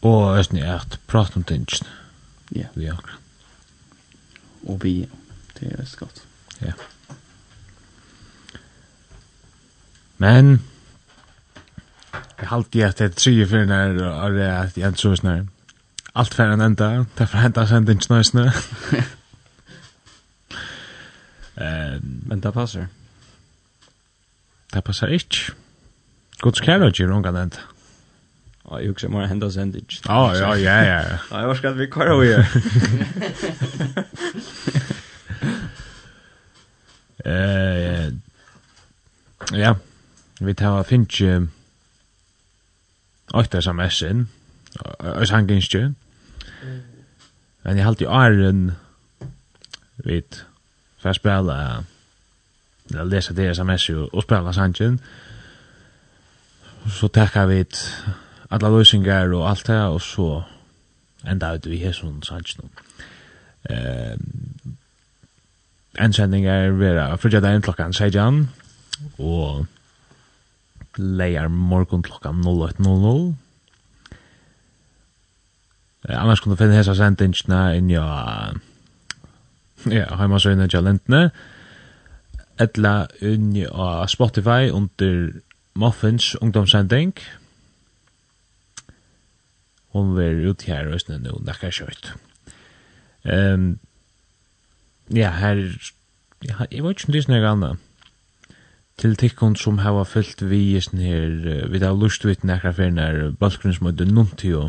Og 0.01 0.39
æstni 0.39 0.61
at 0.61 0.99
prata 1.07 1.36
om 1.36 1.43
tingene. 1.43 1.88
Ja. 2.49 2.68
Vi 2.74 2.89
akkurat. 2.89 3.20
Og 4.68 4.84
vi, 4.84 5.01
ja. 5.01 5.22
Det 5.60 5.72
er 5.72 5.78
veldig 5.78 5.97
godt. 5.99 6.24
Ja. 6.62 6.72
Men 10.18 10.64
jeg 12.39 12.47
halte 12.47 12.86
at 12.86 12.99
det 12.99 13.06
er 13.06 13.10
tre 13.10 13.47
för 13.47 13.66
när 13.66 14.04
og 14.04 14.34
det 14.34 14.43
er 14.43 14.62
at 14.62 14.78
jeg 14.78 14.95
tror 14.95 15.16
sånn 15.16 15.18
snär. 15.18 15.47
Allt 16.16 16.34
för 16.34 16.43
en 16.43 16.62
enda, 16.62 17.06
därför 17.18 17.38
hända 17.38 17.68
sen 17.68 17.89
inte 17.89 18.06
snö 18.06 18.24
snö. 18.24 18.51
Eh, 21.56 21.99
men 22.01 22.41
det 22.41 22.51
passer. 22.51 22.88
Det 24.74 24.82
passar 24.82 25.08
inte. 25.08 25.38
Guds 26.41 26.64
kärlek 26.64 26.99
är 26.99 27.08
någon 27.08 27.36
enda. 27.36 27.58
Ja, 28.70 28.82
jag 28.82 28.91
också 28.91 29.10
mer 29.10 29.26
hända 29.26 29.51
sen 29.51 29.76
inte. 29.76 29.95
Ja, 30.06 30.38
ja, 30.38 30.58
ja, 30.58 30.86
ja. 30.86 31.04
Ja, 31.32 31.41
jag 31.41 31.58
ska 31.58 31.72
vi 31.72 31.88
köra 31.88 32.14
över. 32.14 32.47
Eh 37.26 38.11
ja. 39.51 39.76
Vi 40.39 40.53
tar 40.53 40.84
finch 40.84 41.21
åtta 43.34 43.57
sms 43.61 44.01
in. 44.01 44.28
Eg 44.99 45.30
hang 45.30 45.51
ikkje. 45.51 45.93
Men 47.63 47.78
jeg 47.78 47.86
halte 47.86 48.03
jo 48.03 48.11
æren 48.11 48.63
iron 50.03 50.39
for 50.99 51.11
å 51.11 51.17
spela. 51.17 51.84
eller 52.91 53.03
leser 53.03 53.34
det 53.34 53.51
sms 53.55 53.89
jo, 53.89 54.09
og 54.13 54.24
spela 54.24 54.53
sannsyn. 54.53 54.99
Så 56.88 57.07
takka 57.07 57.45
vi 57.45 57.63
alla 58.51 58.69
løsingar 58.69 59.32
og 59.34 59.49
alt 59.49 59.67
det, 59.67 59.80
og 59.80 60.01
så 60.01 60.43
enda 61.28 61.53
ut 61.55 61.65
vi 61.65 61.78
hesson 61.78 62.24
sannsyn. 62.24 62.69
Eh, 63.69 64.17
endsendingar 66.00 66.74
vera 66.80 67.16
fyrja 67.22 67.41
dagen 67.44 67.62
klokkan 67.62 67.94
16 67.94 68.50
og 69.20 69.66
leier 70.98 71.48
morgun 71.50 72.04
klokkan 72.06 72.41
08.00 72.46 73.34
Annars 76.14 76.41
kunne 76.44 76.58
du 76.58 76.60
finne 76.60 76.76
hessa 76.76 76.96
sendingsna 76.98 77.74
inn 77.78 77.89
ja 77.94 78.08
ja, 79.88 80.08
heimasøyne 80.20 80.68
til 80.72 80.84
lentene 80.84 81.30
etla 82.62 83.08
inn 83.22 83.54
ja 83.58 84.04
Spotify 84.08 84.70
under 84.72 85.32
Muffins 85.74 86.36
ungdomssending. 86.41 87.16
Hon 89.94 90.14
ver 90.18 90.38
ut 90.50 90.66
her 90.70 90.91
og 90.94 91.02
snø 91.02 91.18
nu, 91.22 91.39
nekkar 91.46 91.74
kjøyt. 91.74 92.14
Ehm 93.26 93.54
um, 93.54 93.74
ja, 95.14 95.32
her, 95.38 95.61
ja, 96.43 96.66
jeg 96.72 96.84
vet 96.84 96.97
ikke 96.97 97.09
om 97.09 97.14
det 97.14 97.22
er 97.22 97.28
sånn 97.28 97.47
annet. 97.49 97.89
Til 99.01 99.16
tikkund 99.18 99.57
som 99.57 99.80
hava 99.82 100.03
fyllt 100.05 100.43
vi 100.45 100.61
i 100.74 100.82
sånn 100.82 101.01
her, 101.01 101.32
vi 101.72 101.82
har 101.82 101.95
lust 101.97 102.26
vitt 102.26 102.45
nekra 102.45 102.74
fyrir 102.76 102.93
nær 102.97 103.22
balkgrunn 103.39 103.76
som 103.78 103.89
er 103.89 104.09
nuntio. 104.09 104.68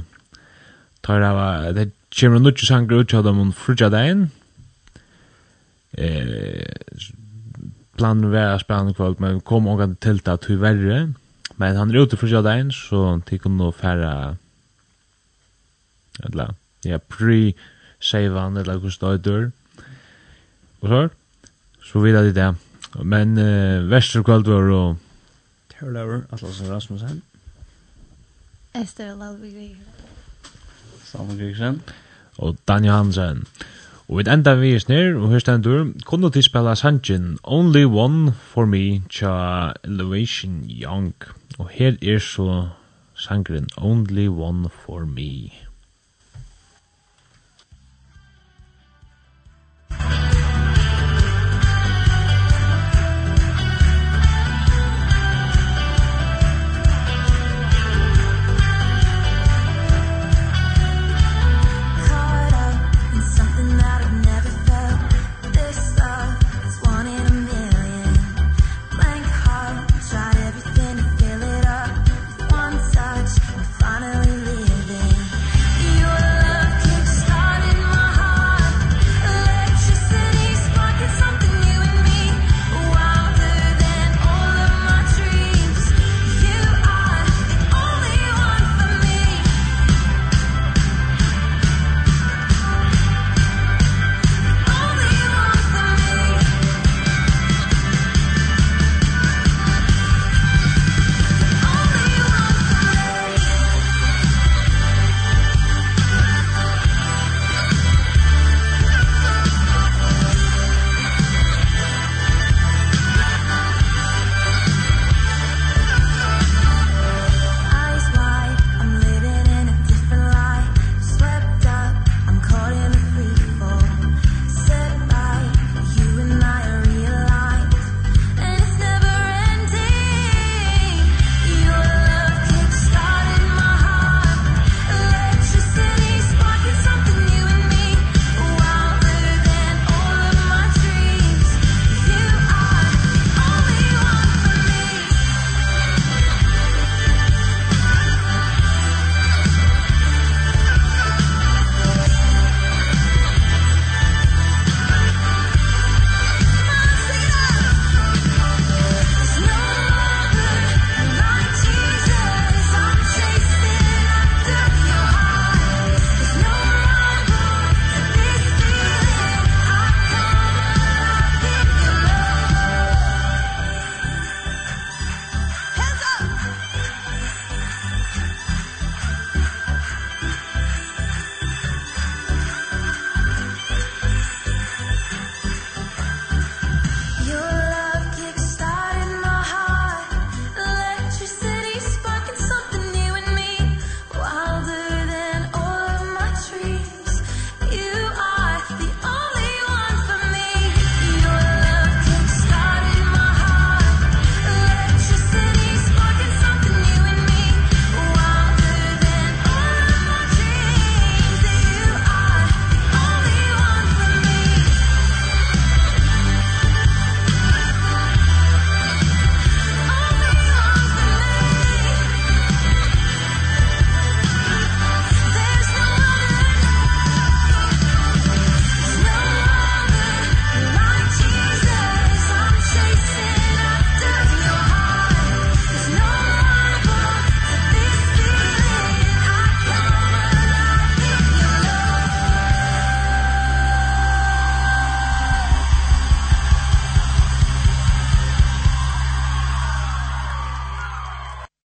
Tar 1.05 1.25
hava, 1.25 1.73
det 1.77 1.91
kommer 2.15 2.41
nutje 2.41 2.69
sanger 2.69 3.03
ut 3.03 3.17
av 3.17 3.27
dem 3.27 3.43
om 3.43 3.53
frutja 3.53 3.91
dagen. 3.93 4.31
Eh, 5.97 6.65
planen 7.99 8.33
var 8.33 8.59
spennende 8.63 8.97
kvalt, 8.97 9.21
men 9.21 9.43
kom 9.45 9.69
ångan 9.71 9.99
til 10.01 10.23
det 10.25 10.39
til 10.47 10.61
verre. 10.63 11.03
Men 11.61 11.77
han 11.77 11.93
er 11.93 12.05
ute 12.05 12.19
frutja 12.19 12.43
dagen, 12.43 12.73
så 12.73 13.21
tikkund 13.29 13.61
nå 13.61 13.71
færa, 13.77 14.37
eller, 16.25 16.57
ja, 16.87 16.99
pre-savan, 16.99 18.57
eller 18.59 18.81
hos 18.83 18.99
døydur. 18.99 19.53
Ja 19.53 19.64
og 20.85 20.89
så, 20.89 21.09
så 21.83 22.01
videre 22.01 22.27
det 22.27 22.35
der. 22.37 22.55
Men 23.03 23.39
uh, 23.39 23.91
Vesterkvald 23.91 24.45
var 24.45 24.71
og... 24.73 24.97
Terlauer, 25.73 26.21
Atlas 26.33 26.63
Rasmussen. 26.71 27.23
Esther 28.75 29.15
Lalvig 29.17 29.77
Salman 31.05 31.39
Gregersen. 31.39 31.83
Og 32.39 32.57
Dan 32.69 32.85
Johansen. 32.85 33.47
Og 34.09 34.19
vi 34.19 34.25
enda 34.29 34.55
vi 34.55 34.75
er 34.75 34.79
snir, 34.79 35.17
og 35.17 35.31
her 35.33 35.39
stendur, 35.39 35.87
kunne 36.05 36.31
til 36.31 36.43
spela 36.45 36.75
sanjen 36.75 37.39
Only 37.43 37.85
One 37.85 38.35
For 38.53 38.67
Me 38.67 39.01
tja 39.09 39.73
Elevation 39.85 40.65
Young. 40.69 41.15
Og 41.59 41.69
her 41.73 41.97
er 42.03 42.19
så 42.19 42.69
sangren 43.15 43.69
Only 43.77 44.29
One 44.29 44.69
For 44.69 45.07
Me. 45.07 45.64